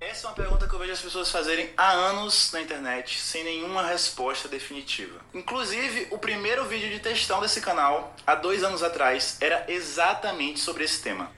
Essa 0.00 0.26
é 0.26 0.30
uma 0.30 0.36
pergunta 0.36 0.68
que 0.68 0.75
as 0.96 1.02
pessoas 1.02 1.30
fazerem 1.30 1.68
há 1.76 1.90
anos 1.92 2.50
na 2.52 2.62
internet 2.62 3.20
sem 3.20 3.44
nenhuma 3.44 3.86
resposta 3.86 4.48
definitiva. 4.48 5.20
Inclusive, 5.34 6.08
o 6.10 6.16
primeiro 6.16 6.64
vídeo 6.64 6.88
de 6.88 7.00
textão 7.00 7.38
desse 7.38 7.60
canal, 7.60 8.14
há 8.26 8.34
dois 8.34 8.64
anos 8.64 8.82
atrás, 8.82 9.36
era 9.40 9.66
exatamente 9.68 10.58
sobre 10.58 10.84
esse 10.84 11.02
tema. 11.02 11.30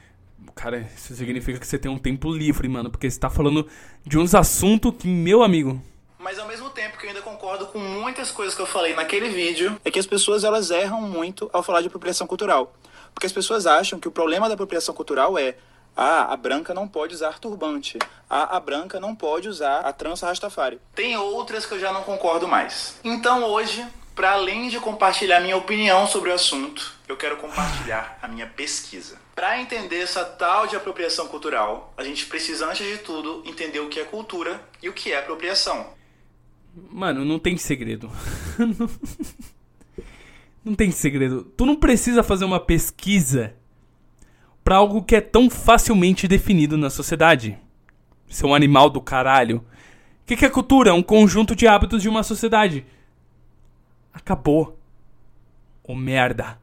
Cara, 0.54 0.88
isso 0.96 1.12
significa 1.14 1.58
que 1.58 1.66
você 1.66 1.76
tem 1.76 1.90
um 1.90 1.98
tempo 1.98 2.32
livre, 2.32 2.68
mano, 2.68 2.88
porque 2.88 3.10
você 3.10 3.18
tá 3.18 3.28
falando 3.28 3.68
de 4.06 4.16
uns 4.16 4.32
assuntos 4.32 4.94
que, 4.96 5.08
meu 5.08 5.42
amigo. 5.42 5.82
Mas 6.20 6.38
ao 6.38 6.46
mesmo 6.46 6.70
tempo 6.70 6.96
que 6.96 7.06
eu 7.06 7.10
ainda 7.10 7.22
concordo 7.22 7.66
com 7.66 7.80
muitas 7.80 8.30
coisas 8.30 8.54
que 8.54 8.62
eu 8.62 8.66
falei 8.66 8.94
naquele 8.94 9.28
vídeo, 9.28 9.76
é 9.84 9.90
que 9.90 9.98
as 9.98 10.06
pessoas 10.06 10.44
elas 10.44 10.70
erram 10.70 11.00
muito 11.00 11.50
ao 11.52 11.64
falar 11.64 11.80
de 11.80 11.88
apropriação 11.88 12.28
cultural. 12.28 12.72
Porque 13.12 13.26
as 13.26 13.32
pessoas 13.32 13.66
acham 13.66 13.98
que 13.98 14.06
o 14.06 14.12
problema 14.12 14.46
da 14.46 14.54
apropriação 14.54 14.94
cultural 14.94 15.36
é 15.36 15.56
ah, 16.00 16.32
a 16.32 16.36
branca 16.36 16.72
não 16.72 16.86
pode 16.86 17.12
usar 17.12 17.40
turbante. 17.40 17.98
Ah, 18.30 18.56
a 18.56 18.60
branca 18.60 19.00
não 19.00 19.16
pode 19.16 19.48
usar 19.48 19.80
a 19.80 19.92
trança 19.92 20.28
rastafari. 20.28 20.78
Tem 20.94 21.16
outras 21.16 21.66
que 21.66 21.74
eu 21.74 21.80
já 21.80 21.92
não 21.92 22.04
concordo 22.04 22.46
mais. 22.46 23.00
Então 23.02 23.42
hoje, 23.42 23.84
para 24.14 24.30
além 24.30 24.68
de 24.68 24.78
compartilhar 24.78 25.40
minha 25.40 25.56
opinião 25.56 26.06
sobre 26.06 26.30
o 26.30 26.34
assunto, 26.34 26.94
eu 27.08 27.16
quero 27.16 27.36
compartilhar 27.38 28.16
a 28.22 28.28
minha 28.28 28.46
pesquisa. 28.46 29.18
Para 29.34 29.60
entender 29.60 29.98
essa 29.98 30.24
tal 30.24 30.68
de 30.68 30.76
apropriação 30.76 31.26
cultural, 31.26 31.92
a 31.96 32.04
gente 32.04 32.26
precisa, 32.26 32.70
antes 32.70 32.86
de 32.86 32.98
tudo, 32.98 33.42
entender 33.44 33.80
o 33.80 33.88
que 33.88 33.98
é 33.98 34.04
cultura 34.04 34.62
e 34.80 34.88
o 34.88 34.92
que 34.92 35.10
é 35.10 35.18
apropriação. 35.18 35.94
Mano, 36.92 37.24
não 37.24 37.40
tem 37.40 37.56
segredo. 37.56 38.08
não 40.64 40.76
tem 40.76 40.92
segredo. 40.92 41.42
Tu 41.56 41.66
não 41.66 41.74
precisa 41.74 42.22
fazer 42.22 42.44
uma 42.44 42.60
pesquisa 42.60 43.57
para 44.68 44.76
algo 44.76 45.02
que 45.02 45.16
é 45.16 45.20
tão 45.22 45.48
facilmente 45.48 46.28
definido 46.28 46.76
na 46.76 46.90
sociedade. 46.90 47.58
Seu 48.28 48.52
animal 48.52 48.90
do 48.90 49.00
caralho. 49.00 49.64
O 50.22 50.26
que, 50.26 50.36
que 50.36 50.44
é 50.44 50.50
cultura? 50.50 50.92
Um 50.92 51.02
conjunto 51.02 51.56
de 51.56 51.66
hábitos 51.66 52.02
de 52.02 52.08
uma 52.10 52.22
sociedade. 52.22 52.84
Acabou. 54.12 54.78
Ô 55.82 55.92
oh, 55.92 55.94
merda. 55.94 56.60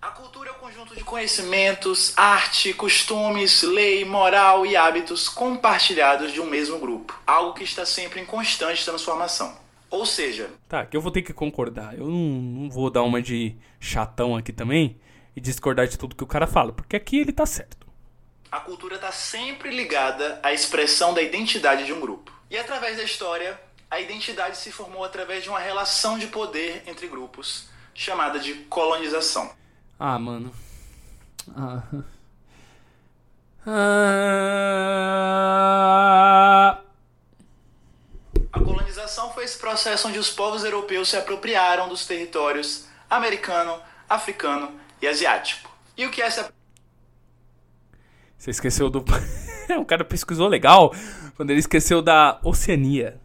A 0.00 0.08
cultura 0.08 0.50
é 0.50 0.52
um 0.52 0.56
conjunto 0.56 0.96
de 0.96 1.04
conhecimentos, 1.04 2.12
arte, 2.16 2.74
costumes, 2.74 3.62
lei, 3.62 4.04
moral 4.04 4.66
e 4.66 4.74
hábitos 4.74 5.28
compartilhados 5.28 6.32
de 6.32 6.40
um 6.40 6.50
mesmo 6.50 6.76
grupo. 6.80 7.16
Algo 7.24 7.54
que 7.54 7.62
está 7.62 7.86
sempre 7.86 8.20
em 8.20 8.26
constante 8.26 8.84
transformação. 8.84 9.54
Ou 9.88 10.04
seja. 10.04 10.50
Tá, 10.68 10.84
que 10.84 10.96
eu 10.96 11.00
vou 11.00 11.12
ter 11.12 11.22
que 11.22 11.32
concordar. 11.32 11.96
Eu 11.96 12.08
não, 12.08 12.18
não 12.18 12.68
vou 12.68 12.90
dar 12.90 13.04
uma 13.04 13.22
de 13.22 13.54
chatão 13.78 14.34
aqui 14.34 14.52
também 14.52 14.98
e 15.34 15.40
discordar 15.40 15.86
de 15.88 15.98
tudo 15.98 16.14
que 16.14 16.24
o 16.24 16.26
cara 16.26 16.46
fala, 16.46 16.72
porque 16.72 16.96
aqui 16.96 17.18
ele 17.18 17.32
tá 17.32 17.46
certo. 17.46 17.86
A 18.50 18.60
cultura 18.60 18.96
está 18.96 19.10
sempre 19.10 19.74
ligada 19.74 20.38
à 20.42 20.52
expressão 20.52 21.14
da 21.14 21.22
identidade 21.22 21.86
de 21.86 21.92
um 21.92 22.00
grupo. 22.00 22.30
E 22.50 22.58
através 22.58 22.98
da 22.98 23.02
história, 23.02 23.58
a 23.90 23.98
identidade 23.98 24.58
se 24.58 24.70
formou 24.70 25.04
através 25.04 25.42
de 25.42 25.48
uma 25.48 25.58
relação 25.58 26.18
de 26.18 26.26
poder 26.26 26.82
entre 26.86 27.08
grupos, 27.08 27.70
chamada 27.94 28.38
de 28.38 28.52
colonização. 28.64 29.50
Ah, 29.98 30.18
mano. 30.18 30.52
Ah. 31.56 31.82
Ah. 33.66 34.82
A 38.52 38.60
colonização 38.60 39.32
foi 39.32 39.44
esse 39.44 39.56
processo 39.58 40.08
onde 40.08 40.18
os 40.18 40.30
povos 40.30 40.62
europeus 40.62 41.08
se 41.08 41.16
apropriaram 41.16 41.88
dos 41.88 42.04
territórios 42.04 42.86
americano, 43.08 43.80
africano 44.08 44.81
e 45.02 45.08
asiático. 45.08 45.68
E 45.96 46.06
o 46.06 46.10
que 46.10 46.22
é 46.22 46.26
essa. 46.26 46.54
Você 48.38 48.50
esqueceu 48.50 48.88
do. 48.88 49.04
o 49.78 49.84
cara 49.84 50.04
pesquisou 50.04 50.48
legal 50.48 50.94
quando 51.36 51.50
ele 51.50 51.58
esqueceu 51.58 52.00
da 52.00 52.40
Oceania, 52.42 53.20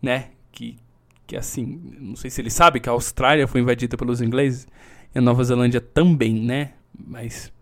né? 0.00 0.30
Que, 0.50 0.78
que 1.26 1.36
assim, 1.36 1.80
não 2.00 2.16
sei 2.16 2.30
se 2.30 2.40
ele 2.40 2.50
sabe 2.50 2.80
que 2.80 2.88
a 2.88 2.92
Austrália 2.92 3.46
foi 3.46 3.60
invadida 3.60 3.96
pelos 3.96 4.20
ingleses 4.20 4.66
e 5.14 5.18
a 5.18 5.22
Nova 5.22 5.44
Zelândia 5.44 5.80
também, 5.80 6.34
né? 6.34 6.72
Mas. 6.98 7.52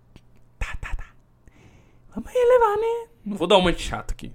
Tá, 0.58 0.76
tá, 0.80 0.94
tá. 0.94 1.04
Vamos 2.14 2.32
relevar, 2.32 2.76
né? 2.76 3.08
Não 3.24 3.36
vou 3.36 3.48
dar 3.48 3.58
uma 3.58 3.72
de 3.72 3.82
chato 3.82 4.12
aqui. 4.12 4.32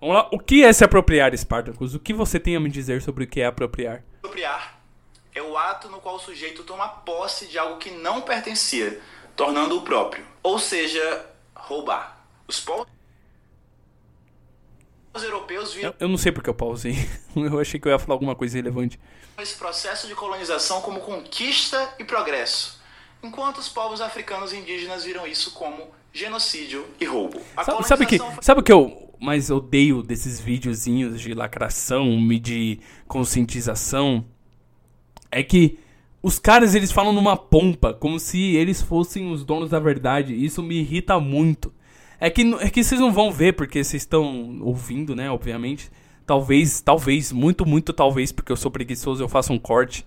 Vamos 0.00 0.16
lá. 0.16 0.28
O 0.32 0.38
que 0.38 0.64
é 0.64 0.72
se 0.72 0.84
apropriar, 0.84 1.36
Spartacus? 1.36 1.94
O 1.94 2.00
que 2.00 2.12
você 2.12 2.40
tem 2.40 2.56
a 2.56 2.60
me 2.60 2.70
dizer 2.70 3.02
sobre 3.02 3.24
o 3.24 3.26
que 3.26 3.40
é 3.40 3.46
apropriar? 3.46 4.02
Apropriar 4.18 4.75
é 5.36 5.42
o 5.42 5.56
ato 5.56 5.90
no 5.90 6.00
qual 6.00 6.16
o 6.16 6.18
sujeito 6.18 6.64
toma 6.64 6.88
posse 6.88 7.46
de 7.46 7.58
algo 7.58 7.78
que 7.78 7.90
não 7.90 8.22
pertencia, 8.22 9.00
tornando-o 9.36 9.82
próprio. 9.82 10.26
Ou 10.42 10.58
seja, 10.58 11.26
roubar. 11.54 12.24
Os 12.48 12.58
povos 12.58 12.86
europeus 15.14 15.74
viram. 15.74 15.90
Eu, 15.90 15.96
eu 16.00 16.08
não 16.08 16.16
sei 16.16 16.32
porque 16.32 16.48
eu 16.48 16.54
pausei. 16.54 16.96
Eu 17.36 17.60
achei 17.60 17.78
que 17.78 17.86
eu 17.86 17.92
ia 17.92 17.98
falar 17.98 18.14
alguma 18.14 18.34
coisa 18.34 18.56
relevante. 18.56 18.98
Esse 19.38 19.56
processo 19.56 20.06
de 20.06 20.14
colonização 20.14 20.80
como 20.80 21.00
conquista 21.00 21.94
e 21.98 22.04
progresso, 22.04 22.80
enquanto 23.22 23.58
os 23.58 23.68
povos 23.68 24.00
africanos 24.00 24.54
e 24.54 24.56
indígenas 24.56 25.04
viram 25.04 25.26
isso 25.26 25.50
como 25.52 25.90
genocídio 26.14 26.86
e 26.98 27.04
roubo. 27.04 27.42
sabe, 27.62 27.86
sabe 27.86 28.06
que, 28.06 28.18
foi... 28.18 28.28
sabe 28.40 28.60
o 28.60 28.62
que 28.62 28.72
eu 28.72 29.14
mais 29.20 29.50
odeio 29.50 30.02
desses 30.02 30.40
videozinhos 30.40 31.20
de 31.20 31.34
lacração 31.34 32.06
e 32.32 32.38
de 32.38 32.80
conscientização? 33.06 34.24
É 35.36 35.42
que 35.42 35.78
os 36.22 36.38
caras 36.38 36.74
eles 36.74 36.90
falam 36.90 37.12
numa 37.12 37.36
pompa, 37.36 37.92
como 37.92 38.18
se 38.18 38.56
eles 38.56 38.80
fossem 38.80 39.30
os 39.30 39.44
donos 39.44 39.68
da 39.68 39.78
verdade. 39.78 40.34
Isso 40.34 40.62
me 40.62 40.76
irrita 40.76 41.20
muito. 41.20 41.70
É 42.18 42.30
que, 42.30 42.40
é 42.58 42.70
que 42.70 42.82
vocês 42.82 42.98
não 42.98 43.12
vão 43.12 43.30
ver 43.30 43.52
porque 43.52 43.84
vocês 43.84 44.02
estão 44.02 44.58
ouvindo, 44.62 45.14
né? 45.14 45.30
Obviamente. 45.30 45.90
Talvez, 46.26 46.80
talvez, 46.80 47.32
muito, 47.32 47.66
muito 47.66 47.92
talvez, 47.92 48.32
porque 48.32 48.50
eu 48.50 48.56
sou 48.56 48.70
preguiçoso, 48.70 49.22
eu 49.22 49.28
faço 49.28 49.52
um 49.52 49.58
corte 49.58 50.06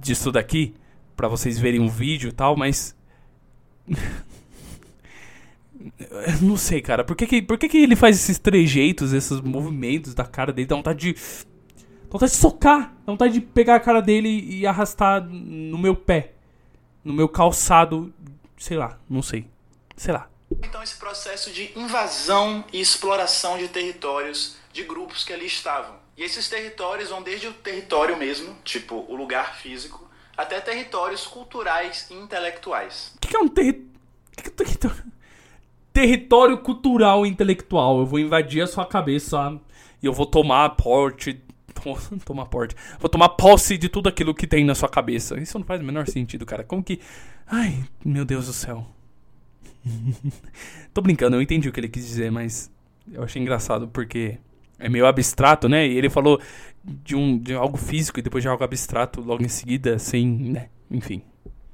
disso 0.00 0.30
daqui 0.30 0.74
para 1.16 1.26
vocês 1.26 1.58
verem 1.58 1.80
um 1.80 1.88
vídeo 1.88 2.28
e 2.28 2.32
tal, 2.32 2.56
mas. 2.56 2.94
não 6.40 6.56
sei, 6.56 6.80
cara. 6.80 7.02
Por 7.02 7.16
que, 7.16 7.26
que, 7.26 7.42
por 7.42 7.58
que, 7.58 7.68
que 7.68 7.78
ele 7.78 7.96
faz 7.96 8.16
esses 8.16 8.38
trejeitos, 8.38 9.12
esses 9.12 9.40
movimentos 9.40 10.14
da 10.14 10.24
cara 10.24 10.52
dele? 10.52 10.68
Dá 10.68 10.76
vontade 10.76 11.12
de 11.12 11.16
vontade 12.10 12.32
de 12.32 12.38
socar. 12.38 12.94
Dá 13.04 13.12
vontade 13.12 13.34
de 13.34 13.40
pegar 13.40 13.76
a 13.76 13.80
cara 13.80 14.00
dele 14.00 14.28
e 14.28 14.66
arrastar 14.66 15.22
no 15.24 15.78
meu 15.78 15.94
pé. 15.94 16.32
No 17.04 17.12
meu 17.12 17.28
calçado. 17.28 18.12
Sei 18.56 18.76
lá, 18.76 18.98
não 19.08 19.22
sei. 19.22 19.46
Sei 19.96 20.12
lá. 20.12 20.28
Então, 20.62 20.82
esse 20.82 20.96
processo 20.96 21.50
de 21.50 21.76
invasão 21.78 22.64
e 22.72 22.80
exploração 22.80 23.58
de 23.58 23.68
territórios 23.68 24.56
de 24.72 24.84
grupos 24.84 25.24
que 25.24 25.32
ali 25.32 25.46
estavam. 25.46 25.96
E 26.16 26.22
esses 26.22 26.48
territórios 26.48 27.10
vão 27.10 27.22
desde 27.22 27.48
o 27.48 27.52
território 27.52 28.16
mesmo, 28.16 28.56
tipo 28.64 29.04
o 29.08 29.16
lugar 29.16 29.56
físico, 29.56 30.08
até 30.36 30.60
territórios 30.60 31.26
culturais 31.26 32.06
e 32.10 32.14
intelectuais. 32.14 33.12
O 33.16 33.20
que, 33.20 33.28
que, 33.28 33.36
é 33.36 33.40
um 33.40 33.48
terri... 33.48 33.86
que 34.36 34.42
que 34.42 34.48
é 34.48 34.52
território? 34.52 35.04
Território 35.92 36.58
cultural 36.58 37.26
e 37.26 37.28
intelectual. 37.28 37.98
Eu 37.98 38.06
vou 38.06 38.18
invadir 38.18 38.62
a 38.62 38.66
sua 38.66 38.86
cabeça 38.86 39.58
e 40.02 40.06
eu 40.06 40.12
vou 40.12 40.26
tomar 40.26 40.70
porte. 40.70 41.42
Tomar 42.24 42.46
porte. 42.46 42.74
Vou 42.98 43.08
tomar 43.08 43.30
posse 43.30 43.76
de 43.76 43.88
tudo 43.88 44.08
aquilo 44.08 44.34
que 44.34 44.46
tem 44.46 44.64
na 44.64 44.74
sua 44.74 44.88
cabeça. 44.88 45.38
Isso 45.38 45.58
não 45.58 45.66
faz 45.66 45.80
o 45.80 45.84
menor 45.84 46.06
sentido, 46.08 46.46
cara. 46.46 46.64
Como 46.64 46.82
que. 46.82 47.00
Ai, 47.46 47.84
meu 48.04 48.24
Deus 48.24 48.46
do 48.46 48.52
céu. 48.52 48.86
Tô 50.92 51.00
brincando, 51.00 51.36
eu 51.36 51.42
entendi 51.42 51.68
o 51.68 51.72
que 51.72 51.80
ele 51.80 51.88
quis 51.88 52.06
dizer, 52.06 52.30
mas 52.30 52.70
eu 53.12 53.22
achei 53.22 53.40
engraçado 53.40 53.88
porque 53.88 54.38
é 54.78 54.88
meio 54.88 55.06
abstrato, 55.06 55.68
né? 55.68 55.86
E 55.86 55.96
ele 55.96 56.10
falou 56.10 56.40
de, 56.84 57.14
um, 57.14 57.38
de 57.38 57.54
algo 57.54 57.76
físico 57.76 58.18
e 58.18 58.22
depois 58.22 58.42
de 58.42 58.48
algo 58.48 58.62
abstrato 58.62 59.20
logo 59.20 59.42
em 59.42 59.48
seguida, 59.48 59.98
sem, 59.98 60.26
né? 60.26 60.68
Enfim. 60.90 61.22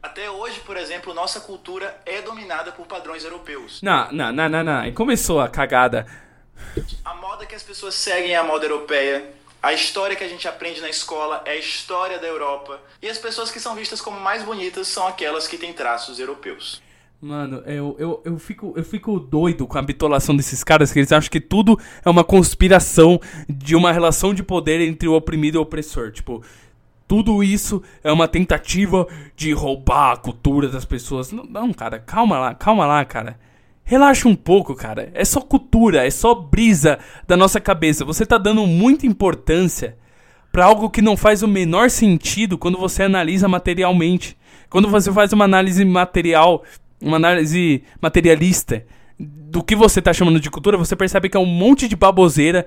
Até 0.03 0.31
hoje, 0.31 0.61
por 0.61 0.77
exemplo, 0.77 1.15
nossa 1.15 1.41
cultura 1.41 2.01
é 2.05 2.21
dominada 2.23 2.73
por 2.73 2.87
padrões 2.87 3.25
europeus. 3.25 3.81
Não, 3.83 4.11
não, 4.11 4.33
não, 4.33 4.49
não, 4.49 4.65
não. 4.65 4.85
E 4.85 4.93
começou 4.93 5.41
a 5.41 5.49
cagada. 5.49 6.07
A 7.05 7.15
moda 7.15 7.47
que 7.47 7.55
as 7.55 7.63
pessoas 7.63 7.95
seguem 7.95 8.33
é 8.33 8.37
a 8.37 8.45
moda 8.45 8.65
europeia. 8.65 9.33
A 9.63 9.73
história 9.73 10.17
que 10.17 10.25
a 10.25 10.29
gente 10.29 10.49
aprende 10.49 10.81
na 10.81 10.89
escola 10.89 11.41
é 11.45 11.53
a 11.53 11.57
história 11.57 12.19
da 12.19 12.27
Europa. 12.27 12.81
E 13.01 13.09
as 13.09 13.17
pessoas 13.17 13.49
que 13.49 13.61
são 13.61 13.77
vistas 13.77 14.01
como 14.01 14.19
mais 14.19 14.43
bonitas 14.43 14.89
são 14.89 15.07
aquelas 15.07 15.47
que 15.47 15.57
têm 15.57 15.73
traços 15.73 16.19
europeus. 16.19 16.83
Mano, 17.21 17.63
eu, 17.65 17.95
eu, 17.97 18.23
eu, 18.25 18.39
fico, 18.41 18.73
eu 18.77 18.83
fico 18.83 19.21
doido 19.21 19.65
com 19.65 19.79
a 19.79 19.83
bitolação 19.83 20.35
desses 20.35 20.65
caras, 20.65 20.93
que 20.93 20.99
eles 20.99 21.13
acham 21.13 21.31
que 21.31 21.41
tudo 21.41 21.79
é 22.05 22.11
uma 22.11 22.25
conspiração 22.25 23.21
de 23.49 23.77
uma 23.77 23.93
relação 23.93 24.35
de 24.35 24.43
poder 24.43 24.81
entre 24.81 25.07
o 25.07 25.15
oprimido 25.15 25.55
e 25.55 25.59
o 25.59 25.63
opressor. 25.63 26.11
Tipo, 26.11 26.43
tudo 27.07 27.45
isso 27.45 27.81
é 28.03 28.11
uma 28.11 28.27
tentativa 28.27 29.07
de 29.37 29.53
roubar 29.53 30.15
a 30.15 30.17
cultura 30.17 30.69
das 30.69 30.85
pessoas. 30.85 31.31
Não, 31.31 31.45
não, 31.45 31.73
cara, 31.73 32.01
calma 32.01 32.37
lá, 32.37 32.53
calma 32.53 32.85
lá, 32.85 33.05
cara. 33.05 33.39
Relaxa 33.85 34.29
um 34.29 34.35
pouco, 34.35 34.75
cara. 34.75 35.11
É 35.15 35.25
só 35.25 35.41
cultura, 35.41 36.07
é 36.07 36.11
só 36.11 36.35
brisa 36.35 36.99
da 37.27 37.37
nossa 37.37 37.61
cabeça. 37.61 38.05
Você 38.05 38.25
tá 38.25 38.39
dando 38.39 38.67
muita 38.67 39.07
importância 39.07 39.97
para 40.51 40.65
algo 40.65 40.91
que 40.91 41.03
não 41.03 41.17
faz 41.17 41.43
o 41.43 41.49
menor 41.49 41.91
sentido 41.91 42.59
quando 42.59 42.79
você 42.79 43.03
analisa 43.03 43.49
materialmente. 43.49 44.37
Quando 44.71 44.89
você 44.89 45.13
faz 45.13 45.33
uma 45.33 45.45
análise 45.45 45.85
material 45.85 46.63
uma 47.03 47.17
análise 47.17 47.83
materialista 48.01 48.85
do 49.19 49.63
que 49.63 49.77
você 49.77 49.99
está 49.99 50.13
chamando 50.13 50.41
de 50.41 50.51
cultura, 50.51 50.79
você 50.79 50.97
percebe 50.97 51.29
que 51.29 51.37
é 51.37 51.41
um 51.41 51.47
monte 51.47 51.89
de 51.89 51.97
baboseira 51.97 52.67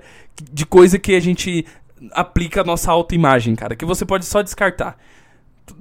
de 0.52 0.64
coisa 0.64 0.98
que 0.98 1.14
a 1.14 1.20
gente 1.20 1.64
aplica 2.12 2.60
a 2.60 2.64
nossa 2.64 2.92
autoimagem, 2.92 3.54
cara, 3.54 3.74
que 3.74 3.84
você 3.84 4.04
pode 4.04 4.24
só 4.26 4.42
descartar. 4.42 4.96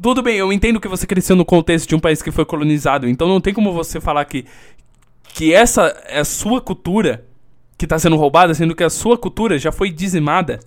Tudo 0.01 0.23
bem, 0.23 0.37
eu 0.37 0.51
entendo 0.51 0.79
que 0.79 0.87
você 0.87 1.05
cresceu 1.05 1.35
no 1.35 1.45
contexto 1.45 1.89
de 1.89 1.95
um 1.95 1.99
país 1.99 2.21
que 2.21 2.31
foi 2.31 2.43
colonizado, 2.43 3.07
então 3.07 3.27
não 3.27 3.39
tem 3.39 3.53
como 3.53 3.71
você 3.71 4.01
falar 4.01 4.25
que, 4.25 4.45
que 5.35 5.53
essa 5.53 5.87
é 6.05 6.19
a 6.19 6.23
sua 6.23 6.61
cultura 6.61 7.25
que 7.77 7.85
está 7.85 7.99
sendo 7.99 8.15
roubada, 8.15 8.53
sendo 8.53 8.73
que 8.73 8.85
a 8.85 8.89
sua 8.89 9.17
cultura 9.17 9.59
já 9.59 9.69
foi 9.69 9.91
dizimada 9.91 10.61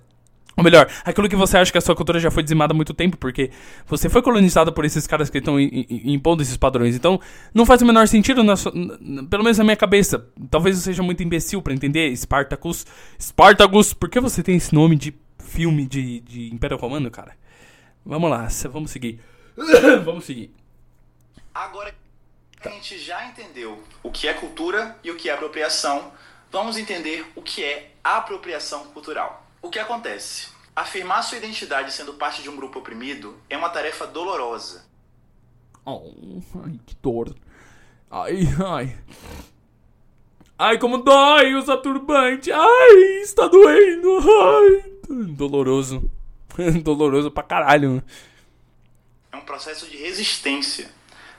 ou 0.55 0.63
melhor, 0.63 0.87
aquilo 1.05 1.27
que 1.27 1.35
você 1.37 1.57
acha 1.57 1.71
que 1.71 1.77
a 1.77 1.81
sua 1.81 1.95
cultura 1.95 2.19
já 2.19 2.29
foi 2.29 2.43
dizimada 2.43 2.73
há 2.73 2.75
muito 2.75 2.93
tempo, 2.93 3.17
porque 3.17 3.49
você 3.87 4.09
foi 4.09 4.21
colonizado 4.21 4.73
por 4.73 4.83
esses 4.83 5.07
caras 5.07 5.29
que 5.29 5.37
estão 5.37 5.57
impondo 5.57 6.43
esses 6.43 6.57
padrões. 6.57 6.95
Então, 6.95 7.19
não 7.53 7.65
faz 7.65 7.81
o 7.81 7.85
menor 7.85 8.09
sentido, 8.09 8.43
na 8.43 8.57
sua, 8.57 8.73
pelo 9.29 9.41
menos 9.41 9.57
na 9.57 9.63
minha 9.63 9.77
cabeça. 9.77 10.27
Talvez 10.51 10.75
eu 10.75 10.81
seja 10.83 11.01
muito 11.01 11.23
imbecil 11.23 11.61
para 11.61 11.73
entender. 11.73 12.13
Spartacus. 12.13 12.85
Spartacus, 13.17 13.93
por 13.93 14.09
que 14.09 14.19
você 14.19 14.43
tem 14.43 14.57
esse 14.57 14.75
nome 14.75 14.97
de 14.97 15.15
filme 15.39 15.87
de, 15.87 16.19
de 16.19 16.53
Império 16.53 16.75
Romano, 16.75 17.09
cara? 17.09 17.37
Vamos 18.05 18.29
lá, 18.29 18.49
vamos 18.69 18.91
seguir. 18.91 19.21
vamos 20.03 20.25
seguir. 20.25 20.51
Agora 21.55 21.93
a 22.67 22.69
gente 22.69 22.97
já 22.97 23.25
entendeu 23.25 23.81
o 24.03 24.11
que 24.11 24.27
é 24.27 24.33
cultura 24.33 24.97
e 25.03 25.11
o 25.11 25.15
que 25.15 25.29
é 25.29 25.33
apropriação, 25.33 26.11
vamos 26.51 26.77
entender 26.77 27.25
o 27.35 27.41
que 27.41 27.63
é 27.63 27.91
apropriação 28.03 28.85
cultural. 28.87 29.45
O 29.61 29.69
que 29.69 29.79
acontece? 29.79 30.49
Afirmar 30.75 31.23
sua 31.23 31.37
identidade 31.37 31.93
sendo 31.93 32.13
parte 32.13 32.41
de 32.41 32.49
um 32.49 32.55
grupo 32.55 32.79
oprimido 32.79 33.37
é 33.49 33.57
uma 33.57 33.69
tarefa 33.69 34.05
dolorosa. 34.07 34.85
Oh, 35.85 36.11
ai, 36.65 36.79
que 36.85 36.95
dor. 37.01 37.35
Ai, 38.11 38.41
ai. 38.65 38.97
Ai, 40.57 40.77
como 40.77 40.97
dói 40.97 41.55
usa 41.55 41.77
turbante. 41.77 42.51
Ai, 42.51 43.21
está 43.21 43.47
doendo. 43.47 44.19
Ai, 44.19 44.83
doloroso. 45.35 46.09
doloroso 46.83 47.31
pra 47.31 47.43
caralho. 47.43 48.03
É 49.31 49.37
um 49.37 49.41
processo 49.41 49.87
de 49.89 49.97
resistência. 49.97 50.91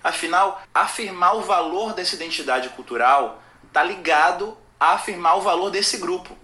Afinal, 0.03 0.63
afirmar 0.75 1.37
o 1.37 1.43
valor 1.43 1.93
dessa 1.93 2.15
identidade 2.15 2.69
cultural 2.71 3.43
está 3.67 3.83
ligado 3.83 4.57
a 4.79 4.95
afirmar 4.95 5.37
o 5.37 5.43
valor 5.43 5.71
desse 5.71 5.99
grupo. 5.99 6.37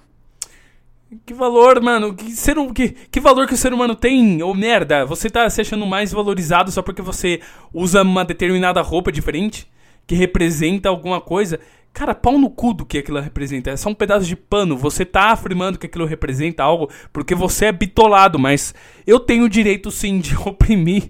Que 1.25 1.33
valor, 1.33 1.81
mano? 1.81 2.15
Que, 2.15 2.33
ser, 2.33 2.57
que, 2.75 2.89
que 2.91 3.21
valor 3.21 3.47
que 3.47 3.55
o 3.55 3.57
ser 3.57 3.73
humano 3.73 3.95
tem? 3.95 4.43
Ô 4.43 4.53
merda, 4.53 5.07
você 5.07 5.31
tá 5.31 5.49
se 5.49 5.61
achando 5.61 5.87
mais 5.87 6.13
valorizado 6.13 6.71
só 6.71 6.83
porque 6.83 7.01
você 7.01 7.41
usa 7.73 8.03
uma 8.03 8.25
determinada 8.25 8.83
roupa 8.83 9.13
diferente? 9.13 9.71
Que 10.07 10.15
representa 10.15 10.89
alguma 10.89 11.21
coisa? 11.21 11.61
Cara, 11.97 12.15
pau 12.15 12.39
no 12.39 12.51
cu 12.51 12.75
do 12.75 12.85
que 12.85 12.99
aquilo 12.99 13.19
representa. 13.19 13.71
É 13.71 13.77
só 13.79 13.89
um 13.89 13.95
pedaço 13.95 14.27
de 14.27 14.37
pano. 14.37 14.77
Você 14.77 15.03
tá 15.03 15.31
afirmando 15.31 15.79
que 15.79 15.87
aquilo 15.87 16.05
representa 16.05 16.63
algo 16.63 16.91
porque 17.11 17.35
você 17.35 17.65
é 17.65 17.73
bitolado, 17.73 18.39
mas 18.39 18.75
eu 19.07 19.19
tenho 19.19 19.45
o 19.45 19.49
direito 19.49 19.91
sim 19.91 20.21
de 20.21 20.37
oprimir. 20.47 21.09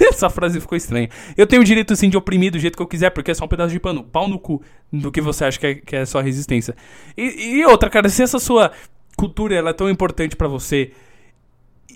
Essa 0.00 0.30
frase 0.30 0.60
ficou 0.60 0.78
estranha. 0.78 1.08
Eu 1.36 1.48
tenho 1.48 1.62
o 1.62 1.64
direito 1.64 1.96
sim 1.96 2.08
de 2.08 2.16
oprimir 2.16 2.52
do 2.52 2.60
jeito 2.60 2.76
que 2.76 2.82
eu 2.82 2.86
quiser, 2.86 3.10
porque 3.10 3.32
é 3.32 3.34
só 3.34 3.44
um 3.44 3.48
pedaço 3.48 3.72
de 3.72 3.80
pano. 3.80 4.04
Pau 4.04 4.28
no 4.28 4.38
cu 4.38 4.62
do 4.92 5.10
que 5.10 5.20
você 5.20 5.46
acha 5.46 5.58
que 5.58 5.66
é, 5.66 5.74
que 5.74 5.96
é 5.96 6.04
resistência. 6.22 6.76
E, 7.16 7.56
e 7.56 7.66
outra, 7.66 7.90
cara, 7.90 8.08
se 8.08 8.22
essa 8.22 8.38
sua 8.38 8.70
cultura 9.16 9.56
ela 9.56 9.70
é 9.70 9.74
tão 9.74 9.90
importante 9.90 10.36
para 10.36 10.46
você 10.46 10.92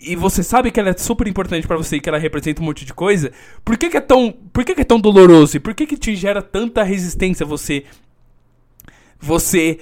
e 0.03 0.17
você 0.17 0.43
sabe 0.43 0.71
que 0.73 0.81
ela 0.81 0.91
é 0.91 0.97
super 0.97 1.27
importante 1.27 1.67
para 1.67 1.77
você 1.77 1.97
e 1.97 2.01
que 2.01 2.09
ela 2.09 2.19
representa 2.19 2.61
um 2.61 2.65
monte 2.65 2.85
de 2.85 2.93
coisa, 2.93 3.31
por 3.65 3.77
que, 3.79 3.89
que 3.89 3.97
é 3.97 4.01
tão, 4.01 4.33
por 4.53 4.65
que, 4.65 4.75
que 4.75 4.81
é 4.81 4.85
tão 4.85 5.01
doloroso 5.01 5.57
e 5.57 5.61
por 5.61 5.73
que 5.73 5.87
que 5.87 5.97
te 5.97 6.15
gera 6.15 6.43
tanta 6.43 6.83
resistência 6.83 7.47
você 7.47 7.85
você 9.25 9.79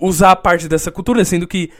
usar 0.00 0.36
parte 0.36 0.68
dessa 0.68 0.90
cultura, 0.90 1.24
sendo 1.24 1.46
que 1.46 1.70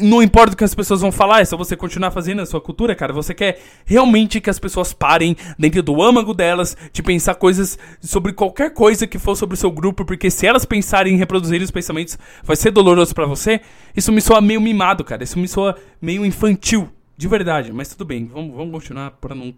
não 0.00 0.20
importa 0.20 0.54
o 0.54 0.56
que 0.56 0.64
as 0.64 0.74
pessoas 0.74 1.00
vão 1.00 1.12
falar, 1.12 1.40
é 1.40 1.44
só 1.44 1.56
você 1.56 1.76
continuar 1.76 2.10
fazendo 2.10 2.42
a 2.42 2.46
sua 2.46 2.60
cultura, 2.60 2.96
cara. 2.96 3.12
Você 3.12 3.32
quer 3.32 3.60
realmente 3.84 4.40
que 4.40 4.50
as 4.50 4.58
pessoas 4.58 4.92
parem 4.92 5.36
dentro 5.56 5.82
do 5.84 6.02
âmago 6.02 6.34
delas 6.34 6.76
de 6.92 7.00
pensar 7.00 7.36
coisas 7.36 7.78
sobre 8.00 8.32
qualquer 8.32 8.72
coisa 8.74 9.06
que 9.06 9.20
for 9.20 9.36
sobre 9.36 9.54
o 9.54 9.56
seu 9.56 9.70
grupo, 9.70 10.04
porque 10.04 10.30
se 10.32 10.46
elas 10.46 10.64
pensarem 10.64 11.14
em 11.14 11.16
reproduzir 11.16 11.62
os 11.62 11.70
pensamentos, 11.70 12.18
vai 12.42 12.56
ser 12.56 12.72
doloroso 12.72 13.14
para 13.14 13.26
você. 13.26 13.60
Isso 13.96 14.10
me 14.10 14.20
soa 14.20 14.40
meio 14.40 14.60
mimado, 14.60 15.04
cara. 15.04 15.22
Isso 15.22 15.38
me 15.38 15.46
soa 15.46 15.76
meio 16.02 16.26
infantil, 16.26 16.90
de 17.16 17.28
verdade. 17.28 17.72
Mas 17.72 17.88
tudo 17.88 18.04
bem, 18.04 18.26
vamos, 18.26 18.56
vamos 18.56 18.72
continuar 18.72 19.12
pra 19.12 19.32
não. 19.32 19.54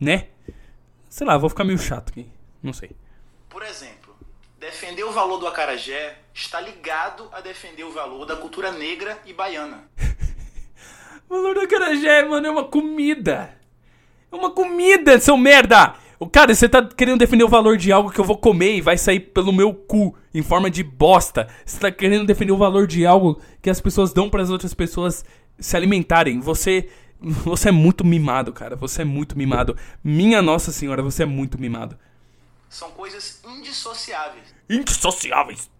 né? 0.00 0.28
Sei 1.10 1.26
lá, 1.26 1.36
vou 1.36 1.50
ficar 1.50 1.64
meio 1.64 1.78
chato 1.78 2.10
aqui. 2.10 2.26
Não 2.62 2.72
sei. 2.72 2.90
Por 3.50 3.62
exemplo, 3.62 4.05
defender 4.66 5.04
o 5.04 5.12
valor 5.12 5.38
do 5.38 5.46
acarajé 5.46 6.16
está 6.34 6.60
ligado 6.60 7.28
a 7.30 7.40
defender 7.40 7.84
o 7.84 7.92
valor 7.92 8.26
da 8.26 8.34
cultura 8.34 8.72
negra 8.72 9.16
e 9.24 9.32
baiana. 9.32 9.84
o 11.30 11.34
valor 11.36 11.54
do 11.54 11.60
acarajé, 11.60 12.24
mano, 12.24 12.48
é 12.48 12.50
uma 12.50 12.64
comida. 12.64 13.56
É 14.30 14.34
uma 14.34 14.50
comida, 14.50 15.20
seu 15.20 15.36
merda! 15.36 15.94
O 16.18 16.28
cara, 16.28 16.52
você 16.52 16.68
tá 16.68 16.82
querendo 16.84 17.20
defender 17.20 17.44
o 17.44 17.48
valor 17.48 17.76
de 17.76 17.92
algo 17.92 18.10
que 18.10 18.18
eu 18.18 18.24
vou 18.24 18.36
comer 18.36 18.74
e 18.74 18.80
vai 18.80 18.98
sair 18.98 19.20
pelo 19.20 19.52
meu 19.52 19.72
cu 19.72 20.16
em 20.34 20.42
forma 20.42 20.68
de 20.68 20.82
bosta. 20.82 21.46
Você 21.64 21.78
tá 21.78 21.92
querendo 21.92 22.26
defender 22.26 22.52
o 22.52 22.56
valor 22.56 22.88
de 22.88 23.06
algo 23.06 23.40
que 23.62 23.70
as 23.70 23.80
pessoas 23.80 24.12
dão 24.12 24.28
para 24.28 24.42
as 24.42 24.50
outras 24.50 24.74
pessoas 24.74 25.24
se 25.60 25.76
alimentarem. 25.76 26.40
Você 26.40 26.88
você 27.20 27.68
é 27.68 27.72
muito 27.72 28.04
mimado, 28.04 28.52
cara. 28.52 28.74
Você 28.74 29.02
é 29.02 29.04
muito 29.04 29.38
mimado. 29.38 29.76
Minha 30.02 30.42
Nossa 30.42 30.72
Senhora, 30.72 31.02
você 31.02 31.22
é 31.22 31.26
muito 31.26 31.56
mimado. 31.60 31.96
São 32.76 32.90
coisas 32.90 33.40
indissociáveis. 33.42 34.44
Indissociáveis. 34.68 35.70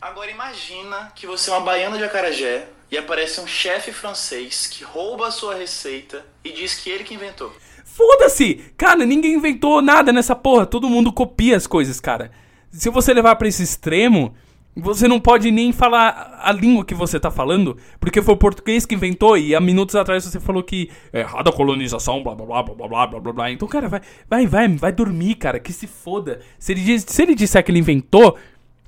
Agora 0.00 0.32
imagina 0.32 1.12
que 1.14 1.24
você 1.24 1.48
é 1.48 1.52
uma 1.52 1.60
baiana 1.60 1.96
de 1.96 2.02
acarajé 2.02 2.66
e 2.90 2.98
aparece 2.98 3.40
um 3.40 3.46
chefe 3.46 3.92
francês 3.92 4.66
que 4.66 4.82
rouba 4.82 5.28
a 5.28 5.30
sua 5.30 5.54
receita 5.54 6.26
e 6.42 6.50
diz 6.50 6.74
que 6.74 6.90
ele 6.90 7.04
que 7.04 7.14
inventou. 7.14 7.54
Foda-se! 7.84 8.56
Cara, 8.76 9.06
ninguém 9.06 9.34
inventou 9.34 9.80
nada 9.80 10.12
nessa 10.12 10.34
porra. 10.34 10.66
Todo 10.66 10.90
mundo 10.90 11.12
copia 11.12 11.56
as 11.56 11.68
coisas, 11.68 12.00
cara. 12.00 12.32
Se 12.72 12.90
você 12.90 13.14
levar 13.14 13.36
para 13.36 13.46
esse 13.46 13.62
extremo, 13.62 14.34
você 14.76 15.08
não 15.08 15.20
pode 15.20 15.50
nem 15.50 15.72
falar 15.72 16.38
a 16.40 16.52
língua 16.52 16.84
que 16.84 16.94
você 16.94 17.18
tá 17.18 17.30
falando, 17.30 17.76
porque 17.98 18.22
foi 18.22 18.34
o 18.34 18.36
português 18.36 18.86
que 18.86 18.94
inventou 18.94 19.36
e 19.36 19.54
há 19.54 19.60
minutos 19.60 19.96
atrás 19.96 20.24
você 20.24 20.38
falou 20.38 20.62
que 20.62 20.90
é 21.12 21.20
errada 21.20 21.50
a 21.50 21.52
colonização, 21.52 22.22
blá 22.22 22.34
blá 22.34 22.46
blá 22.46 22.62
blá 22.62 22.88
blá 22.88 23.06
blá 23.06 23.20
blá 23.20 23.32
blá. 23.32 23.50
Então, 23.50 23.66
cara, 23.66 23.88
vai, 23.88 24.00
vai, 24.28 24.46
vai, 24.46 24.68
vai 24.68 24.92
dormir, 24.92 25.34
cara, 25.34 25.58
que 25.58 25.72
se 25.72 25.86
foda. 25.86 26.40
Se 26.58 26.72
ele, 26.72 26.82
diz, 26.82 27.04
se 27.06 27.22
ele 27.22 27.34
disser 27.34 27.64
que 27.64 27.70
ele 27.70 27.80
inventou, 27.80 28.38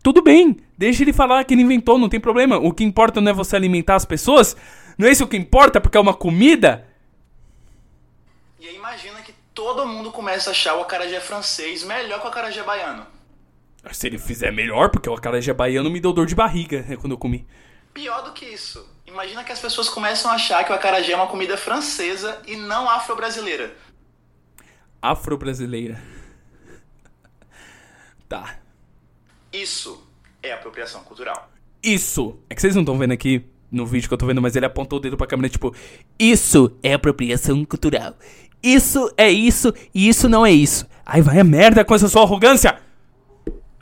tudo 0.03 0.23
bem, 0.23 0.57
deixa 0.79 1.03
ele 1.03 1.13
falar 1.13 1.45
que 1.45 1.55
ele 1.55 1.63
inventou, 1.63 1.99
não 1.99 2.09
tem 2.09 2.21
problema. 2.21 2.59
O 2.59 2.73
que 2.73 2.85
importa 2.85 3.21
não 3.21 3.31
é 3.31 3.35
você 3.35 3.57
alimentar 3.57 3.97
as 3.97 4.05
pessoas, 4.05 4.57
não 4.97 5.09
é 5.09 5.11
isso 5.11 5.27
que 5.27 5.37
importa 5.37 5.81
porque 5.81 5.97
é 5.97 6.01
uma 6.01 6.15
comida. 6.15 6.87
E 8.61 8.69
aí 8.69 8.77
imagina 8.77 9.21
que 9.23 9.35
todo 9.53 9.87
mundo 9.87 10.13
começa 10.13 10.51
a 10.51 10.53
achar 10.53 10.77
o 10.77 10.83
acarajé 10.83 11.21
francês 11.21 11.83
melhor 11.83 12.21
que 12.21 12.27
o 12.27 12.29
acarajé 12.31 12.63
baiano. 12.63 13.05
Se 13.91 14.07
ele 14.07 14.19
fizer 14.19 14.53
melhor, 14.53 14.91
porque 14.91 15.09
o 15.09 15.15
acarajé 15.15 15.53
baiano 15.53 15.91
me 15.91 16.01
deu 16.01 16.13
dor 16.13 16.27
de 16.27 16.35
barriga 16.35 16.83
né, 16.83 16.97
quando 16.97 17.13
eu 17.13 17.19
comi. 17.19 17.47
Pior 17.93 18.23
do 18.23 18.33
que 18.33 18.47
isso, 18.47 18.89
Imagina 19.13 19.45
que 19.45 19.53
as 19.53 19.61
pessoas 19.61 19.91
começam 19.91 20.31
a 20.31 20.35
achar 20.35 20.65
que 20.65 20.73
o 20.73 20.75
acarajé 20.75 21.13
é 21.13 21.17
uma 21.17 21.27
comida 21.27 21.55
francesa 21.55 22.41
e 22.47 22.57
não 22.57 22.89
afro-brasileira. 22.89 23.77
Afro-brasileira. 25.01 26.01
Tá. 28.27 28.57
Isso 29.53 30.03
é 30.43 30.51
apropriação 30.53 31.05
cultural. 31.05 31.51
Isso! 31.83 32.39
É 32.49 32.55
que 32.55 32.63
vocês 32.63 32.75
não 32.75 32.81
estão 32.81 32.97
vendo 32.97 33.13
aqui 33.13 33.45
no 33.71 33.85
vídeo 33.85 34.09
que 34.09 34.15
eu 34.15 34.17
tô 34.17 34.25
vendo, 34.25 34.41
mas 34.41 34.57
ele 34.57 34.65
apontou 34.65 34.99
o 34.99 35.03
dedo 35.03 35.19
pra 35.19 35.27
câmera, 35.27 35.51
tipo, 35.51 35.75
isso 36.19 36.75
é 36.83 36.95
apropriação 36.95 37.63
cultural. 37.67 38.15
Isso 38.63 39.13
é 39.19 39.31
isso 39.31 39.75
e 39.95 40.09
isso 40.09 40.31
não 40.31 40.47
é 40.47 40.51
isso. 40.51 40.87
Aí 41.05 41.21
vai 41.21 41.39
a 41.39 41.45
merda 41.45 41.85
com 41.85 41.95
essa 41.95 42.09
sua 42.09 42.23
arrogância! 42.23 42.81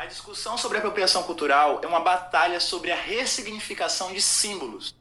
A 0.01 0.07
discussão 0.07 0.57
sobre 0.57 0.79
apropriação 0.79 1.25
cultural 1.25 1.83
é 1.85 1.87
uma 1.87 2.01
batalha 2.01 2.59
sobre 2.59 2.91
a 2.91 2.97
ressignificação 2.97 4.15
de 4.15 4.23
símbolos. 4.23 4.95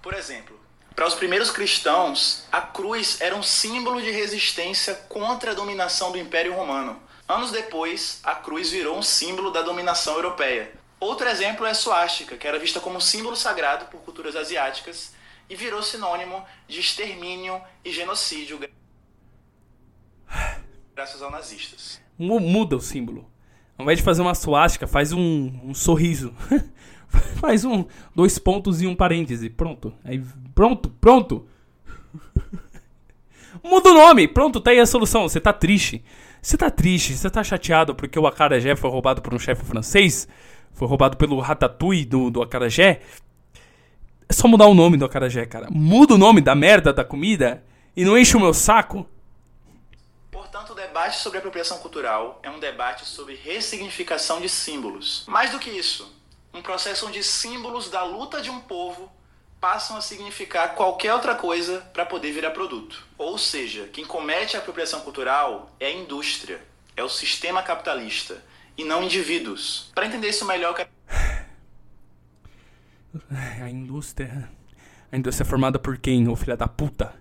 Por 0.00 0.14
exemplo, 0.14 0.60
para 0.94 1.08
os 1.08 1.16
primeiros 1.16 1.50
cristãos, 1.50 2.44
a 2.52 2.60
cruz 2.60 3.20
era 3.20 3.34
um 3.34 3.42
símbolo 3.42 4.00
de 4.00 4.12
resistência 4.12 4.94
contra 5.08 5.50
a 5.50 5.54
dominação 5.54 6.12
do 6.12 6.18
Império 6.18 6.54
Romano. 6.54 7.02
Anos 7.28 7.50
depois, 7.50 8.20
a 8.22 8.36
cruz 8.36 8.70
virou 8.70 8.96
um 8.96 9.02
símbolo 9.02 9.50
da 9.50 9.62
dominação 9.62 10.14
europeia. 10.14 10.72
Outro 11.00 11.28
exemplo 11.28 11.66
é 11.66 11.70
a 11.70 11.74
suástica, 11.74 12.36
que 12.36 12.46
era 12.46 12.60
vista 12.60 12.78
como 12.78 13.00
símbolo 13.00 13.34
sagrado 13.34 13.86
por 13.86 14.00
culturas 14.02 14.36
asiáticas 14.36 15.12
e 15.50 15.56
virou 15.56 15.82
sinônimo 15.82 16.46
de 16.68 16.78
extermínio 16.78 17.60
e 17.84 17.90
genocídio 17.90 18.60
graças 20.94 21.22
aos 21.22 21.32
nazistas. 21.32 22.00
Muda 22.18 22.76
o 22.76 22.80
símbolo. 22.80 23.26
Ao 23.76 23.84
invés 23.84 23.98
de 23.98 24.04
fazer 24.04 24.22
uma 24.22 24.34
suástica, 24.34 24.86
faz 24.86 25.12
um, 25.12 25.50
um 25.64 25.74
sorriso. 25.74 26.32
faz 27.40 27.64
um 27.64 27.84
dois 28.14 28.38
pontos 28.38 28.82
e 28.82 28.86
um 28.86 28.94
parêntese. 28.94 29.50
Pronto. 29.50 29.92
Aí, 30.04 30.22
pronto, 30.54 30.90
pronto. 31.00 31.46
Muda 33.64 33.90
o 33.90 33.94
nome. 33.94 34.28
Pronto, 34.28 34.60
tá 34.60 34.70
aí 34.70 34.78
a 34.78 34.86
solução. 34.86 35.28
Você 35.28 35.40
tá 35.40 35.52
triste. 35.52 36.04
Você 36.40 36.56
tá 36.56 36.70
triste, 36.70 37.16
você 37.16 37.30
tá 37.30 37.44
chateado 37.44 37.94
porque 37.94 38.18
o 38.18 38.26
acarajé 38.26 38.74
foi 38.74 38.90
roubado 38.90 39.22
por 39.22 39.32
um 39.32 39.38
chefe 39.38 39.64
francês? 39.64 40.26
Foi 40.72 40.88
roubado 40.88 41.16
pelo 41.16 41.38
ratatouille 41.38 42.04
do, 42.04 42.30
do 42.30 42.42
acarajé? 42.42 43.00
É 44.28 44.32
só 44.32 44.48
mudar 44.48 44.66
o 44.66 44.74
nome 44.74 44.96
do 44.96 45.04
acarajé, 45.04 45.46
cara. 45.46 45.68
Muda 45.70 46.14
o 46.14 46.18
nome 46.18 46.40
da 46.40 46.54
merda 46.54 46.92
da 46.92 47.04
comida 47.04 47.62
e 47.96 48.04
não 48.04 48.18
enche 48.18 48.36
o 48.36 48.40
meu 48.40 48.52
saco. 48.52 49.06
Debate 50.92 51.16
sobre 51.20 51.38
apropriação 51.38 51.78
cultural 51.78 52.38
é 52.42 52.50
um 52.50 52.60
debate 52.60 53.06
sobre 53.06 53.34
ressignificação 53.34 54.42
de 54.42 54.48
símbolos. 54.50 55.24
Mais 55.26 55.50
do 55.50 55.58
que 55.58 55.70
isso, 55.70 56.14
um 56.52 56.60
processo 56.60 57.06
onde 57.06 57.24
símbolos 57.24 57.88
da 57.88 58.04
luta 58.04 58.42
de 58.42 58.50
um 58.50 58.60
povo 58.60 59.10
passam 59.58 59.96
a 59.96 60.02
significar 60.02 60.74
qualquer 60.74 61.14
outra 61.14 61.34
coisa 61.34 61.80
para 61.94 62.04
poder 62.04 62.30
virar 62.32 62.50
produto. 62.50 63.06
Ou 63.16 63.38
seja, 63.38 63.88
quem 63.90 64.04
comete 64.04 64.54
a 64.54 64.60
apropriação 64.60 65.00
cultural 65.00 65.74
é 65.80 65.86
a 65.86 65.90
indústria, 65.90 66.60
é 66.94 67.02
o 67.02 67.08
sistema 67.08 67.62
capitalista 67.62 68.44
e 68.76 68.84
não 68.84 69.02
indivíduos. 69.02 69.90
Para 69.94 70.04
entender 70.04 70.28
isso 70.28 70.44
melhor, 70.44 70.74
quero... 70.74 70.90
a 73.62 73.70
indústria, 73.70 74.46
a 75.10 75.16
indústria 75.16 75.46
é 75.46 75.48
formada 75.48 75.78
por 75.78 75.96
quem, 75.96 76.28
ô 76.28 76.36
filha 76.36 76.54
da 76.54 76.68
puta? 76.68 77.14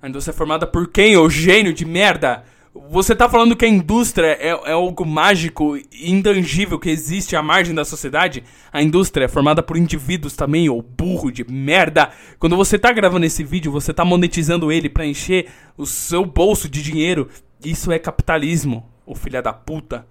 A 0.00 0.08
indústria 0.08 0.32
é 0.32 0.36
formada 0.36 0.68
por 0.68 0.86
quem, 0.86 1.16
ô 1.16 1.28
gênio 1.28 1.74
de 1.74 1.84
merda? 1.84 2.44
Você 2.74 3.14
tá 3.14 3.28
falando 3.28 3.54
que 3.54 3.66
a 3.66 3.68
indústria 3.68 4.28
é, 4.40 4.48
é, 4.48 4.72
algo 4.72 5.04
mágico 5.04 5.76
e 5.76 6.10
intangível 6.10 6.78
que 6.78 6.88
existe 6.88 7.36
à 7.36 7.42
margem 7.42 7.74
da 7.74 7.84
sociedade? 7.84 8.42
A 8.72 8.82
indústria 8.82 9.26
é 9.26 9.28
formada 9.28 9.62
por 9.62 9.76
indivíduos 9.76 10.34
também, 10.34 10.70
ô 10.70 10.80
burro 10.80 11.30
de 11.30 11.44
merda. 11.44 12.10
Quando 12.38 12.56
você 12.56 12.78
tá 12.78 12.90
gravando 12.90 13.26
esse 13.26 13.44
vídeo, 13.44 13.70
você 13.70 13.92
tá 13.92 14.06
monetizando 14.06 14.72
ele 14.72 14.88
pra 14.88 15.04
encher 15.04 15.50
o 15.76 15.84
seu 15.84 16.24
bolso 16.24 16.66
de 16.66 16.82
dinheiro. 16.82 17.28
Isso 17.62 17.92
é 17.92 17.98
capitalismo, 17.98 18.88
ô 19.04 19.14
filha 19.14 19.42
da 19.42 19.52
puta. 19.52 20.06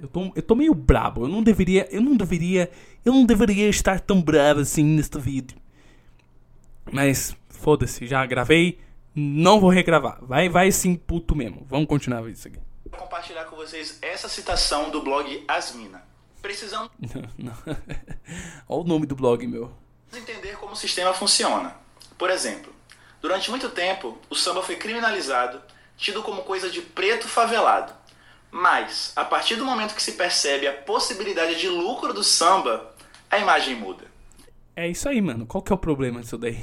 Eu 0.00 0.08
tô, 0.08 0.32
eu 0.34 0.42
tô 0.42 0.54
meio 0.54 0.74
brabo. 0.74 1.24
Eu 1.24 1.28
não 1.28 1.42
deveria. 1.42 1.86
Eu 1.90 2.00
não 2.00 2.16
deveria. 2.16 2.70
Eu 3.04 3.12
não 3.12 3.26
deveria 3.26 3.68
estar 3.68 4.00
tão 4.00 4.20
bravo 4.20 4.60
assim 4.60 4.82
neste 4.82 5.18
vídeo. 5.18 5.58
Mas, 6.90 7.36
foda-se, 7.50 8.06
já 8.06 8.24
gravei. 8.24 8.78
Não 9.14 9.60
vou 9.60 9.70
regravar. 9.70 10.18
Vai, 10.22 10.48
vai 10.48 10.72
sim, 10.72 10.96
puto 10.96 11.36
mesmo. 11.36 11.64
Vamos 11.68 11.86
continuar 11.86 12.28
isso 12.28 12.48
aqui. 12.48 12.58
Vou 12.90 12.98
compartilhar 12.98 13.44
com 13.44 13.56
vocês 13.56 13.98
essa 14.02 14.28
citação 14.28 14.90
do 14.90 15.02
blog 15.02 15.44
Asmina. 15.46 16.02
Precisamos 16.42 16.90
Olha 18.68 18.80
o 18.80 18.84
nome 18.84 19.06
do 19.06 19.14
blog, 19.14 19.46
meu. 19.46 19.72
entender 20.12 20.56
como 20.58 20.72
o 20.72 20.76
sistema 20.76 21.14
funciona. 21.14 21.74
Por 22.18 22.28
exemplo, 22.30 22.72
durante 23.20 23.50
muito 23.50 23.70
tempo, 23.70 24.18
o 24.28 24.34
samba 24.34 24.62
foi 24.62 24.76
criminalizado, 24.76 25.60
tido 25.96 26.22
como 26.22 26.42
coisa 26.42 26.68
de 26.68 26.82
preto 26.82 27.26
favelado. 27.28 27.92
Mas, 28.50 29.12
a 29.16 29.24
partir 29.24 29.56
do 29.56 29.64
momento 29.64 29.94
que 29.94 30.02
se 30.02 30.12
percebe 30.12 30.66
a 30.68 30.72
possibilidade 30.72 31.58
de 31.58 31.68
lucro 31.68 32.12
do 32.12 32.22
samba, 32.22 32.94
a 33.30 33.38
imagem 33.38 33.74
muda. 33.74 34.04
É 34.76 34.88
isso 34.88 35.08
aí, 35.08 35.20
mano. 35.20 35.46
Qual 35.46 35.62
que 35.62 35.72
é 35.72 35.74
o 35.74 35.78
problema 35.78 36.20
disso 36.20 36.38
daí? 36.38 36.58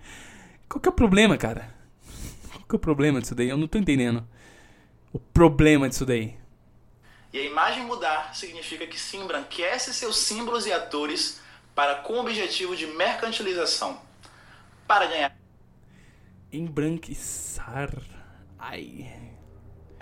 Qual 0.68 0.80
que 0.80 0.88
é 0.88 0.90
o 0.90 0.94
problema, 0.94 1.36
cara? 1.36 1.77
Que 2.68 2.74
é 2.74 2.76
o 2.76 2.80
problema 2.80 3.20
disso 3.20 3.34
daí? 3.34 3.48
Eu 3.48 3.56
não 3.56 3.66
tô 3.66 3.78
entendendo. 3.78 4.26
O 5.12 5.18
problema 5.18 5.88
disso 5.88 6.04
daí. 6.04 6.36
E 7.32 7.38
a 7.38 7.44
imagem 7.44 7.84
mudar 7.84 8.34
significa 8.34 8.86
que 8.86 8.98
se 8.98 9.16
embranquece 9.16 9.92
seus 9.92 10.16
símbolos 10.16 10.66
e 10.66 10.72
atores 10.72 11.40
para 11.74 11.96
com 11.96 12.14
o 12.14 12.20
objetivo 12.20 12.76
de 12.76 12.86
mercantilização. 12.86 14.00
Para 14.86 15.06
ganhar 15.06 15.38
embranquiçar. 16.52 17.90
Ai. 18.58 19.12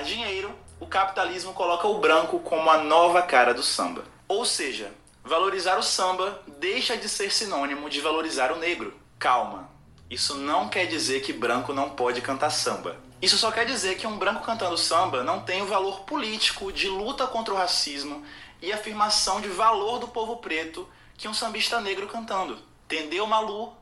Dinheiro, 0.05 0.55
o 0.79 0.87
capitalismo 0.87 1.53
coloca 1.53 1.89
o 1.89 1.99
branco 1.99 2.39
como 2.41 2.71
a 2.71 2.79
nova 2.79 3.23
cara 3.23 3.53
do 3.53 3.63
samba. 3.63 4.05
Ou 4.29 4.45
seja, 4.45 4.93
valorizar 5.25 5.79
o 5.79 5.83
samba 5.83 6.43
deixa 6.59 6.97
de 6.97 7.09
ser 7.09 7.33
sinônimo 7.33 7.91
de 7.91 8.01
valorizar 8.01 8.53
o 8.53 8.59
negro. 8.59 8.95
Calma, 9.19 9.66
isso 10.09 10.37
não 10.37 10.69
quer 10.69 10.87
dizer 10.87 11.21
que 11.21 11.33
branco 11.33 11.73
não 11.73 11.91
pode 11.91 12.21
cantar 12.21 12.51
samba. 12.51 12.97
Isso 13.21 13.37
só 13.37 13.51
quer 13.51 13.65
dizer 13.65 13.97
que 13.97 14.07
um 14.07 14.17
branco 14.17 14.45
cantando 14.45 14.79
samba 14.79 15.25
não 15.25 15.41
tem 15.41 15.63
o 15.63 15.67
valor 15.67 16.01
político 16.01 16.73
de 16.73 16.89
luta 16.89 17.27
contra 17.27 17.53
o 17.53 17.57
racismo 17.57 18.23
e 18.63 18.73
afirmação 18.73 19.41
de 19.41 19.49
valor 19.49 19.99
do 19.99 20.09
povo 20.09 20.37
preto 20.37 20.89
que 21.17 21.27
um 21.27 21.35
sambista 21.35 21.81
negro 21.81 22.07
cantando. 22.07 22.59
Entendeu, 22.85 23.27
Malu? 23.27 23.73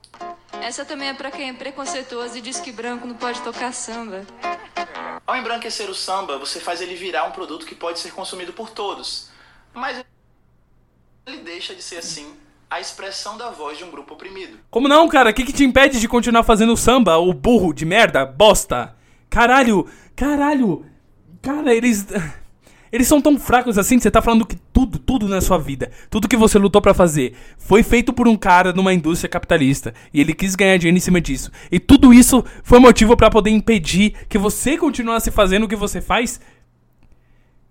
Essa 0.62 0.84
também 0.84 1.08
é 1.08 1.14
para 1.14 1.30
quem 1.30 1.50
é 1.50 1.52
preconceituoso 1.52 2.38
e 2.38 2.40
diz 2.40 2.58
que 2.58 2.72
branco 2.72 3.06
não 3.06 3.16
pode 3.16 3.42
tocar 3.42 3.72
samba. 3.72 4.24
Ao 5.26 5.36
embranquecer 5.36 5.90
o 5.90 5.94
samba, 5.94 6.38
você 6.38 6.60
faz 6.60 6.80
ele 6.80 6.94
virar 6.94 7.24
um 7.24 7.32
produto 7.32 7.66
que 7.66 7.74
pode 7.74 7.98
ser 7.98 8.12
consumido 8.12 8.52
por 8.52 8.70
todos. 8.70 9.30
Mas 9.74 10.04
ele 11.26 11.38
deixa 11.38 11.74
de 11.74 11.82
ser 11.82 11.98
assim 11.98 12.34
a 12.70 12.80
expressão 12.80 13.36
da 13.36 13.50
voz 13.50 13.78
de 13.78 13.84
um 13.84 13.90
grupo 13.90 14.14
oprimido. 14.14 14.58
Como 14.70 14.88
não, 14.88 15.08
cara? 15.08 15.30
O 15.30 15.34
que, 15.34 15.44
que 15.44 15.52
te 15.52 15.64
impede 15.64 16.00
de 16.00 16.08
continuar 16.08 16.42
fazendo 16.42 16.76
samba, 16.76 17.16
o 17.18 17.32
burro 17.32 17.72
de 17.72 17.84
merda, 17.84 18.24
bosta? 18.26 18.96
Caralho, 19.30 19.86
caralho. 20.14 20.84
Cara, 21.42 21.74
eles. 21.74 22.06
Eles 22.92 23.08
são 23.08 23.20
tão 23.20 23.36
fracos 23.36 23.76
assim 23.76 23.98
você 23.98 24.08
tá 24.08 24.22
falando 24.22 24.46
que 24.46 24.54
tudo, 24.72 25.00
tudo 25.00 25.26
na 25.26 25.40
sua 25.40 25.58
vida, 25.58 25.90
tudo 26.08 26.28
que 26.28 26.36
você 26.36 26.60
lutou 26.60 26.80
para 26.80 26.94
fazer, 26.94 27.34
foi 27.58 27.82
feito 27.82 28.12
por 28.12 28.28
um 28.28 28.36
cara 28.36 28.72
numa 28.72 28.94
indústria 28.94 29.28
capitalista 29.28 29.92
e 30.12 30.20
ele 30.20 30.32
quis 30.32 30.54
ganhar 30.54 30.76
dinheiro 30.76 30.96
em 30.96 31.00
cima 31.00 31.20
disso. 31.20 31.50
E 31.72 31.80
tudo 31.80 32.14
isso 32.14 32.44
foi 32.62 32.78
motivo 32.78 33.16
para 33.16 33.28
poder 33.28 33.50
impedir 33.50 34.14
que 34.28 34.38
você 34.38 34.78
continuasse 34.78 35.32
fazendo 35.32 35.64
o 35.64 35.68
que 35.68 35.74
você 35.74 36.00
faz 36.00 36.40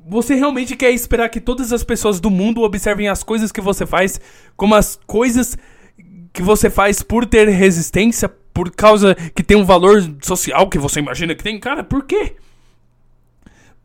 você 0.06 0.36
realmente 0.36 0.76
quer 0.76 0.92
esperar 0.92 1.30
que 1.30 1.40
todas 1.40 1.72
as 1.72 1.84
pessoas 1.84 2.20
do 2.20 2.30
mundo 2.30 2.62
observem 2.62 3.08
as 3.08 3.24
coisas 3.24 3.52
que 3.52 3.62
você 3.62 3.86
faz 3.86 4.20
como 4.56 4.76
as 4.76 5.00
coisas 5.08 5.58
que 6.32 6.42
você 6.42 6.70
faz 6.70 7.02
por 7.02 7.26
ter 7.26 7.48
resistência, 7.48 8.28
por 8.28 8.72
causa 8.72 9.16
que 9.16 9.44
tem 9.44 9.56
um 9.56 9.66
valor 9.66 10.02
social 10.22 10.68
que 10.70 10.80
você 10.80 11.00
imagina 11.00 11.36
que 11.36 11.44
tem? 11.44 11.60
Cara, 11.60 11.84
por 11.84 12.06
quê? 12.06 12.36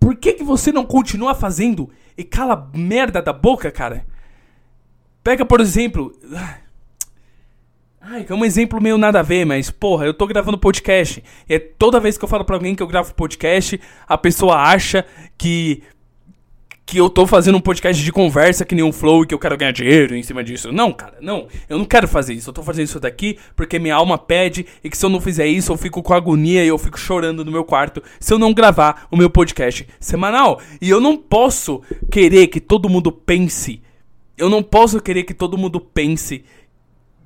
Por 0.00 0.16
que, 0.16 0.34
que 0.34 0.44
você 0.44 0.72
não 0.72 0.84
continua 0.84 1.34
fazendo 1.34 1.90
e 2.16 2.24
cala 2.24 2.70
merda 2.74 3.20
da 3.20 3.32
boca, 3.32 3.70
cara? 3.70 4.06
Pega, 5.22 5.44
por 5.44 5.60
exemplo. 5.60 6.12
Ai, 8.00 8.24
é 8.26 8.34
um 8.34 8.44
exemplo 8.44 8.80
meio 8.80 8.96
nada 8.96 9.20
a 9.20 9.22
ver, 9.22 9.44
mas 9.44 9.70
porra, 9.70 10.06
eu 10.06 10.14
tô 10.14 10.26
gravando 10.26 10.56
podcast. 10.56 11.22
E 11.48 11.54
é 11.54 11.58
toda 11.58 12.00
vez 12.00 12.16
que 12.16 12.24
eu 12.24 12.28
falo 12.28 12.44
pra 12.44 12.56
alguém 12.56 12.74
que 12.74 12.82
eu 12.82 12.86
gravo 12.86 13.12
podcast, 13.14 13.78
a 14.06 14.16
pessoa 14.16 14.56
acha 14.56 15.04
que 15.36 15.82
que 16.88 16.96
eu 16.96 17.10
tô 17.10 17.26
fazendo 17.26 17.58
um 17.58 17.60
podcast 17.60 18.02
de 18.02 18.10
conversa 18.10 18.64
que 18.64 18.74
nem 18.74 18.82
um 18.82 18.94
flow 18.94 19.22
e 19.22 19.26
que 19.26 19.34
eu 19.34 19.38
quero 19.38 19.58
ganhar 19.58 19.72
dinheiro 19.72 20.16
em 20.16 20.22
cima 20.22 20.42
disso. 20.42 20.72
Não, 20.72 20.90
cara, 20.90 21.18
não. 21.20 21.46
Eu 21.68 21.76
não 21.76 21.84
quero 21.84 22.08
fazer 22.08 22.32
isso. 22.32 22.48
Eu 22.48 22.54
tô 22.54 22.62
fazendo 22.62 22.86
isso 22.86 22.98
daqui 22.98 23.38
porque 23.54 23.78
minha 23.78 23.94
alma 23.94 24.16
pede 24.16 24.64
e 24.82 24.88
que 24.88 24.96
se 24.96 25.04
eu 25.04 25.10
não 25.10 25.20
fizer 25.20 25.46
isso 25.46 25.70
eu 25.70 25.76
fico 25.76 26.02
com 26.02 26.14
agonia 26.14 26.64
e 26.64 26.68
eu 26.68 26.78
fico 26.78 26.98
chorando 26.98 27.44
no 27.44 27.52
meu 27.52 27.62
quarto 27.62 28.02
se 28.18 28.32
eu 28.32 28.38
não 28.38 28.54
gravar 28.54 29.06
o 29.10 29.18
meu 29.18 29.28
podcast 29.28 29.86
semanal. 30.00 30.62
E 30.80 30.88
eu 30.88 30.98
não 30.98 31.18
posso 31.18 31.82
querer 32.10 32.46
que 32.46 32.58
todo 32.58 32.88
mundo 32.88 33.12
pense. 33.12 33.82
Eu 34.38 34.48
não 34.48 34.62
posso 34.62 34.98
querer 34.98 35.24
que 35.24 35.34
todo 35.34 35.58
mundo 35.58 35.78
pense 35.78 36.42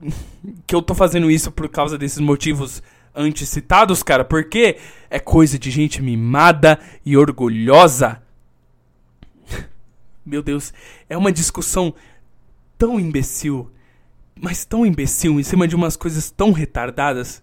que 0.67 0.75
eu 0.75 0.83
tô 0.83 0.93
fazendo 0.93 1.31
isso 1.31 1.53
por 1.53 1.69
causa 1.69 1.97
desses 1.97 2.19
motivos 2.19 2.83
antes 3.15 3.49
citados, 3.49 4.03
cara, 4.03 4.25
porque 4.25 4.77
é 5.09 5.21
coisa 5.21 5.57
de 5.57 5.71
gente 5.71 6.03
mimada 6.03 6.81
e 7.07 7.17
orgulhosa 7.17 8.22
meu 10.25 10.43
Deus, 10.43 10.73
é 11.09 11.17
uma 11.17 11.33
discussão 11.33 11.95
tão 12.79 12.99
imbecil, 12.99 13.71
mas 14.41 14.65
tão 14.65 14.87
imbecil 14.87 15.39
em 15.39 15.43
cima 15.43 15.67
de 15.67 15.77
umas 15.77 15.97
coisas 15.97 16.31
tão 16.31 16.53
retardadas. 16.53 17.43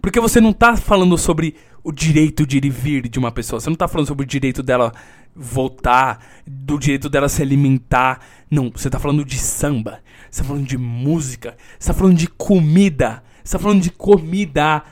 Porque 0.00 0.20
você 0.20 0.40
não 0.40 0.52
tá 0.52 0.76
falando 0.76 1.16
sobre 1.18 1.56
o 1.82 1.92
direito 1.92 2.46
de 2.46 2.58
ir 2.58 2.64
e 2.64 2.70
vir 2.70 3.08
de 3.08 3.18
uma 3.18 3.32
pessoa, 3.32 3.60
você 3.60 3.70
não 3.70 3.76
tá 3.76 3.88
falando 3.88 4.08
sobre 4.08 4.24
o 4.24 4.28
direito 4.28 4.62
dela 4.62 4.92
voltar, 5.34 6.24
do 6.46 6.78
direito 6.78 7.08
dela 7.08 7.28
se 7.28 7.42
alimentar. 7.42 8.20
Não, 8.50 8.70
você 8.70 8.88
tá 8.88 8.98
falando 8.98 9.24
de 9.24 9.38
samba, 9.38 10.00
você 10.30 10.42
tá 10.42 10.48
falando 10.48 10.66
de 10.66 10.78
música, 10.78 11.56
você 11.78 11.92
tá 11.92 11.94
falando 11.98 12.16
de 12.16 12.28
comida, 12.28 13.22
você 13.44 13.56
tá 13.56 13.62
falando 13.62 13.82
de 13.82 13.90
comida 13.90 14.82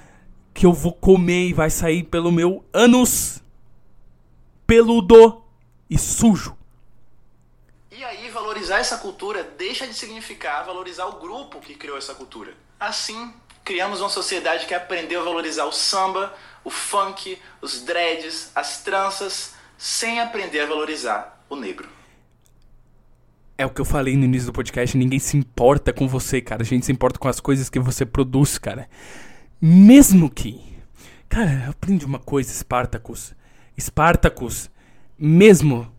que 0.52 0.66
eu 0.66 0.72
vou 0.72 0.92
comer 0.92 1.48
e 1.48 1.52
vai 1.52 1.70
sair 1.70 2.04
pelo 2.04 2.30
meu 2.30 2.64
ânus 2.72 3.42
peludo 4.66 5.42
e 5.90 5.98
sujo. 5.98 6.56
Valorizar 8.64 8.80
essa 8.80 8.96
cultura 8.96 9.46
deixa 9.58 9.86
de 9.86 9.92
significar 9.92 10.64
valorizar 10.64 11.04
o 11.04 11.20
grupo 11.20 11.60
que 11.60 11.74
criou 11.74 11.98
essa 11.98 12.14
cultura. 12.14 12.54
Assim, 12.80 13.30
criamos 13.62 14.00
uma 14.00 14.08
sociedade 14.08 14.64
que 14.64 14.72
aprendeu 14.72 15.20
a 15.20 15.24
valorizar 15.24 15.66
o 15.66 15.72
samba, 15.72 16.32
o 16.64 16.70
funk, 16.70 17.38
os 17.60 17.82
dreads, 17.82 18.50
as 18.54 18.82
tranças, 18.82 19.54
sem 19.76 20.18
aprender 20.18 20.60
a 20.60 20.66
valorizar 20.66 21.44
o 21.50 21.56
negro. 21.56 21.86
É 23.58 23.66
o 23.66 23.70
que 23.70 23.82
eu 23.82 23.84
falei 23.84 24.16
no 24.16 24.24
início 24.24 24.46
do 24.46 24.54
podcast, 24.54 24.96
ninguém 24.96 25.18
se 25.18 25.36
importa 25.36 25.92
com 25.92 26.08
você, 26.08 26.40
cara. 26.40 26.62
A 26.62 26.64
gente 26.64 26.86
se 26.86 26.92
importa 26.92 27.18
com 27.18 27.28
as 27.28 27.40
coisas 27.40 27.68
que 27.68 27.78
você 27.78 28.06
produz, 28.06 28.56
cara. 28.56 28.88
Mesmo 29.60 30.30
que. 30.30 30.58
Cara, 31.28 31.68
aprendi 31.68 32.06
uma 32.06 32.18
coisa, 32.18 32.50
Spartacus. 32.50 33.34
Spartacus, 33.78 34.70
mesmo 35.18 35.92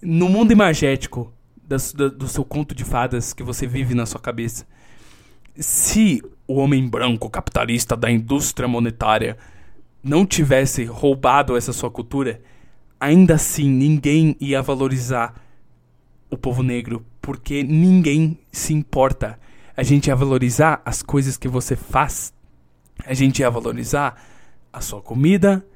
no 0.00 0.28
mundo 0.28 0.52
imagético 0.52 1.32
das, 1.66 1.92
do, 1.92 2.10
do 2.10 2.28
seu 2.28 2.44
conto 2.44 2.74
de 2.74 2.84
fadas 2.84 3.32
que 3.32 3.42
você 3.42 3.66
vive 3.66 3.94
na 3.94 4.06
sua 4.06 4.20
cabeça, 4.20 4.64
se 5.56 6.22
o 6.46 6.56
homem 6.56 6.86
branco 6.88 7.28
capitalista 7.28 7.96
da 7.96 8.10
indústria 8.10 8.68
monetária 8.68 9.36
não 10.02 10.24
tivesse 10.24 10.84
roubado 10.84 11.56
essa 11.56 11.72
sua 11.72 11.90
cultura, 11.90 12.40
ainda 13.00 13.34
assim 13.34 13.68
ninguém 13.68 14.36
ia 14.38 14.62
valorizar 14.62 15.34
o 16.30 16.36
povo 16.36 16.62
negro, 16.62 17.04
porque 17.20 17.62
ninguém 17.62 18.38
se 18.52 18.72
importa. 18.72 19.38
A 19.76 19.82
gente 19.82 20.06
ia 20.06 20.16
valorizar 20.16 20.80
as 20.84 21.02
coisas 21.02 21.36
que 21.36 21.48
você 21.48 21.74
faz. 21.74 22.32
A 23.04 23.14
gente 23.14 23.40
ia 23.40 23.50
valorizar 23.50 24.16
a 24.72 24.80
sua 24.80 25.00
comida, 25.02 25.66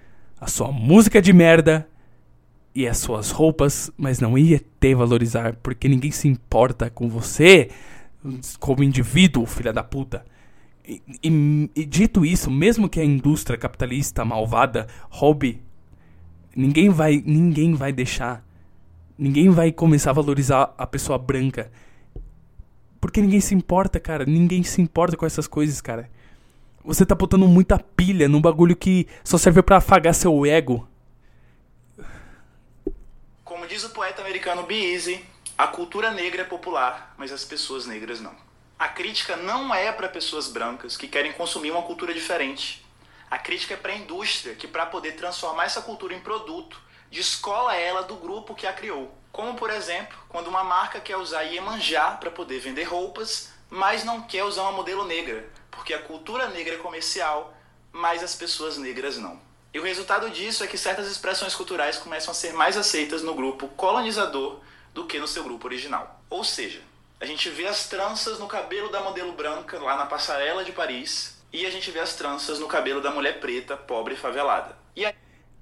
a 0.40 0.46
sua 0.46 0.70
música 0.70 1.20
de 1.20 1.32
merda 1.32 1.89
e 2.80 2.88
as 2.88 2.98
suas 2.98 3.30
roupas, 3.30 3.90
mas 3.96 4.20
não 4.20 4.38
ia 4.38 4.60
ter 4.78 4.94
valorizar, 4.94 5.54
porque 5.62 5.88
ninguém 5.88 6.10
se 6.10 6.26
importa 6.26 6.88
com 6.88 7.08
você 7.08 7.70
como 8.58 8.82
indivíduo, 8.82 9.44
filha 9.44 9.72
da 9.72 9.82
puta. 9.82 10.24
E, 10.86 11.02
e, 11.22 11.70
e, 11.76 11.84
dito 11.84 12.24
isso, 12.24 12.50
mesmo 12.50 12.88
que 12.88 12.98
a 12.98 13.04
indústria 13.04 13.58
capitalista 13.58 14.24
malvada 14.24 14.86
roube, 15.10 15.60
ninguém 16.56 16.88
vai, 16.88 17.22
ninguém 17.24 17.74
vai 17.74 17.92
deixar, 17.92 18.44
ninguém 19.18 19.50
vai 19.50 19.70
começar 19.70 20.10
a 20.10 20.14
valorizar 20.14 20.74
a 20.78 20.86
pessoa 20.86 21.18
branca, 21.18 21.70
porque 23.00 23.20
ninguém 23.20 23.40
se 23.40 23.54
importa, 23.54 24.00
cara. 24.00 24.26
Ninguém 24.26 24.62
se 24.62 24.82
importa 24.82 25.16
com 25.16 25.24
essas 25.24 25.46
coisas, 25.46 25.80
cara. 25.80 26.10
Você 26.84 27.06
tá 27.06 27.14
botando 27.14 27.46
muita 27.46 27.78
pilha 27.78 28.28
num 28.28 28.40
bagulho 28.40 28.76
que 28.76 29.06
só 29.24 29.38
serve 29.38 29.62
para 29.62 29.78
afagar 29.78 30.14
seu 30.14 30.44
ego 30.44 30.89
diz 33.70 33.84
o 33.84 33.90
poeta 33.90 34.20
americano 34.20 34.64
Be 34.64 34.92
Easy, 34.92 35.24
a 35.56 35.68
cultura 35.68 36.10
negra 36.10 36.42
é 36.42 36.44
popular, 36.44 37.14
mas 37.16 37.30
as 37.30 37.44
pessoas 37.44 37.86
negras 37.86 38.20
não. 38.20 38.34
A 38.76 38.88
crítica 38.88 39.36
não 39.36 39.72
é 39.72 39.92
para 39.92 40.08
pessoas 40.08 40.48
brancas 40.48 40.96
que 40.96 41.06
querem 41.06 41.32
consumir 41.32 41.70
uma 41.70 41.84
cultura 41.84 42.12
diferente. 42.12 42.84
A 43.30 43.38
crítica 43.38 43.74
é 43.74 43.76
para 43.76 43.92
a 43.92 43.96
indústria 43.96 44.56
que, 44.56 44.66
para 44.66 44.86
poder 44.86 45.12
transformar 45.12 45.66
essa 45.66 45.82
cultura 45.82 46.12
em 46.12 46.18
produto, 46.18 46.82
descola 47.12 47.76
ela 47.76 48.02
do 48.02 48.16
grupo 48.16 48.56
que 48.56 48.66
a 48.66 48.72
criou. 48.72 49.16
Como, 49.30 49.54
por 49.54 49.70
exemplo, 49.70 50.18
quando 50.28 50.48
uma 50.48 50.64
marca 50.64 50.98
quer 50.98 51.16
usar 51.16 51.42
Iemanjá 51.42 52.16
para 52.16 52.32
poder 52.32 52.58
vender 52.58 52.82
roupas, 52.82 53.52
mas 53.70 54.02
não 54.02 54.22
quer 54.22 54.42
usar 54.42 54.62
uma 54.62 54.72
modelo 54.72 55.04
negra, 55.04 55.48
porque 55.70 55.94
a 55.94 56.02
cultura 56.02 56.48
negra 56.48 56.74
é 56.74 56.78
comercial, 56.78 57.56
mas 57.92 58.20
as 58.20 58.34
pessoas 58.34 58.76
negras 58.76 59.16
não. 59.16 59.40
E 59.72 59.78
o 59.78 59.84
resultado 59.84 60.28
disso 60.30 60.64
é 60.64 60.66
que 60.66 60.76
certas 60.76 61.06
expressões 61.08 61.54
culturais 61.54 61.96
começam 61.96 62.32
a 62.32 62.34
ser 62.34 62.52
mais 62.52 62.76
aceitas 62.76 63.22
no 63.22 63.34
grupo 63.34 63.68
colonizador 63.68 64.58
do 64.92 65.06
que 65.06 65.20
no 65.20 65.28
seu 65.28 65.44
grupo 65.44 65.66
original. 65.68 66.20
Ou 66.28 66.42
seja, 66.42 66.80
a 67.20 67.24
gente 67.24 67.48
vê 67.50 67.66
as 67.66 67.88
tranças 67.88 68.40
no 68.40 68.48
cabelo 68.48 68.90
da 68.90 69.00
modelo 69.00 69.32
branca 69.32 69.78
lá 69.78 69.96
na 69.96 70.06
passarela 70.06 70.64
de 70.64 70.72
Paris 70.72 71.40
e 71.52 71.64
a 71.64 71.70
gente 71.70 71.90
vê 71.90 72.00
as 72.00 72.16
tranças 72.16 72.58
no 72.58 72.66
cabelo 72.66 73.00
da 73.00 73.12
mulher 73.12 73.38
preta, 73.38 73.76
pobre 73.76 74.14
e 74.14 74.16
favelada. 74.16 74.76
E 74.96 75.04
aí... 75.04 75.14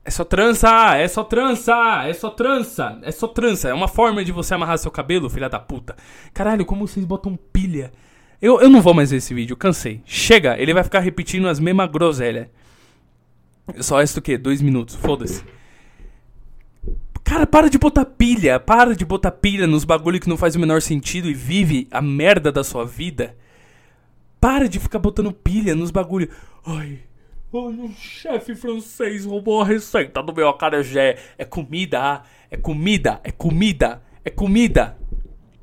É 0.05 0.11
só 0.11 0.25
trança, 0.25 0.97
é 0.97 1.07
só 1.07 1.23
trança, 1.23 1.75
é 2.07 2.15
só 2.15 2.31
trança, 2.31 2.99
é 3.03 3.11
só 3.11 3.29
trança. 3.29 3.69
É 3.69 3.75
uma 3.75 3.89
forma 3.89 4.25
de 4.25 4.33
você 4.33 4.55
amarrar 4.55 4.79
seu 4.79 4.91
cabelo, 4.91 5.29
filha 5.29 5.51
da 5.51 5.59
puta. 5.59 5.95
Caralho, 6.33 6.65
como 6.65 6.89
vocês 6.89 7.05
botam 7.05 7.37
pilha. 7.37 7.93
Eu, 8.41 8.59
eu 8.59 8.71
não 8.71 8.81
vou 8.81 8.95
mais 8.95 9.11
ver 9.11 9.19
esse 9.19 9.35
vídeo, 9.35 9.55
cansei. 9.55 10.01
Chega, 10.07 10.57
ele 10.57 10.73
vai 10.73 10.83
ficar 10.83 11.01
repetindo 11.01 11.47
as 11.47 11.61
mesmas 11.61 11.91
groselhas. 11.91 12.49
Só 13.81 14.01
esse 14.03 14.19
o 14.19 14.23
quê? 14.23 14.39
Dois 14.39 14.61
minutos. 14.61 14.95
Foda-se. 14.95 15.43
Cara, 17.25 17.47
para 17.47 17.69
de 17.69 17.79
botar 17.79 18.05
pilha. 18.05 18.59
Para 18.59 18.97
de 18.97 19.05
botar 19.05 19.31
pilha 19.31 19.67
nos 19.67 19.85
bagulho 19.85 20.21
que 20.21 20.29
não 20.29 20.37
faz 20.37 20.57
o 20.57 20.61
menor 20.61 20.81
sentido 20.81 21.29
e 21.29 21.35
vive 21.35 21.87
a 21.91 22.01
merda 22.01 22.51
da 22.51 22.65
sua 22.65 22.85
vida. 22.85 23.37
Para 24.41 24.69
de 24.69 24.79
ficar 24.79 24.99
botando 24.99 25.33
pilha 25.33 25.75
nos 25.75 25.91
bagulho. 25.91 26.31
Ai, 26.65 27.01
Olha, 27.51 27.85
o 27.85 27.93
chefe 27.95 28.55
francês 28.55 29.25
roubou 29.25 29.63
a 29.63 29.65
receita 29.65 30.23
do 30.23 30.35
meu 30.35 30.51
acarajé. 30.51 31.17
É 31.39 31.47
comida, 31.47 32.23
é 32.51 32.59
comida, 32.59 33.21
é 33.25 33.31
comida, 33.31 34.03
é 34.23 34.31
comida. 34.31 34.99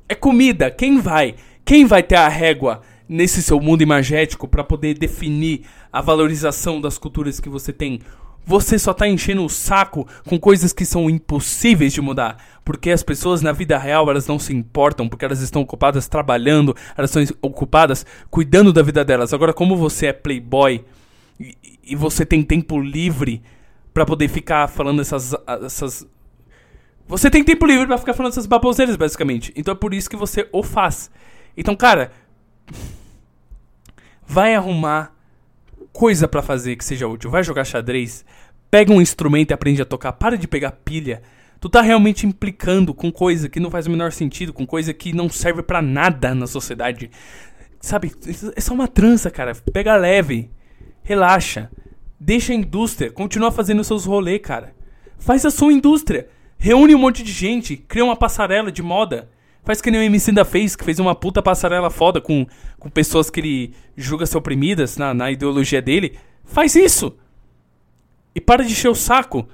É 0.08 0.14
comida. 0.14 0.70
Quem 0.70 0.98
vai? 1.00 1.36
Quem 1.64 1.84
vai 1.84 2.02
ter 2.02 2.16
a 2.16 2.28
régua 2.28 2.82
nesse 3.08 3.42
seu 3.42 3.60
mundo 3.60 3.82
imagético 3.82 4.48
para 4.48 4.64
poder 4.64 4.98
definir 4.98 5.62
a 5.92 6.00
valorização 6.00 6.80
das 6.80 6.98
culturas 6.98 7.40
que 7.40 7.48
você 7.48 7.72
tem. 7.72 8.00
Você 8.44 8.78
só 8.78 8.94
tá 8.94 9.08
enchendo 9.08 9.44
o 9.44 9.48
saco 9.48 10.06
com 10.24 10.38
coisas 10.38 10.72
que 10.72 10.84
são 10.84 11.10
impossíveis 11.10 11.92
de 11.92 12.00
mudar. 12.00 12.36
Porque 12.64 12.90
as 12.90 13.02
pessoas 13.02 13.42
na 13.42 13.50
vida 13.50 13.76
real 13.76 14.08
elas 14.08 14.26
não 14.26 14.38
se 14.38 14.54
importam, 14.54 15.08
porque 15.08 15.24
elas 15.24 15.40
estão 15.40 15.62
ocupadas 15.62 16.06
trabalhando, 16.06 16.74
elas 16.96 17.14
estão 17.14 17.36
ocupadas 17.42 18.06
cuidando 18.30 18.72
da 18.72 18.82
vida 18.82 19.04
delas. 19.04 19.32
Agora, 19.32 19.52
como 19.52 19.76
você 19.76 20.06
é 20.06 20.12
playboy 20.12 20.84
e, 21.40 21.56
e 21.84 21.96
você 21.96 22.24
tem 22.24 22.40
tempo 22.42 22.80
livre 22.80 23.42
para 23.92 24.06
poder 24.06 24.28
ficar 24.28 24.68
falando 24.68 25.00
essas, 25.00 25.34
essas. 25.64 26.06
Você 27.08 27.28
tem 27.28 27.42
tempo 27.42 27.66
livre 27.66 27.86
para 27.86 27.98
ficar 27.98 28.14
falando 28.14 28.32
essas 28.32 28.46
baboseiras, 28.46 28.94
basicamente. 28.94 29.52
Então 29.56 29.72
é 29.72 29.76
por 29.76 29.92
isso 29.92 30.08
que 30.08 30.16
você 30.16 30.48
o 30.52 30.62
faz. 30.62 31.10
Então, 31.56 31.74
cara. 31.74 32.12
Vai 34.26 34.54
arrumar 34.54 35.14
coisa 35.92 36.28
para 36.28 36.42
fazer 36.42 36.76
que 36.76 36.84
seja 36.84 37.08
útil. 37.08 37.30
Vai 37.30 37.42
jogar 37.42 37.64
xadrez, 37.64 38.24
pega 38.70 38.92
um 38.92 39.00
instrumento 39.00 39.50
e 39.50 39.54
aprende 39.54 39.80
a 39.80 39.84
tocar. 39.84 40.12
Para 40.12 40.36
de 40.36 40.46
pegar 40.46 40.72
pilha. 40.72 41.22
Tu 41.58 41.68
tá 41.70 41.80
realmente 41.80 42.26
implicando 42.26 42.92
com 42.92 43.10
coisa 43.10 43.48
que 43.48 43.58
não 43.58 43.70
faz 43.70 43.86
o 43.86 43.90
menor 43.90 44.12
sentido, 44.12 44.52
com 44.52 44.66
coisa 44.66 44.92
que 44.92 45.12
não 45.12 45.28
serve 45.28 45.62
para 45.62 45.80
nada 45.80 46.34
na 46.34 46.46
sociedade. 46.46 47.10
Sabe? 47.80 48.12
É 48.54 48.60
só 48.60 48.74
uma 48.74 48.88
trança, 48.88 49.30
cara. 49.30 49.54
Pega 49.72 49.96
leve. 49.96 50.50
Relaxa. 51.02 51.70
Deixa 52.20 52.52
a 52.52 52.56
indústria. 52.56 53.10
Continua 53.10 53.50
fazendo 53.50 53.84
seus 53.84 54.04
rolês, 54.04 54.40
cara. 54.42 54.74
Faz 55.18 55.46
a 55.46 55.50
sua 55.50 55.72
indústria. 55.72 56.28
Reúne 56.58 56.94
um 56.94 56.98
monte 56.98 57.22
de 57.22 57.32
gente. 57.32 57.76
Cria 57.76 58.04
uma 58.04 58.16
passarela 58.16 58.70
de 58.70 58.82
moda. 58.82 59.30
Faz 59.66 59.82
que 59.82 59.90
nem 59.90 60.00
o 60.00 60.04
MC 60.04 60.32
da 60.32 60.46
fez, 60.46 60.74
que 60.74 60.84
fez 60.84 60.98
uma 60.98 61.14
puta 61.14 61.42
passarela 61.42 61.90
foda 61.90 62.20
com, 62.20 62.46
com 62.78 62.88
pessoas 62.88 63.28
que 63.28 63.40
ele 63.40 63.74
julga 63.94 64.24
ser 64.24 64.38
oprimidas 64.38 64.96
na, 64.96 65.12
na 65.12 65.30
ideologia 65.30 65.82
dele. 65.82 66.18
Faz 66.44 66.74
isso! 66.74 67.14
E 68.34 68.40
para 68.40 68.64
de 68.64 68.72
encher 68.72 68.88
o 68.88 68.94
saco. 68.94 69.46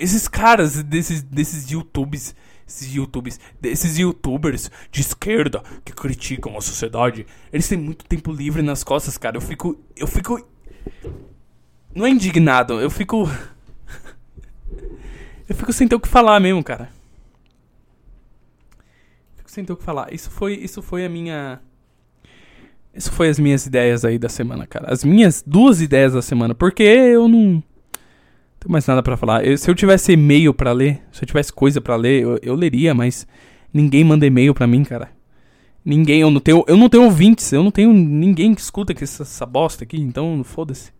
esses 0.00 0.26
caras 0.26 0.82
desses, 0.82 1.22
desses 1.22 1.70
YouTubes, 1.70 2.34
esses 2.66 2.94
YouTubes, 2.94 3.38
desses 3.60 3.98
YouTubers 3.98 4.70
de 4.90 5.00
esquerda 5.00 5.62
que 5.84 5.92
criticam 5.92 6.56
a 6.56 6.60
sociedade, 6.60 7.26
eles 7.52 7.68
têm 7.68 7.78
muito 7.78 8.04
tempo 8.06 8.32
livre 8.32 8.62
nas 8.62 8.82
costas, 8.82 9.18
cara. 9.18 9.36
Eu 9.36 9.40
fico. 9.40 9.78
Eu 9.94 10.06
fico. 10.06 10.44
Não 11.94 12.06
é 12.06 12.10
indignado, 12.10 12.80
eu 12.80 12.90
fico. 12.90 13.28
Eu 15.50 15.56
fico 15.56 15.72
sem 15.72 15.88
ter 15.88 15.96
o 15.96 16.00
que 16.00 16.06
falar 16.06 16.38
mesmo, 16.38 16.62
cara. 16.62 16.88
Fico 19.36 19.50
sem 19.50 19.64
ter 19.64 19.72
o 19.72 19.76
que 19.76 19.82
falar. 19.82 20.14
Isso 20.14 20.30
foi, 20.30 20.54
isso 20.54 20.80
foi 20.80 21.04
a 21.04 21.08
minha. 21.08 21.58
Isso 22.94 23.10
foi 23.10 23.28
as 23.28 23.36
minhas 23.36 23.66
ideias 23.66 24.04
aí 24.04 24.16
da 24.16 24.28
semana, 24.28 24.64
cara. 24.64 24.92
As 24.92 25.02
minhas 25.02 25.42
duas 25.44 25.82
ideias 25.82 26.12
da 26.12 26.22
semana. 26.22 26.54
Porque 26.54 26.84
eu 26.84 27.26
não 27.26 27.60
tenho 28.60 28.70
mais 28.70 28.86
nada 28.86 29.02
para 29.02 29.16
falar. 29.16 29.44
Eu, 29.44 29.58
se 29.58 29.68
eu 29.68 29.74
tivesse 29.74 30.12
e-mail 30.12 30.54
para 30.54 30.70
ler, 30.70 31.02
se 31.10 31.24
eu 31.24 31.26
tivesse 31.26 31.52
coisa 31.52 31.80
para 31.80 31.96
ler, 31.96 32.22
eu, 32.22 32.38
eu, 32.40 32.54
leria, 32.54 32.94
mas 32.94 33.26
ninguém 33.74 34.04
manda 34.04 34.24
e-mail 34.24 34.54
para 34.54 34.68
mim, 34.68 34.84
cara. 34.84 35.10
Ninguém, 35.84 36.20
eu 36.20 36.30
não 36.30 36.40
tenho, 36.40 36.64
eu 36.68 36.76
não 36.76 36.88
tenho 36.88 37.02
ouvintes, 37.02 37.52
eu 37.52 37.64
não 37.64 37.72
tenho 37.72 37.92
ninguém 37.92 38.54
que 38.54 38.60
escuta 38.60 38.92
essa, 38.92 39.24
essa 39.24 39.46
bosta 39.46 39.82
aqui, 39.82 40.00
então 40.00 40.44
foda-se. 40.44 40.92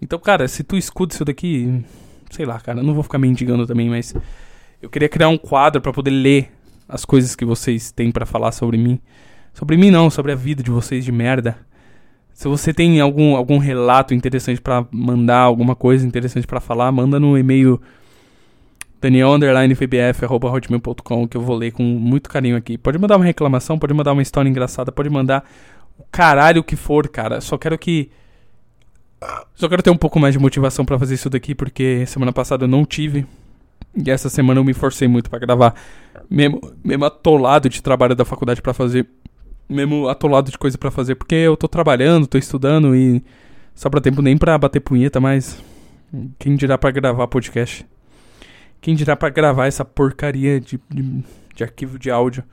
Então, 0.00 0.16
cara, 0.20 0.46
se 0.46 0.62
tu 0.62 0.76
escuta 0.76 1.12
isso 1.14 1.24
daqui, 1.24 1.82
sei 2.34 2.44
lá, 2.44 2.58
cara, 2.58 2.82
não 2.82 2.94
vou 2.94 3.04
ficar 3.04 3.18
mendigando 3.18 3.66
também, 3.66 3.88
mas 3.88 4.14
eu 4.82 4.90
queria 4.90 5.08
criar 5.08 5.28
um 5.28 5.38
quadro 5.38 5.80
para 5.80 5.92
poder 5.92 6.10
ler 6.10 6.50
as 6.88 7.04
coisas 7.04 7.36
que 7.36 7.44
vocês 7.44 7.92
têm 7.92 8.10
para 8.10 8.26
falar 8.26 8.50
sobre 8.52 8.76
mim. 8.76 9.00
Sobre 9.52 9.76
mim 9.76 9.90
não, 9.90 10.10
sobre 10.10 10.32
a 10.32 10.34
vida 10.34 10.62
de 10.62 10.70
vocês 10.70 11.04
de 11.04 11.12
merda. 11.12 11.56
Se 12.32 12.48
você 12.48 12.72
tem 12.74 13.00
algum, 13.00 13.36
algum 13.36 13.58
relato 13.58 14.12
interessante 14.12 14.60
para 14.60 14.84
mandar, 14.90 15.38
alguma 15.38 15.76
coisa 15.76 16.04
interessante 16.04 16.44
para 16.46 16.60
falar, 16.60 16.90
manda 16.90 17.20
no 17.20 17.38
e-mail 17.38 17.80
daniel_fbf@hotmail.com 19.00 21.28
que 21.28 21.36
eu 21.36 21.40
vou 21.40 21.54
ler 21.54 21.70
com 21.70 21.84
muito 21.84 22.28
carinho 22.28 22.56
aqui. 22.56 22.76
Pode 22.76 22.98
mandar 22.98 23.16
uma 23.16 23.24
reclamação, 23.24 23.78
pode 23.78 23.94
mandar 23.94 24.12
uma 24.12 24.22
história 24.22 24.48
engraçada, 24.48 24.90
pode 24.90 25.08
mandar 25.08 25.48
o 25.96 26.02
caralho 26.10 26.64
que 26.64 26.74
for, 26.74 27.08
cara. 27.08 27.40
Só 27.40 27.56
quero 27.56 27.78
que 27.78 28.10
só 29.54 29.68
quero 29.68 29.82
ter 29.82 29.90
um 29.90 29.96
pouco 29.96 30.18
mais 30.18 30.34
de 30.34 30.38
motivação 30.38 30.84
para 30.84 30.98
fazer 30.98 31.14
isso 31.14 31.30
daqui 31.30 31.54
porque 31.54 32.04
semana 32.06 32.32
passada 32.32 32.64
eu 32.64 32.68
não 32.68 32.84
tive 32.84 33.26
e 33.96 34.10
essa 34.10 34.28
semana 34.28 34.60
eu 34.60 34.64
me 34.64 34.74
forcei 34.74 35.06
muito 35.06 35.30
para 35.30 35.38
gravar, 35.38 35.74
mesmo 36.28 36.60
mesmo 36.82 37.04
atolado 37.04 37.68
de 37.68 37.80
trabalho 37.80 38.14
da 38.14 38.24
faculdade 38.24 38.60
para 38.60 38.74
fazer 38.74 39.06
mesmo 39.68 40.08
atolado 40.08 40.50
de 40.50 40.58
coisa 40.58 40.76
para 40.76 40.90
fazer, 40.90 41.14
porque 41.14 41.34
eu 41.34 41.56
tô 41.56 41.68
trabalhando, 41.68 42.26
tô 42.26 42.36
estudando 42.36 42.94
e 42.94 43.22
sobra 43.74 44.00
tempo 44.00 44.20
nem 44.20 44.36
pra 44.36 44.58
bater 44.58 44.80
punheta, 44.80 45.20
mas 45.20 45.62
quem 46.38 46.56
dirá 46.56 46.76
para 46.76 46.90
gravar 46.90 47.26
podcast? 47.28 47.86
Quem 48.80 48.94
dirá 48.94 49.16
para 49.16 49.30
gravar 49.30 49.66
essa 49.66 49.84
porcaria 49.84 50.60
de, 50.60 50.78
de, 50.90 51.24
de, 51.54 51.64
arquivo 51.64 51.98
de 51.98 52.10
áudio? 52.10 52.44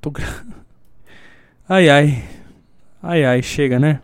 Tô 0.00 0.10
gra... 0.10 0.26
Ai 1.68 1.88
ai. 1.88 2.24
Ai 3.02 3.24
ai, 3.24 3.42
chega, 3.42 3.78
né? 3.78 4.00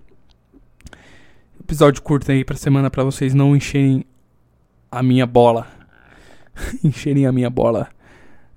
Episódio 1.68 2.00
curto 2.00 2.32
aí 2.32 2.46
pra 2.46 2.56
semana 2.56 2.88
para 2.88 3.04
vocês 3.04 3.34
não 3.34 3.54
encherem 3.54 4.02
a 4.90 5.02
minha 5.02 5.26
bola. 5.26 5.66
encherem 6.82 7.26
a 7.26 7.30
minha 7.30 7.50
bola. 7.50 7.90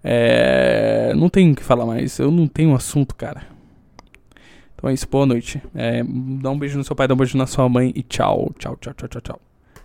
É... 0.02 1.14
Não 1.14 1.28
tenho 1.28 1.52
o 1.52 1.56
que 1.58 1.62
falar 1.62 1.86
mais. 1.86 2.18
Eu 2.20 2.32
não 2.32 2.48
tenho 2.48 2.74
assunto, 2.74 3.14
cara. 3.14 3.46
Então 4.74 4.90
é 4.90 4.94
isso, 4.94 5.10
boa 5.10 5.26
noite. 5.26 5.62
É, 5.76 6.02
dá 6.42 6.52
um 6.52 6.58
beijo 6.58 6.78
no 6.78 6.86
seu 6.86 6.96
pai, 6.96 7.06
dá 7.06 7.14
um 7.14 7.18
beijo 7.18 7.38
na 7.38 7.46
sua 7.46 7.68
mãe 7.68 7.92
e 7.94 8.02
tchau, 8.02 8.50
tchau, 8.58 8.78
tchau, 8.78 8.94
tchau, 8.94 9.10
tchau, 9.10 9.22
tchau. 9.22 9.51